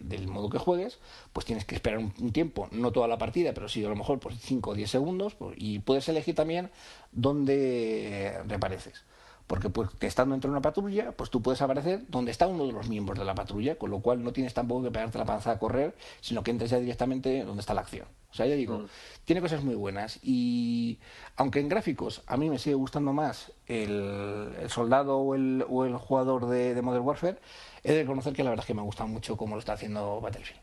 del 0.00 0.26
modo 0.28 0.48
que 0.48 0.58
juegues, 0.58 0.98
pues 1.32 1.44
tienes 1.46 1.64
que 1.64 1.74
esperar 1.74 1.98
un, 1.98 2.32
tiempo, 2.32 2.68
no 2.72 2.92
toda 2.92 3.08
la 3.08 3.18
partida, 3.18 3.52
pero 3.52 3.68
sí 3.68 3.84
a 3.84 3.88
lo 3.88 3.96
mejor 3.96 4.20
pues 4.20 4.36
5 4.40 4.70
o 4.70 4.74
10 4.74 4.90
segundos, 4.90 5.34
pues, 5.34 5.54
y 5.58 5.80
puedes 5.80 6.08
elegir 6.08 6.34
también 6.34 6.70
dónde 7.12 8.40
reapareces 8.46 9.04
porque 9.46 9.68
pues 9.68 9.90
estando 10.00 10.34
dentro 10.34 10.48
de 10.50 10.52
una 10.52 10.62
patrulla, 10.62 11.12
pues 11.12 11.30
tú 11.30 11.42
puedes 11.42 11.60
aparecer 11.60 12.02
donde 12.08 12.30
está 12.30 12.46
uno 12.46 12.66
de 12.66 12.72
los 12.72 12.88
miembros 12.88 13.18
de 13.18 13.24
la 13.24 13.34
patrulla, 13.34 13.76
con 13.76 13.90
lo 13.90 14.00
cual 14.00 14.22
no 14.22 14.32
tienes 14.32 14.54
tampoco 14.54 14.84
que 14.84 14.90
pegarte 14.90 15.18
la 15.18 15.26
panza 15.26 15.50
a 15.50 15.58
correr, 15.58 15.94
sino 16.20 16.42
que 16.42 16.50
entres 16.50 16.70
ya 16.70 16.78
directamente 16.78 17.44
donde 17.44 17.60
está 17.60 17.74
la 17.74 17.82
acción. 17.82 18.06
O 18.30 18.34
sea, 18.34 18.46
ya 18.46 18.54
digo, 18.54 18.78
mm. 18.78 18.86
tiene 19.24 19.40
cosas 19.40 19.62
muy 19.62 19.74
buenas 19.74 20.18
y 20.22 20.98
aunque 21.36 21.60
en 21.60 21.68
gráficos 21.68 22.22
a 22.26 22.36
mí 22.36 22.48
me 22.48 22.58
sigue 22.58 22.74
gustando 22.74 23.12
más 23.12 23.52
el, 23.66 24.50
soldado 24.68 25.18
o 25.18 25.34
el, 25.34 25.64
o 25.68 25.84
el 25.84 25.96
jugador 25.96 26.48
de, 26.48 26.74
de 26.74 26.82
Modern 26.82 27.04
Warfare, 27.04 27.38
he 27.82 27.92
de 27.92 28.00
reconocer 28.00 28.32
que 28.32 28.42
la 28.42 28.50
verdad 28.50 28.64
es 28.64 28.66
que 28.66 28.74
me 28.74 28.82
gusta 28.82 29.04
mucho 29.04 29.36
cómo 29.36 29.54
lo 29.56 29.60
está 29.60 29.74
haciendo 29.74 30.20
Battlefield. 30.20 30.60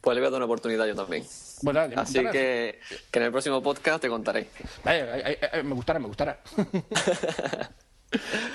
Pues 0.00 0.14
le 0.14 0.20
voy 0.20 0.28
a 0.28 0.30
dar 0.30 0.38
una 0.38 0.46
oportunidad 0.46 0.86
yo 0.86 0.94
también. 0.94 1.24
Así 1.96 2.20
que, 2.30 2.80
que, 3.10 3.18
en 3.18 3.24
el 3.24 3.30
próximo 3.30 3.62
podcast 3.62 4.00
te 4.00 4.08
contaré. 4.08 4.48
me 4.84 5.74
gustará, 5.74 5.98
me 5.98 6.06
gustará. 6.06 6.40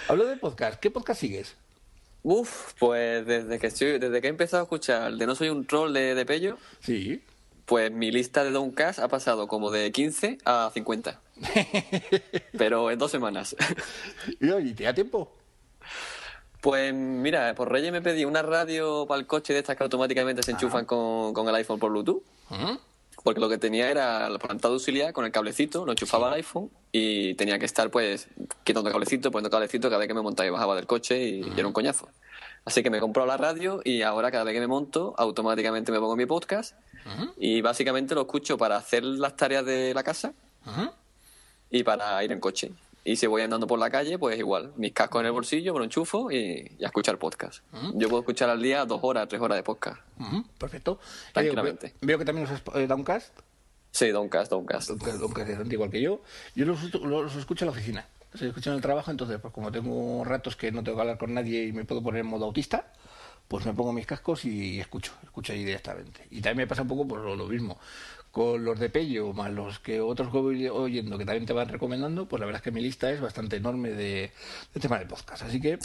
Hablo 0.08 0.26
de 0.26 0.38
podcast. 0.38 0.80
¿Qué 0.80 0.92
podcast 0.92 1.22
sigues? 1.22 1.56
Uf, 2.24 2.74
pues 2.80 3.26
desde 3.26 3.60
que 3.60 3.68
estoy, 3.68 4.00
desde 4.00 4.22
que 4.22 4.28
he 4.28 4.30
empezado 4.30 4.62
a 4.62 4.64
escuchar 4.64 5.14
de 5.14 5.28
No 5.28 5.36
Soy 5.36 5.50
un 5.50 5.66
Troll 5.66 5.94
de, 5.94 6.16
de 6.16 6.26
Pello. 6.26 6.58
Sí. 6.80 7.22
Pues 7.66 7.92
mi 7.92 8.12
lista 8.12 8.44
de 8.44 8.52
Downcast 8.52 9.00
ha 9.00 9.08
pasado 9.08 9.48
como 9.48 9.72
de 9.72 9.92
15 9.92 10.40
a 10.46 10.72
50. 10.74 11.20
Pero 12.58 12.92
en 12.92 12.98
dos 12.98 13.12
semanas. 13.12 13.56
¿Y 14.40 14.74
te 14.74 14.84
da 14.84 14.94
tiempo? 14.94 15.32
Pues 16.62 16.96
mira, 16.96 17.54
por 17.54 17.72
Reyes 17.72 17.92
me 17.92 18.02
pedí 18.02 18.26
una 18.26 18.42
radio 18.42 19.06
para 19.08 19.20
el 19.20 19.28
coche 19.28 19.54
de 19.54 19.60
estas 19.60 19.78
que 19.78 19.84
automáticamente 19.84 20.42
se 20.42 20.50
enchufan 20.50 20.86
con, 20.86 21.32
con, 21.32 21.48
el 21.48 21.54
iPhone 21.54 21.78
por 21.78 21.92
Bluetooth. 21.92 22.24
Porque 23.26 23.42
lo 23.42 23.50
que 23.50 23.58
tenía 23.58 23.90
era 23.90 24.30
la 24.30 24.38
planta 24.38 24.68
de 24.68 24.76
auxiliar 24.76 25.12
con 25.12 25.26
el 25.26 25.32
cablecito, 25.32 25.84
lo 25.84 25.94
enchufaba 25.94 26.28
al 26.28 26.36
iPhone 26.36 26.70
y 26.92 27.34
tenía 27.34 27.58
que 27.58 27.66
estar 27.66 27.90
pues 27.90 28.28
quitando 28.64 28.88
el 28.88 28.94
cablecito, 28.94 29.32
poniendo 29.32 29.50
cablecito 29.50 29.90
cada 29.90 29.98
vez 29.98 30.08
que 30.08 30.14
me 30.14 30.22
montaba 30.22 30.46
y 30.46 30.52
bajaba 30.52 30.76
del 30.76 30.86
coche 30.86 31.24
y, 31.24 31.54
era 31.58 31.66
un 31.66 31.74
coñazo. 31.74 32.08
Así 32.66 32.84
que 32.84 32.92
me 32.92 33.00
compró 33.00 33.26
la 33.26 33.36
radio 33.36 33.82
y 33.84 34.04
ahora 34.04 34.30
cada 34.30 34.44
vez 34.44 34.54
que 34.54 34.60
me 34.60 34.68
monto 34.68 35.16
automáticamente 35.18 35.92
me 35.92 36.00
pongo 36.00 36.16
mi 36.16 36.28
podcast 36.28 36.76
y 37.38 37.62
básicamente 37.62 38.14
lo 38.14 38.22
escucho 38.22 38.60
para 38.60 38.78
hacer 38.78 39.04
las 39.04 39.36
tareas 39.36 39.66
de 39.66 39.96
la 39.96 40.04
casa 40.04 40.34
y 41.72 41.82
para 41.82 42.24
ir 42.24 42.32
en 42.32 42.40
coche. 42.40 42.74
Y 43.08 43.18
si 43.18 43.28
voy 43.28 43.44
andando 43.44 43.68
por 43.68 43.78
la 43.78 43.92
calle, 43.92 44.18
pues 44.18 44.38
igual, 44.40 44.74
mis 44.78 44.92
cascos 44.92 45.20
en 45.20 45.28
el 45.28 45.32
bolsillo, 45.32 45.74
me 45.74 45.80
lo 45.80 45.86
enchufo 45.86 46.32
y, 46.32 46.76
a 46.82 46.88
escuchar 46.88 47.20
podcast. 47.20 47.64
Yo 47.94 48.10
puedo 48.10 48.22
escuchar 48.22 48.50
al 48.50 48.60
día 48.60 48.84
dos 48.84 49.00
horas, 49.04 49.28
tres 49.28 49.40
horas 49.40 49.60
de 49.60 49.64
podcast. 49.64 50.02
Perfecto. 50.58 51.00
Tranquilamente. 51.32 51.94
veo, 52.02 52.18
que 52.18 52.26
también 52.26 52.48
los 52.50 52.62
eh, 52.76 52.88
Downcast. 52.88 53.32
Sí, 53.92 54.10
Downcast, 54.10 54.50
Downcast. 54.50 54.90
Downcast, 54.90 55.72
igual 55.72 55.92
que 55.92 56.02
yo. 56.02 56.24
Yo 56.56 56.66
los, 56.66 56.96
los 56.96 57.36
escucho 57.36 57.64
en 57.64 57.68
la 57.68 57.72
oficina. 57.74 58.08
Los 58.34 58.42
escucho 58.42 58.72
en 58.72 58.78
el 58.78 58.82
trabajo, 58.82 59.12
entonces, 59.12 59.38
pues 59.40 59.54
como 59.54 59.72
tengo 59.72 60.24
ratos 60.26 60.56
que 60.56 60.72
no 60.72 60.84
tengo 60.84 60.98
que 60.98 61.02
hablar 61.02 61.20
con 61.20 61.32
nadie 61.32 61.66
y 61.66 61.74
me 61.74 61.86
puedo 61.86 62.02
poner 62.02 62.22
en 62.22 62.28
modo 62.28 62.46
autista, 62.46 62.92
pues 63.48 63.68
me 63.68 63.74
pongo 63.74 63.94
mis 63.94 64.08
cascos 64.08 64.46
y 64.46 64.80
escucho, 64.80 65.14
escucho 65.24 65.54
ahí 65.54 65.64
directamente. 65.64 66.26
Y 66.32 66.42
también 66.42 66.66
me 66.66 66.68
pasa 66.68 66.82
un 66.82 66.88
poco 66.88 67.08
por 67.08 67.20
lo 67.20 67.46
mismo 67.46 67.78
con 68.36 68.66
los 68.66 68.78
de 68.78 68.90
Pello, 68.90 69.32
más 69.32 69.50
los 69.50 69.80
que 69.80 70.02
otros 70.02 70.30
que 70.30 70.38
voy 70.38 70.68
oyendo 70.68 71.18
que 71.18 71.24
también 71.24 71.46
te 71.46 71.54
van 71.54 71.70
recomendando, 71.70 72.28
pues 72.28 72.42
la 72.42 72.46
verdad 72.46 72.60
es 72.60 72.64
que 72.66 72.72
mi 72.72 72.82
lista 72.82 73.10
es 73.10 73.22
bastante 73.22 73.56
enorme 73.56 73.92
de, 73.92 74.30
tema 74.82 75.00
de 75.00 75.06
podcast. 75.06 75.44
Así 75.44 75.62
que. 75.62 75.80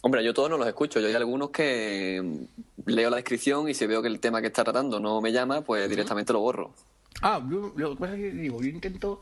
Hombre, 0.00 0.24
yo 0.24 0.32
todos 0.32 0.48
no 0.48 0.56
los 0.56 0.66
escucho. 0.66 1.00
Yo 1.00 1.08
hay 1.08 1.14
algunos 1.14 1.50
que 1.50 2.46
leo 2.86 3.10
la 3.10 3.16
descripción 3.16 3.68
y 3.68 3.74
si 3.74 3.84
veo 3.84 4.00
que 4.00 4.08
el 4.08 4.20
tema 4.20 4.40
que 4.40 4.46
está 4.46 4.64
tratando 4.64 5.00
no 5.00 5.20
me 5.20 5.32
llama, 5.32 5.60
pues 5.60 5.86
directamente 5.90 6.32
lo 6.32 6.40
borro. 6.40 6.72
Ah, 7.20 7.42
lo 7.46 7.90
que 7.90 8.00
pasa 8.00 8.14
es 8.14 8.20
que 8.20 8.30
digo, 8.30 8.62
yo 8.62 8.68
intento 8.68 9.20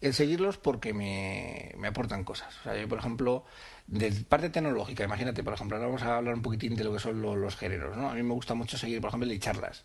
seguirlos 0.00 0.58
porque 0.58 0.94
me, 0.94 1.72
me 1.76 1.88
aportan 1.88 2.22
cosas. 2.22 2.56
O 2.60 2.62
sea, 2.62 2.80
yo, 2.80 2.86
por 2.86 3.00
ejemplo, 3.00 3.44
de 3.88 4.12
parte 4.28 4.50
tecnológica, 4.50 5.02
imagínate, 5.02 5.42
por 5.42 5.54
ejemplo, 5.54 5.76
ahora 5.76 5.88
vamos 5.88 6.02
a 6.02 6.18
hablar 6.18 6.34
un 6.34 6.42
poquitín 6.42 6.76
de 6.76 6.84
lo 6.84 6.92
que 6.92 7.00
son 7.00 7.20
los, 7.20 7.36
los 7.36 7.56
géneros, 7.56 7.96
¿no? 7.96 8.10
A 8.10 8.14
mí 8.14 8.22
me 8.22 8.34
gusta 8.34 8.54
mucho 8.54 8.78
seguir, 8.78 9.00
por 9.00 9.08
ejemplo, 9.08 9.28
de 9.28 9.40
charlas. 9.40 9.84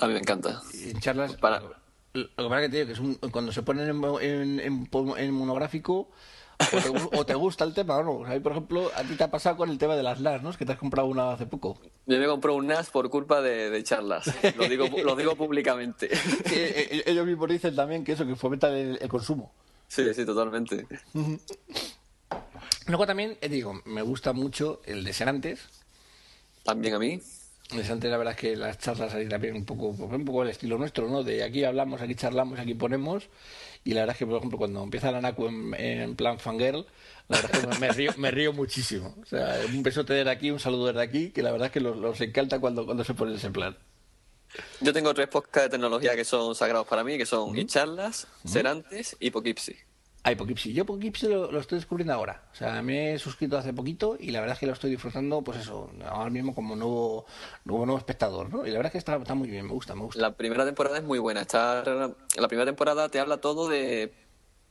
A 0.00 0.06
mí 0.06 0.12
me 0.12 0.20
encanta. 0.20 0.62
En 0.74 1.00
charlas. 1.00 1.34
Para... 1.36 1.62
Lo 2.12 2.26
que 2.26 2.48
pasa 2.48 2.60
que 2.62 2.68
te 2.68 2.76
digo 2.76 2.86
que 2.86 2.92
es 2.92 2.98
un, 2.98 3.14
cuando 3.30 3.52
se 3.52 3.62
ponen 3.62 3.88
en, 3.88 4.60
en, 4.60 4.88
en, 5.16 5.30
monográfico. 5.32 6.10
O 7.12 7.24
te, 7.24 7.34
gusta 7.34 7.64
el 7.64 7.72
tema 7.72 7.98
o 7.98 8.02
no. 8.02 8.12
O 8.14 8.26
sea, 8.26 8.40
por 8.40 8.50
ejemplo, 8.50 8.90
a 8.96 9.04
ti 9.04 9.14
te 9.14 9.22
ha 9.22 9.30
pasado 9.30 9.56
con 9.56 9.70
el 9.70 9.78
tema 9.78 9.94
de 9.94 10.02
las 10.02 10.20
NAS, 10.20 10.42
¿no? 10.42 10.50
Es 10.50 10.56
que 10.56 10.66
te 10.66 10.72
has 10.72 10.78
comprado 10.78 11.06
una 11.06 11.32
hace 11.32 11.46
poco. 11.46 11.78
Yo 12.06 12.18
me 12.18 12.26
compré 12.26 12.50
un 12.50 12.66
NAS 12.66 12.90
por 12.90 13.08
culpa 13.10 13.40
de, 13.40 13.80
charlas. 13.84 14.26
Lo 14.56 14.68
digo, 14.68 14.88
lo 15.04 15.14
digo 15.14 15.36
públicamente. 15.36 16.08
E, 16.50 17.02
e, 17.06 17.10
ellos 17.10 17.26
mismos 17.26 17.48
dicen 17.48 17.76
también 17.76 18.02
que 18.02 18.12
eso, 18.12 18.26
que 18.26 18.34
fomenta 18.34 18.68
el, 18.76 18.98
el 19.00 19.08
consumo. 19.08 19.52
Sí, 19.86 20.12
sí, 20.12 20.24
totalmente. 20.24 20.86
Luego 22.86 23.06
también, 23.06 23.38
eh, 23.40 23.48
digo, 23.48 23.80
me 23.84 24.02
gusta 24.02 24.32
mucho 24.32 24.80
el 24.84 25.04
de 25.04 25.12
ser 25.12 25.28
antes. 25.28 25.60
También 26.64 26.94
a 26.94 26.98
mí. 26.98 27.20
Interesante, 27.70 28.08
la 28.08 28.16
verdad 28.16 28.32
es 28.32 28.40
que 28.40 28.56
las 28.56 28.78
charlas 28.78 29.12
ahí 29.12 29.28
también 29.28 29.54
un 29.54 29.66
poco, 29.66 29.88
un 29.88 30.24
poco 30.24 30.42
el 30.42 30.48
estilo 30.48 30.78
nuestro, 30.78 31.06
¿no? 31.08 31.22
De 31.22 31.44
aquí 31.44 31.64
hablamos, 31.64 32.00
aquí 32.00 32.14
charlamos, 32.14 32.58
aquí 32.58 32.72
ponemos. 32.72 33.28
Y 33.84 33.92
la 33.92 34.00
verdad 34.00 34.14
es 34.14 34.18
que, 34.18 34.26
por 34.26 34.38
ejemplo, 34.38 34.56
cuando 34.56 34.82
empieza 34.82 35.12
la 35.12 35.20
NACU 35.20 35.74
en, 35.76 36.16
plan 36.16 36.38
fangirl, 36.38 36.86
la 37.28 37.36
verdad 37.36 37.50
es 37.54 37.66
que 37.68 37.78
me 37.78 37.88
río, 37.90 38.12
me 38.16 38.30
río 38.30 38.54
muchísimo. 38.54 39.14
O 39.22 39.26
sea, 39.26 39.60
un 39.68 39.82
besote 39.82 40.14
desde 40.14 40.30
aquí, 40.30 40.50
un 40.50 40.60
saludo 40.60 40.86
desde 40.86 41.02
aquí, 41.02 41.30
que 41.30 41.42
la 41.42 41.52
verdad 41.52 41.66
es 41.66 41.72
que 41.72 41.80
los, 41.80 42.20
encanta 42.22 42.58
cuando, 42.58 42.86
cuando 42.86 43.04
se 43.04 43.12
pone 43.12 43.34
ese 43.34 43.50
plan. 43.50 43.76
Yo 44.80 44.94
tengo 44.94 45.12
tres 45.12 45.28
podcasts 45.28 45.64
de 45.64 45.76
tecnología 45.76 46.16
que 46.16 46.24
son 46.24 46.54
sagrados 46.54 46.86
para 46.86 47.04
mí, 47.04 47.18
que 47.18 47.26
son 47.26 47.50
uh 47.50 47.64
charlas, 47.64 48.28
Serantes 48.46 49.14
y 49.20 49.30
Pokipsi. 49.30 49.76
Hay 50.28 50.36
Pokipsi. 50.36 50.74
Yo 50.74 50.84
lo, 50.84 51.50
lo, 51.50 51.58
estoy 51.58 51.78
descubriendo 51.78 52.12
ahora. 52.12 52.42
O 52.52 52.54
sea, 52.54 52.82
me 52.82 53.14
he 53.14 53.18
suscrito 53.18 53.56
hace 53.56 53.72
poquito 53.72 54.18
y 54.20 54.30
la 54.30 54.40
verdad 54.40 54.56
es 54.56 54.60
que 54.60 54.66
lo 54.66 54.74
estoy 54.74 54.90
disfrutando, 54.90 55.40
pues 55.40 55.58
eso, 55.58 55.90
ahora 56.06 56.28
mismo 56.28 56.54
como 56.54 56.76
nuevo 56.76 57.24
nuevo, 57.64 57.86
nuevo 57.86 57.98
espectador, 57.98 58.52
¿no? 58.52 58.66
Y 58.66 58.70
la 58.70 58.76
verdad 58.76 58.88
es 58.88 58.92
que 58.92 58.98
está, 58.98 59.16
está 59.16 59.34
muy 59.34 59.48
bien, 59.48 59.64
me 59.64 59.72
gusta, 59.72 59.94
me 59.94 60.02
gusta. 60.02 60.20
La 60.20 60.32
primera 60.32 60.66
temporada 60.66 60.98
es 60.98 61.04
muy 61.04 61.18
buena. 61.18 61.40
Está, 61.40 61.82
la 61.82 62.48
primera 62.48 62.66
temporada 62.66 63.08
te 63.08 63.20
habla 63.20 63.38
todo 63.38 63.70
de 63.70 64.12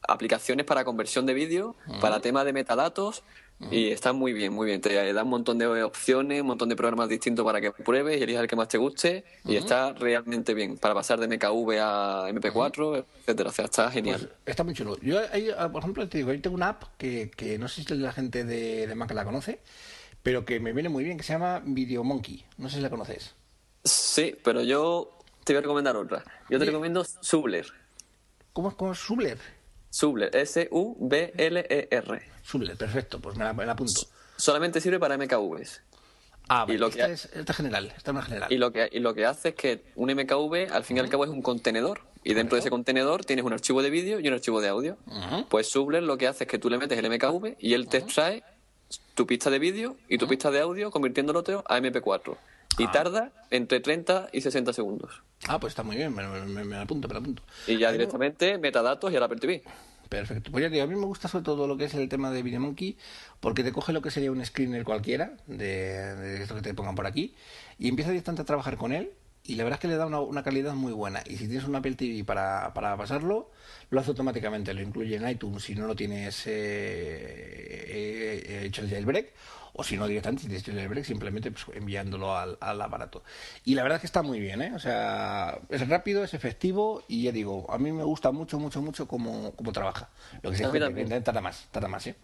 aplicaciones 0.07 0.63
para 0.63 0.85
conversión 0.85 1.25
de 1.25 1.33
vídeo, 1.33 1.75
para 2.01 2.19
tema 2.19 2.43
de 2.43 2.53
metadatos, 2.53 3.23
y 3.71 3.89
está 3.89 4.13
muy 4.13 4.33
bien, 4.33 4.53
muy 4.53 4.67
bien. 4.67 4.81
Te 4.81 5.13
da 5.13 5.23
un 5.23 5.29
montón 5.29 5.57
de 5.57 5.65
opciones, 5.83 6.41
un 6.41 6.47
montón 6.47 6.69
de 6.69 6.75
programas 6.75 7.09
distintos 7.09 7.43
para 7.43 7.59
que 7.59 7.71
pruebes 7.71 8.19
y 8.19 8.23
elijas 8.23 8.43
el 8.43 8.47
que 8.47 8.55
más 8.55 8.67
te 8.67 8.77
guste, 8.77 9.25
y 9.45 9.55
está 9.55 9.93
realmente 9.93 10.53
bien 10.53 10.77
para 10.77 10.93
pasar 10.93 11.19
de 11.19 11.27
MKV 11.27 11.71
a 11.81 12.29
MP4, 12.29 13.05
etcétera. 13.19 13.49
O 13.49 13.53
sea, 13.53 13.65
está 13.65 13.89
genial. 13.89 14.19
Pues 14.19 14.53
está 14.53 14.63
muy 14.63 14.73
chulo. 14.73 14.97
Yo, 15.01 15.19
ah, 15.57 15.69
por 15.71 15.81
ejemplo, 15.81 16.07
te 16.07 16.19
digo, 16.19 16.31
ahí 16.31 16.39
tengo 16.39 16.55
una 16.55 16.69
app 16.69 16.83
que, 16.97 17.31
que 17.35 17.57
no 17.57 17.67
sé 17.67 17.83
si 17.83 17.95
la 17.95 18.11
gente 18.11 18.43
de, 18.43 18.87
de 18.87 18.95
Mac 18.95 19.11
la 19.11 19.25
conoce, 19.25 19.59
pero 20.21 20.45
que 20.45 20.59
me 20.59 20.71
viene 20.73 20.89
muy 20.89 21.03
bien, 21.03 21.17
que 21.17 21.23
se 21.23 21.33
llama 21.33 21.61
Video 21.65 22.03
Monkey. 22.03 22.45
No 22.57 22.69
sé 22.69 22.75
si 22.75 22.81
la 22.81 22.89
conoces. 22.89 23.33
Sí, 23.83 24.35
pero 24.43 24.61
yo 24.61 25.17
te 25.43 25.53
voy 25.53 25.59
a 25.59 25.61
recomendar 25.61 25.95
otra. 25.95 26.23
Yo 26.49 26.59
te 26.59 26.65
recomiendo 26.65 27.03
Subler. 27.03 27.65
¿Cómo 28.53 28.91
es 28.91 28.99
Subler? 28.99 29.56
Subler, 29.89 30.29
S-U-B-L-E-R. 30.35 32.21
Subler, 32.43 32.77
perfecto, 32.77 33.19
pues 33.19 33.35
me 33.37 33.43
la, 33.43 33.53
me 33.53 33.65
la 33.65 33.71
apunto. 33.73 34.01
Solamente 34.37 34.79
sirve 34.81 34.99
para 34.99 35.17
MKVs. 35.17 35.81
Ah, 36.49 36.63
Y 36.67 36.77
vale, 36.77 36.79
lo 36.79 36.89
que 36.89 36.99
esta, 36.99 37.05
ha- 37.11 37.13
es, 37.13 37.25
esta 37.33 37.53
general, 37.53 37.93
esta 37.97 38.11
es 38.17 38.25
general. 38.25 38.51
Y 38.51 38.57
lo 38.57 38.71
que, 38.71 38.87
y 38.91 38.99
lo 38.99 39.13
que 39.13 39.25
hace 39.25 39.49
es 39.49 39.55
que 39.55 39.83
un 39.95 40.09
MKV 40.13 40.71
al 40.71 40.83
fin 40.83 40.97
y 40.97 40.99
al 41.01 41.09
cabo 41.09 41.25
es 41.25 41.29
un 41.29 41.41
contenedor. 41.41 42.01
Y 42.23 42.33
dentro 42.33 42.55
de 42.55 42.61
ese 42.61 42.69
contenedor 42.69 43.25
tienes 43.25 43.45
un 43.45 43.53
archivo 43.53 43.81
de 43.81 43.89
vídeo 43.89 44.19
y 44.19 44.27
un 44.27 44.33
archivo 44.33 44.59
de 44.61 44.67
audio. 44.69 44.97
Pues 45.49 45.69
Subler 45.69 46.03
lo 46.03 46.17
que 46.17 46.27
hace 46.27 46.43
es 46.45 46.49
que 46.49 46.57
tú 46.59 46.69
le 46.69 46.77
metes 46.77 46.97
el 46.97 47.09
MKV 47.09 47.55
y 47.59 47.73
él 47.73 47.87
te 47.87 47.97
extrae 47.97 48.43
tu 49.15 49.25
pista 49.27 49.49
de 49.49 49.59
vídeo 49.59 49.95
y 50.09 50.17
tu 50.17 50.27
pista 50.27 50.51
de 50.51 50.59
audio 50.61 50.91
convirtiéndolo 50.91 51.39
a 51.67 51.77
MP4. 51.79 52.37
Y 52.77 52.87
tarda 52.87 53.31
entre 53.49 53.79
30 53.79 54.29
y 54.31 54.41
60 54.41 54.73
segundos. 54.73 55.23
Ah, 55.47 55.59
pues 55.59 55.71
está 55.71 55.83
muy 55.83 55.95
bien, 55.95 56.13
me, 56.13 56.27
me- 56.27 56.63
me 56.63 56.75
la 56.75 56.81
apunto, 56.81 57.07
me 57.07 57.13
la 57.13 57.19
apunto. 57.19 57.43
Y 57.67 57.77
ya 57.77 57.87
Ahí 57.89 57.93
directamente 57.93 58.57
metadatos 58.57 59.11
y 59.11 59.15
al 59.15 59.23
Apple 59.23 59.39
TV. 59.39 59.63
Perfecto. 60.09 60.51
Pues 60.51 60.61
ya 60.61 60.69
te 60.69 60.73
digo, 60.75 60.85
a 60.85 60.87
mí 60.87 60.95
me 60.95 61.05
gusta 61.05 61.27
sobre 61.27 61.43
todo 61.43 61.67
lo 61.67 61.75
que 61.77 61.85
es 61.85 61.93
el 61.93 62.07
tema 62.07 62.31
de 62.31 62.41
VideoMonkey, 62.41 62.97
porque 63.41 63.63
te 63.63 63.71
coge 63.73 63.91
lo 63.91 64.01
que 64.01 64.09
sería 64.11 64.31
un 64.31 64.43
screener 64.45 64.83
cualquiera, 64.85 65.33
de, 65.47 66.15
de 66.15 66.43
esto 66.43 66.55
que 66.55 66.61
te 66.61 66.73
pongan 66.73 66.95
por 66.95 67.05
aquí, 67.07 67.35
y 67.77 67.89
empieza 67.89 68.11
directamente 68.11 68.41
a 68.43 68.45
trabajar 68.45 68.77
con 68.77 68.93
él, 68.93 69.11
y 69.47 69.55
la 69.55 69.63
verdad 69.63 69.77
es 69.77 69.81
que 69.81 69.87
le 69.87 69.95
da 69.95 70.05
una, 70.05 70.19
una 70.19 70.43
calidad 70.43 70.73
muy 70.73 70.91
buena. 70.91 71.23
Y 71.25 71.37
si 71.37 71.47
tienes 71.47 71.63
un 71.63 71.75
Apple 71.75 71.95
TV 71.95 72.23
para, 72.25 72.73
para 72.73 72.97
pasarlo, 72.97 73.49
lo 73.89 73.99
hace 73.99 74.09
automáticamente, 74.11 74.73
lo 74.73 74.81
incluye 74.81 75.15
en 75.15 75.27
iTunes 75.27 75.63
si 75.63 75.73
no 75.73 75.87
lo 75.87 75.95
tienes 75.95 76.45
eh, 76.47 76.51
eh, 77.87 78.63
hecho 78.65 78.81
el 78.81 78.89
jailbreak, 78.89 79.31
o 79.73 79.83
si 79.83 79.95
no 79.95 80.05
directamente, 80.05 80.41
si 80.41 80.47
tienes 80.47 80.63
hecho 80.63 80.71
el 80.71 80.79
jailbreak, 80.79 81.05
simplemente 81.05 81.51
pues, 81.51 81.65
enviándolo 81.73 82.35
al, 82.35 82.57
al 82.59 82.81
aparato. 82.81 83.23
Y 83.63 83.75
la 83.75 83.83
verdad 83.83 83.95
es 83.95 84.01
que 84.01 84.07
está 84.07 84.21
muy 84.21 84.41
bien, 84.41 84.61
¿eh? 84.61 84.73
O 84.75 84.79
sea, 84.79 85.59
es 85.69 85.87
rápido, 85.87 86.25
es 86.25 86.33
efectivo, 86.33 87.03
y 87.07 87.23
ya 87.23 87.31
digo, 87.31 87.71
a 87.71 87.77
mí 87.77 87.93
me 87.93 88.03
gusta 88.03 88.31
mucho, 88.31 88.59
mucho, 88.59 88.81
mucho 88.81 89.07
cómo, 89.07 89.53
cómo 89.53 89.71
trabaja. 89.71 90.09
Lo 90.41 90.51
que 90.51 90.57
sí 90.57 90.63
es 90.63 90.69
que 90.69 91.21
tarda 91.21 91.39
más, 91.39 91.67
tarda 91.71 91.87
más, 91.87 92.05
¿eh? 92.07 92.15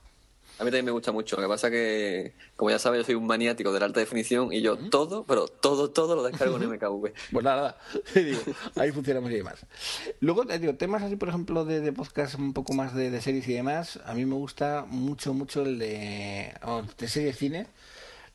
A 0.60 0.64
mí 0.64 0.68
también 0.70 0.86
me 0.86 0.92
gusta 0.92 1.12
mucho. 1.12 1.36
Lo 1.36 1.42
que 1.42 1.48
pasa 1.48 1.72
que, 1.72 2.34
como 2.56 2.70
ya 2.70 2.78
sabes, 2.80 3.00
yo 3.02 3.06
soy 3.06 3.16
un 3.16 3.26
maniático 3.26 3.74
de 3.74 3.80
la 3.80 3.88
alta 3.88 4.00
definición 4.00 4.54
y 4.54 4.62
yo 4.62 4.78
todo, 4.78 5.24
pero 5.26 5.48
todo, 5.48 5.90
todo 5.90 6.16
lo 6.16 6.24
descargo 6.24 6.58
en 6.58 6.70
MKV. 6.70 7.12
Pues 7.32 7.44
nada, 7.44 7.56
nada. 7.56 7.78
Digo, 8.16 8.40
ahí 8.76 8.92
funciona 8.92 9.20
muy 9.20 9.32
bien 9.32 9.44
más. 9.44 9.66
Luego, 10.20 10.46
te 10.46 10.60
digo, 10.60 10.76
temas 10.76 11.02
así, 11.02 11.16
por 11.16 11.30
ejemplo, 11.30 11.66
de, 11.66 11.82
de 11.82 11.92
podcast 11.92 12.36
un 12.36 12.54
poco 12.54 12.74
más 12.74 12.94
de, 12.94 13.10
de 13.10 13.20
series 13.22 13.48
y 13.48 13.54
demás, 13.54 14.00
a 14.06 14.14
mí 14.14 14.26
me 14.26 14.36
gusta 14.36 14.86
mucho, 14.88 15.34
mucho 15.34 15.64
el 15.64 15.80
de, 15.80 16.54
oh, 16.64 16.84
de 16.98 17.08
series 17.08 17.38
cine. 17.38 17.68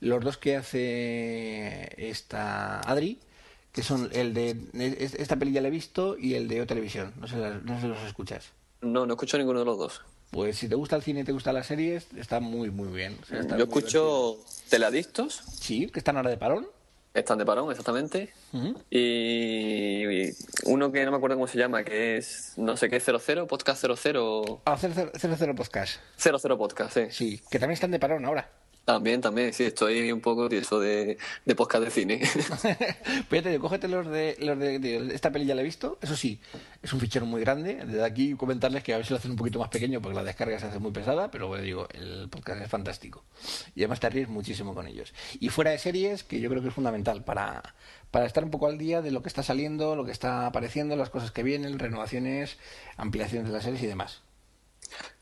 Los 0.01 0.23
dos 0.23 0.37
que 0.39 0.57
hace 0.57 2.09
esta 2.11 2.81
Adri, 2.81 3.19
que 3.73 3.83
son 3.83 4.09
el 4.13 4.35
de, 4.35 4.57
es- 4.75 5.15
esta 5.15 5.37
peli 5.37 5.53
ya 5.53 5.61
la 5.61 5.69
he 5.69 5.73
visto 5.73 6.17
y 6.19 6.35
el 6.35 6.49
de 6.49 6.63
O 6.63 6.67
Televisión. 6.67 7.13
No 7.21 7.27
sé, 7.27 7.37
no 7.37 7.75
sé 7.77 7.83
si 7.83 7.89
los 7.89 8.03
escuchas. 8.05 8.53
No, 8.81 9.07
no 9.07 9.15
escucho 9.15 9.39
ninguno 9.39 9.61
de 9.61 9.65
los 9.65 9.79
dos. 9.79 10.03
Pues 10.31 10.57
si 10.59 10.69
te 10.69 10.75
gusta 10.75 10.97
el 10.97 11.03
cine 11.03 11.21
y 11.21 11.25
te 11.25 11.33
gustan 11.33 11.55
las 11.55 11.67
series, 11.67 12.07
está 12.17 12.39
muy, 12.41 12.71
muy 12.71 12.89
bien. 12.89 13.19
O 13.23 13.27
sea, 13.27 13.41
está 13.41 13.57
Yo 13.57 13.67
muy 13.67 13.79
escucho 13.79 14.37
Teleadictos, 14.69 15.39
divertido. 15.41 15.59
Sí, 15.63 15.87
que 15.89 15.99
están 15.99 16.17
ahora 16.17 16.31
de 16.31 16.37
parón. 16.37 16.67
están 17.15 17.39
de 17.39 17.47
parón, 17.47 17.71
exactamente. 17.71 18.33
Y 18.91 20.31
uno 20.65 20.93
que 20.93 21.05
no 21.05 21.11
me 21.11 21.17
acuerdo 21.17 21.37
cómo 21.37 21.47
se 21.47 21.59
llama, 21.59 21.83
que 21.83 22.19
es 22.19 22.53
no 22.57 22.77
sé 22.77 22.89
qué, 22.91 23.01
00, 23.01 23.47
podcast 23.47 23.81
00. 23.81 24.63
Ah, 24.67 24.77
00 24.77 25.55
Podcast. 25.55 26.01
00 26.19 26.59
podcast, 26.59 26.93
sí. 26.95 27.07
Sí, 27.11 27.41
que 27.51 27.59
también 27.59 27.75
están 27.75 27.91
de 27.91 27.99
parón 27.99 28.25
ahora. 28.25 28.51
También, 28.89 29.21
también, 29.21 29.53
sí, 29.53 29.65
estoy 29.65 30.11
un 30.11 30.23
poco 30.23 30.49
tieso 30.49 30.81
de, 30.81 31.19
de 31.45 31.55
podcast 31.55 31.85
de 31.85 31.91
cine. 31.91 32.23
Pero 33.29 33.37
ya 33.37 33.43
te 33.43 33.51
digo, 33.51 33.61
cógete 33.65 33.87
los 33.87 34.09
de, 34.09 34.35
los 34.41 34.59
de, 34.59 34.79
de- 34.79 35.15
esta 35.15 35.31
peli 35.31 35.45
ya 35.45 35.55
la 35.55 35.61
he 35.61 35.65
visto. 35.65 35.99
Eso 36.01 36.17
sí, 36.17 36.41
es 36.83 36.91
un 36.95 36.99
fichero 36.99 37.27
muy 37.27 37.43
grande. 37.43 37.75
Desde 37.85 38.03
aquí 38.03 38.33
comentarles 38.33 38.83
que 38.83 38.95
a 38.95 38.97
ver 38.97 39.05
si 39.05 39.13
lo 39.13 39.19
hacen 39.19 39.33
un 39.33 39.37
poquito 39.37 39.59
más 39.59 39.69
pequeño 39.69 40.01
porque 40.01 40.17
la 40.17 40.25
descarga 40.25 40.59
se 40.59 40.69
hace 40.69 40.79
muy 40.79 40.91
pesada, 40.91 41.31
pero 41.31 41.49
bueno, 41.49 41.65
digo, 41.65 41.87
el 41.93 42.31
podcast 42.31 42.63
es 42.63 42.71
fantástico. 42.71 43.25
Y 43.75 43.81
además 43.83 44.01
te 44.01 44.09
ríes 44.09 44.29
muchísimo 44.31 44.75
con 44.75 44.87
ellos. 44.87 45.13
Y 45.39 45.51
fuera 45.51 45.71
de 45.71 45.77
series, 45.79 46.25
que 46.25 46.41
yo 46.41 46.49
creo 46.49 46.63
que 46.63 46.69
es 46.69 46.75
fundamental 46.75 47.23
para, 47.25 47.75
para 48.11 48.25
estar 48.25 48.43
un 48.43 48.51
poco 48.51 48.69
al 48.69 48.79
día 48.79 49.03
de 49.03 49.11
lo 49.11 49.21
que 49.21 49.29
está 49.29 49.43
saliendo, 49.43 49.97
lo 49.97 50.07
que 50.07 50.13
está 50.13 50.47
apareciendo, 50.47 50.97
las 50.97 51.11
cosas 51.11 51.31
que 51.31 51.43
vienen, 51.43 51.79
renovaciones, 51.79 52.57
ampliaciones 52.97 53.49
de 53.49 53.53
las 53.53 53.65
series 53.65 53.83
y 53.83 53.87
demás. 53.87 54.23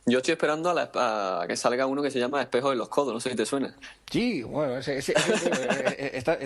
Yo 0.08 0.18
estoy 0.18 0.32
esperando 0.32 0.70
a, 0.70 0.74
la- 0.74 1.44
que 1.48 1.56
salga 1.56 1.84
uno 1.86 2.00
que 2.00 2.12
se 2.12 2.20
llama 2.20 2.40
Espejo 2.40 2.70
en 2.70 2.78
los 2.78 2.88
Codos, 2.88 3.12
no 3.12 3.18
sé 3.20 3.30
si 3.30 3.36
te 3.36 3.44
suena. 3.44 3.74
Sí, 4.08 4.42
bueno, 4.44 4.78
ese, 4.78 4.98
ese- 4.98 5.14
ese- 5.14 6.16
está, 6.16 6.38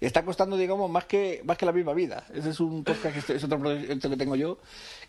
está 0.00 0.24
costando, 0.24 0.56
digamos, 0.56 0.88
más 0.88 1.04
que, 1.06 1.40
más 1.44 1.58
que 1.58 1.66
la 1.66 1.72
misma 1.72 1.92
vida. 1.92 2.24
Ese 2.32 2.50
es 2.50 2.60
un 2.60 2.84
podcast 2.84 3.26
que 3.26 3.34
es 3.34 3.42
otro 3.44 3.58
proyecto 3.58 4.08
que 4.08 4.16
tengo 4.16 4.36
yo, 4.36 4.58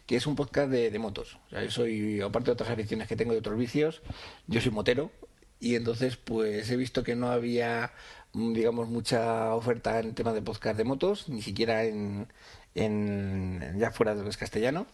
que 0.07 0.15
es 0.15 0.25
un 0.25 0.35
podcast 0.35 0.71
de, 0.71 0.89
de 0.89 0.99
motos. 0.99 1.37
Yo 1.51 1.69
soy, 1.69 2.21
aparte 2.21 2.47
de 2.47 2.51
otras 2.53 2.69
aficiones 2.71 3.07
que 3.07 3.15
tengo 3.15 3.33
de 3.33 3.39
otros 3.39 3.57
vicios, 3.57 4.01
yo 4.47 4.59
soy 4.61 4.71
motero 4.71 5.11
y 5.59 5.75
entonces 5.75 6.15
pues 6.17 6.69
he 6.71 6.75
visto 6.75 7.03
que 7.03 7.15
no 7.15 7.29
había, 7.29 7.91
mm, 8.33 8.53
digamos, 8.53 8.87
mucha 8.89 9.53
oferta 9.53 9.99
en 9.99 10.15
temas 10.15 10.33
de 10.33 10.41
podcast 10.41 10.75
de 10.75 10.85
motos, 10.85 11.29
ni 11.29 11.43
siquiera 11.43 11.83
en, 11.83 12.27
en 12.73 13.75
ya 13.77 13.91
fuera 13.91 14.13
de 14.13 14.19
lo 14.19 14.23
que 14.23 14.29
es 14.31 14.37
castellano. 14.37 14.87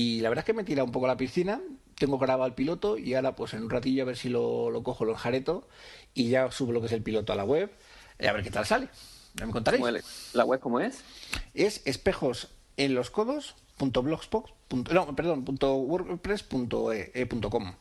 Y 0.00 0.20
la 0.20 0.28
verdad 0.28 0.42
es 0.42 0.46
que 0.46 0.52
me 0.52 0.62
tira 0.62 0.84
un 0.84 0.92
poco 0.92 1.06
a 1.06 1.08
la 1.08 1.16
piscina, 1.16 1.60
tengo 1.96 2.18
grabado 2.18 2.46
el 2.46 2.54
piloto 2.54 2.96
y 2.98 3.14
ahora 3.14 3.34
pues 3.34 3.52
en 3.54 3.64
un 3.64 3.70
ratillo 3.70 4.02
a 4.04 4.06
ver 4.06 4.16
si 4.16 4.28
lo, 4.28 4.70
lo 4.70 4.82
cojo, 4.84 5.04
lo 5.04 5.10
enjareto 5.12 5.66
y 6.14 6.28
ya 6.28 6.50
subo 6.52 6.70
lo 6.72 6.80
que 6.80 6.86
es 6.86 6.92
el 6.92 7.02
piloto 7.02 7.32
a 7.32 7.36
la 7.36 7.44
web 7.44 7.68
y 8.20 8.26
a 8.26 8.32
ver 8.32 8.44
qué 8.44 8.50
tal 8.52 8.64
sale. 8.64 8.88
Ya 9.34 9.44
me 9.46 9.50
contaréis. 9.52 9.82
¿Cómo 9.84 9.96
es? 9.96 10.30
¿La 10.34 10.44
web 10.44 10.60
cómo 10.60 10.78
es? 10.78 11.00
Es 11.54 11.82
espejos 11.84 12.48
en 12.76 12.94
los 12.94 13.10
codos 13.10 13.56
punto 13.76 14.02
blogspot 14.04 14.46
punto- 14.68 14.94
no, 14.94 15.16
perdón, 15.16 15.44
punto 15.44 15.74
wordpress 15.76 16.44
punto 16.44 16.92
e- 16.92 17.10
e 17.12 17.26
punto 17.26 17.50
com. 17.50 17.74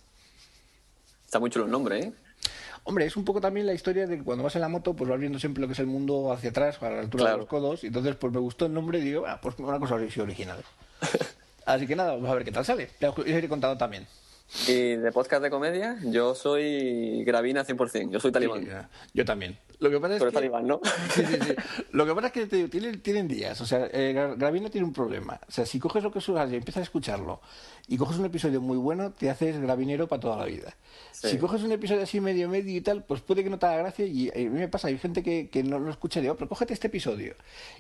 Está 1.23 1.39
muy 1.39 1.51
chulo 1.51 1.65
el 1.65 1.71
nombre, 1.71 1.99
¿eh? 1.99 2.13
Hombre, 2.83 3.05
es 3.05 3.15
un 3.17 3.25
poco 3.25 3.41
también 3.41 3.67
la 3.67 3.73
historia 3.73 4.07
de 4.07 4.17
que 4.17 4.23
cuando 4.23 4.43
vas 4.43 4.55
en 4.55 4.61
la 4.61 4.69
moto, 4.69 4.95
pues 4.95 5.07
vas 5.09 5.19
viendo 5.19 5.37
siempre 5.37 5.61
lo 5.61 5.67
que 5.67 5.73
es 5.73 5.79
el 5.79 5.87
mundo 5.87 6.31
hacia 6.31 6.49
atrás, 6.49 6.81
a 6.81 6.89
la 6.89 7.01
altura 7.01 7.23
Claro. 7.25 7.35
de 7.35 7.41
los 7.41 7.49
codos, 7.49 7.83
y 7.83 7.87
entonces 7.87 8.15
pues 8.15 8.31
me 8.33 8.39
gustó 8.39 8.65
el 8.65 8.73
nombre 8.73 8.97
y 8.99 9.01
digo, 9.03 9.25
ah, 9.27 9.39
pues 9.41 9.59
una 9.59 9.77
cosa 9.79 9.95
original. 9.95 10.63
Así 11.67 11.85
que 11.85 11.95
nada, 11.95 12.13
vamos 12.13 12.29
a 12.29 12.33
ver 12.35 12.45
qué 12.45 12.51
tal 12.51 12.63
sale. 12.65 12.89
Ya 13.01 13.09
os 13.09 13.27
iré 13.27 13.47
contando 13.49 13.77
también. 13.77 14.07
Y 14.69 14.95
de 14.95 15.11
podcast 15.11 15.43
de 15.43 15.49
comedia, 15.49 15.97
yo 16.05 16.33
soy 16.33 17.25
Gravina 17.25 17.65
100%, 17.65 18.11
yo 18.11 18.19
soy 18.21 18.31
talibán. 18.31 18.63
Sí. 18.63 18.69
Yo 19.13 19.25
también. 19.25 19.57
Lo 19.79 19.89
que 19.89 19.99
pasa 19.99 20.15
es 20.15 20.21
eres 20.21 20.31
que... 20.31 20.35
talibán, 20.37 20.65
¿no? 20.65 20.79
Sí, 21.13 21.25
sí, 21.25 21.37
sí. 21.45 21.53
Lo 21.91 22.05
que 22.05 22.15
pasa 22.15 22.27
es 22.27 22.33
que 22.33 22.45
te 22.47 22.69
tienen, 22.69 23.01
tienen 23.01 23.27
días. 23.27 23.59
O 23.59 23.65
sea, 23.65 23.89
eh, 23.91 24.13
Gra- 24.15 24.37
Gravina 24.37 24.69
tiene 24.69 24.87
un 24.87 24.93
problema. 24.93 25.37
O 25.49 25.51
sea, 25.51 25.65
si 25.65 25.77
coges 25.79 26.01
lo 26.01 26.11
que 26.13 26.19
es 26.19 26.27
y 26.29 26.31
empiezas 26.55 26.77
a 26.77 26.83
escucharlo 26.83 27.41
y 27.89 27.97
coges 27.97 28.17
un 28.17 28.25
episodio 28.25 28.61
muy 28.61 28.77
bueno, 28.77 29.11
te 29.11 29.29
haces 29.29 29.59
gravinero 29.59 30.07
para 30.07 30.21
toda 30.21 30.37
la 30.37 30.45
vida. 30.45 30.73
Sí. 31.11 31.27
Si 31.31 31.37
coges 31.37 31.63
un 31.63 31.73
episodio 31.73 32.03
así 32.03 32.21
medio 32.21 32.47
medio 32.47 32.73
y 32.77 32.79
tal, 32.81 33.03
pues 33.03 33.19
puede 33.19 33.43
que 33.43 33.49
no 33.49 33.59
te 33.59 33.65
haga 33.65 33.77
gracia. 33.79 34.05
Y 34.05 34.29
eh, 34.29 34.31
a 34.47 34.49
mí 34.49 34.59
me 34.59 34.69
pasa, 34.69 34.87
hay 34.87 34.97
gente 34.97 35.21
que, 35.21 35.49
que 35.49 35.61
no 35.61 35.77
lo 35.77 35.91
escucha 35.91 36.19
y 36.19 36.21
digo, 36.21 36.35
"Oh, 36.35 36.37
pero 36.37 36.47
cógete 36.47 36.73
este 36.73 36.87
episodio. 36.87 37.35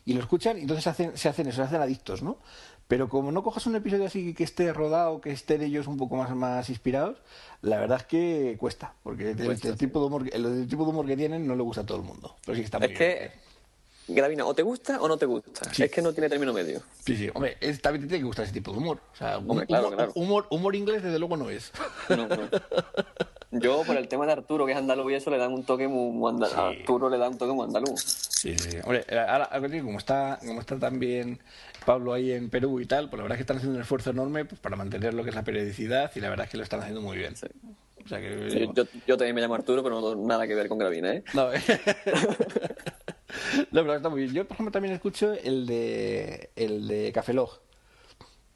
Y 0.05 0.13
lo 0.13 0.19
escuchan 0.19 0.57
y 0.57 0.61
entonces 0.63 0.85
hacen, 0.85 1.17
se 1.17 1.29
hacen 1.29 1.47
eso, 1.47 1.55
se 1.57 1.61
hacen 1.63 1.81
adictos, 1.81 2.21
¿no? 2.21 2.37
Pero 2.87 3.09
como 3.09 3.31
no 3.33 3.43
cojas 3.43 3.65
un 3.67 3.75
episodio 3.75 4.05
así 4.05 4.33
que 4.33 4.43
esté 4.45 4.71
rodado, 4.71 5.19
que 5.19 5.31
estén 5.31 5.61
ellos 5.61 5.87
un 5.87 5.97
poco 5.97 6.15
más, 6.15 6.33
más 6.35 6.69
inspirados, 6.69 7.17
la 7.61 7.77
verdad 7.79 7.97
es 7.99 8.05
que 8.05 8.55
cuesta. 8.59 8.93
Porque 9.03 9.31
el, 9.31 9.35
Cuesta, 9.45 9.67
el 9.67 9.73
sí. 9.73 9.79
tipo 9.79 9.99
de 9.99 10.05
humor, 10.05 10.29
el, 10.31 10.45
el 10.45 10.67
tipo 10.69 10.83
de 10.85 10.91
humor 10.91 11.05
que 11.05 11.17
tienen 11.17 11.45
no 11.45 11.55
le 11.55 11.63
gusta 11.63 11.81
a 11.81 11.85
todo 11.85 11.97
el 11.97 12.03
mundo. 12.03 12.35
Pero 12.45 12.55
sí 12.55 12.61
está 12.63 12.79
muy 12.79 12.85
Es 12.93 12.97
bien. 12.97 12.99
que, 12.99 13.31
Gravina, 14.09 14.45
o 14.45 14.53
te 14.53 14.63
gusta 14.63 15.01
o 15.01 15.07
no 15.09 15.17
te 15.17 15.25
gusta. 15.25 15.73
Sí. 15.73 15.83
Es 15.83 15.91
que 15.91 16.01
no 16.01 16.13
tiene 16.13 16.29
término 16.29 16.53
medio. 16.53 16.81
Sí, 17.05 17.17
sí, 17.17 17.29
hombre, 17.33 17.57
es, 17.59 17.81
también 17.81 18.03
te 18.03 18.07
tiene 18.07 18.21
que 18.21 18.25
gustar 18.27 18.45
ese 18.45 18.53
tipo 18.53 18.71
de 18.71 18.77
humor. 18.77 18.99
O 19.13 19.15
sea, 19.17 19.37
Hombre, 19.39 19.63
hum- 19.63 19.65
claro, 19.65 19.87
humor, 19.87 19.95
claro. 19.97 20.11
Humor, 20.15 20.47
humor 20.49 20.75
inglés 20.77 21.03
desde 21.03 21.19
luego 21.19 21.35
no 21.35 21.49
es. 21.49 21.73
No, 22.07 22.25
no. 22.27 22.37
Yo, 23.51 23.83
por 23.85 23.95
el 23.95 24.07
tema 24.07 24.25
de 24.25 24.33
Arturo, 24.33 24.65
que 24.65 24.73
es 24.73 24.77
andaluz 24.77 25.11
y 25.11 25.15
eso, 25.15 25.29
le 25.29 25.37
dan 25.37 25.53
un 25.53 25.63
toque 25.63 25.87
muy, 25.87 26.11
muy 26.11 26.31
andaluz. 26.31 26.53
Sí. 26.53 26.79
Arturo 26.79 27.09
le 27.09 27.17
da 27.17 27.29
un 27.29 27.37
toque 27.37 27.53
muy 27.53 27.65
andaluz. 27.65 28.01
Sí, 28.01 28.57
sí, 28.57 28.71
sí. 28.71 28.77
Hombre, 28.83 29.05
eh, 29.07 29.17
ahora, 29.17 29.49
como 29.81 29.97
está, 29.97 30.39
como 30.45 30.59
está 30.59 30.77
también 30.77 31.39
Pablo 31.85 32.13
ahí 32.13 32.33
en 32.33 32.49
Perú 32.49 32.81
y 32.81 32.85
tal, 32.85 33.09
pues 33.09 33.17
la 33.17 33.23
verdad 33.23 33.35
es 33.35 33.37
que 33.37 33.43
están 33.43 33.57
haciendo 33.57 33.77
un 33.77 33.81
esfuerzo 33.81 34.09
enorme 34.09 34.43
pues, 34.43 34.59
para 34.59 34.75
mantener 34.75 35.13
lo 35.13 35.23
que 35.23 35.29
es 35.29 35.35
la 35.35 35.43
periodicidad 35.43 36.11
y 36.15 36.19
la 36.19 36.29
verdad 36.29 36.45
es 36.45 36.51
que 36.51 36.57
lo 36.57 36.63
están 36.63 36.81
haciendo 36.81 37.01
muy 37.01 37.17
bien. 37.17 37.35
Sí. 37.35 37.47
O 38.03 38.09
sea 38.09 38.19
que 38.19 38.51
Sí, 38.51 38.69
yo, 38.73 38.83
yo 39.05 39.17
también 39.17 39.35
me 39.35 39.41
llamo 39.41 39.55
Arturo, 39.55 39.83
pero 39.83 39.99
no 39.99 40.09
tengo 40.09 40.27
nada 40.27 40.47
que 40.47 40.55
ver 40.55 40.67
con 40.67 40.77
Gravina, 40.77 41.13
¿eh? 41.13 41.23
No, 41.33 41.51
eh. 41.53 41.61
no, 43.71 43.81
pero 43.81 43.95
está 43.95 44.09
muy 44.09 44.23
bien. 44.23 44.33
Yo, 44.33 44.45
por 44.45 44.55
ejemplo, 44.55 44.71
también 44.71 44.93
escucho 44.93 45.33
el 45.33 45.65
de 45.65 46.51
el 46.55 46.87
de 46.87 47.11
Café 47.13 47.33
Log. 47.33 47.61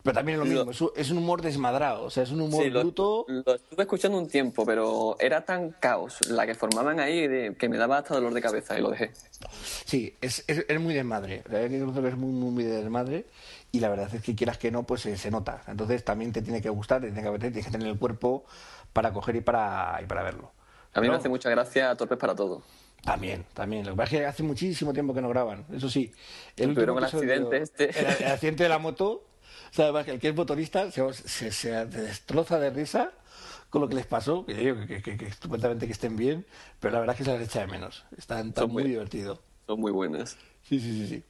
Pero 0.03 0.13
también 0.15 0.35
es 0.35 0.39
lo 0.39 0.45
mismo, 0.45 0.65
Lo- 0.87 0.93
es 0.95 1.11
un- 1.11 1.17
humor 1.19 1.41
desmadrado, 1.41 2.05
o 2.05 2.09
sea, 2.09 2.23
es 2.23 2.31
un 2.31 2.41
humor 2.41 2.63
Sí, 2.63 2.69
bruto. 2.69 3.25
lo 3.27 3.53
estuve 3.55 3.83
escuchando 3.83 4.17
un 4.17 4.27
tiempo, 4.27 4.65
pero 4.65 5.15
era 5.19 5.45
tan 5.45 5.71
caos 5.71 6.17
la 6.29 6.45
que 6.47 6.55
formaban 6.55 6.99
ahí 6.99 7.27
de- 7.27 7.55
que 7.55 7.69
me 7.69 7.77
daba 7.77 7.99
hasta 7.99 8.15
dolor 8.15 8.33
de 8.33 8.41
cabeza 8.41 8.77
y 8.77 8.81
lo 8.81 8.89
dejé. 8.89 9.11
Sí, 9.85 10.15
es, 10.21 10.43
es, 10.47 10.65
es 10.67 10.79
muy 10.79 10.93
desmadre. 10.93 11.43
Es 11.51 11.69
muy, 12.17 12.31
muy, 12.31 12.51
muy 12.51 12.63
de 12.63 12.77
desmadre. 12.81 13.25
Y 13.71 13.79
la 13.79 13.89
verdad 13.89 14.09
es 14.13 14.21
que 14.21 14.35
quieras 14.35 14.57
que 14.57 14.71
no, 14.71 14.83
pues 14.83 15.05
eh, 15.05 15.15
se 15.17 15.31
nota. 15.31 15.61
Entonces 15.67 16.03
también 16.03 16.31
te 16.33 16.41
tiene 16.41 16.61
que 16.61 16.69
gustar, 16.69 16.99
te 17.01 17.07
tiene 17.07 17.21
que 17.21 17.27
apetecer, 17.29 17.53
tienes 17.53 17.65
que 17.67 17.71
tener 17.71 17.87
el 17.87 17.97
cuerpo 17.99 18.43
para 18.91 19.13
coger 19.13 19.35
y 19.37 19.41
para, 19.41 19.99
y 20.03 20.05
para 20.07 20.23
verlo. 20.23 20.51
A 20.93 20.99
mí 20.99 21.05
Pero 21.07 21.13
me 21.13 21.17
hace 21.19 21.29
mucha 21.29 21.49
gracia 21.49 21.95
Torpes 21.95 22.17
para 22.17 22.35
todo. 22.35 22.63
También, 23.03 23.45
también. 23.53 23.85
Lo 23.85 23.91
que 23.93 23.97
pasa 23.97 24.15
es 24.15 24.21
que 24.21 24.25
hace 24.27 24.43
muchísimo 24.43 24.93
tiempo 24.93 25.13
que 25.13 25.21
no 25.21 25.29
graban. 25.29 25.65
Eso 25.73 25.89
sí. 25.89 26.11
El 26.57 26.73
Tuvieron 26.73 26.97
el 26.97 27.03
accidente 27.05 27.57
este. 27.57 27.89
El, 27.97 28.05
el 28.25 28.31
accidente 28.31 28.63
de 28.63 28.69
la 28.69 28.77
moto. 28.77 29.23
O 29.71 29.73
sea, 29.73 29.85
además 29.85 30.05
que 30.05 30.11
el 30.11 30.19
que 30.19 30.29
es 30.29 30.35
motorista 30.35 30.91
se, 30.91 31.13
se, 31.13 31.51
se 31.51 31.85
destroza 31.85 32.59
de 32.59 32.69
risa 32.71 33.11
con 33.69 33.81
lo 33.81 33.87
que 33.87 33.95
les 33.95 34.05
pasó. 34.05 34.45
Que 34.45 34.53
yo 34.53 34.59
digo 34.75 34.85
que, 34.87 35.01
que, 35.01 35.17
que 35.17 35.25
estupendamente 35.27 35.85
que 35.85 35.93
estén 35.93 36.17
bien, 36.17 36.45
pero 36.79 36.93
la 36.93 36.99
verdad 36.99 37.15
es 37.15 37.19
que 37.19 37.23
se 37.31 37.37
les 37.37 37.47
echa 37.47 37.61
de 37.61 37.67
menos. 37.67 38.03
Están, 38.17 38.53
Son 38.53 38.71
muy 38.71 38.83
muy- 38.83 38.91
divertidos. 38.91 39.39
Son 39.67 39.79
muy 39.79 39.91
buenas. 39.91 40.35
Sí, 40.63 40.79
sí, 40.79 40.91
sí, 40.91 41.07
sí. 41.07 41.23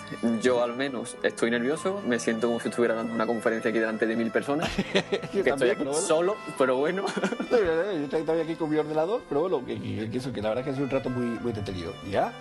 Yo 0.44 0.62
al 0.62 0.76
menos 0.76 1.18
estoy 1.24 1.50
nervioso, 1.50 2.00
me 2.06 2.20
siento 2.20 2.46
como 2.46 2.60
si 2.60 2.70
estuviera 2.70 2.94
dando 2.94 3.12
una 3.12 3.26
conferencia 3.26 3.70
aquí 3.72 3.80
delante 3.80 4.06
de 4.06 4.16
mil 4.16 4.30
personas. 4.30 4.70
Yo 5.34 5.44
que 5.44 5.50
estoy 5.50 5.70
aquí 5.72 5.80
pero 5.80 5.94
bueno. 5.94 5.94
solo, 6.08 6.36
pero 6.60 6.78
bueno. 6.78 7.06
Yo 7.50 8.18
estoy 8.20 8.40
aquí 8.42 8.54
con 8.54 8.70
mi 8.70 8.78
ordenador, 8.78 9.24
pero 9.28 9.42
bueno, 9.42 9.66
que, 9.66 9.82
que- 9.82 10.12
que 10.12 10.18
eso, 10.20 10.32
que 10.32 10.44
la 10.44 10.50
verdad 10.50 10.64
que 10.64 10.70
ha 10.70 10.74
sido 10.74 10.86
un 10.86 10.92
rato 10.92 11.10
muy, 11.10 11.26
muy 11.40 11.54
detenido. 11.54 11.92
Ya, 12.12 12.34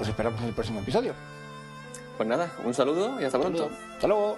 os 0.00 0.08
esperamos 0.08 0.40
en 0.40 0.48
el 0.48 0.52
próximo 0.54 0.80
episodio. 0.80 1.12
Pues 2.16 2.28
nada, 2.28 2.50
un 2.64 2.74
saludo 2.74 3.20
y 3.20 3.24
hasta 3.24 3.38
pronto. 3.38 3.70
Hasta 3.94 4.08
luego. 4.08 4.36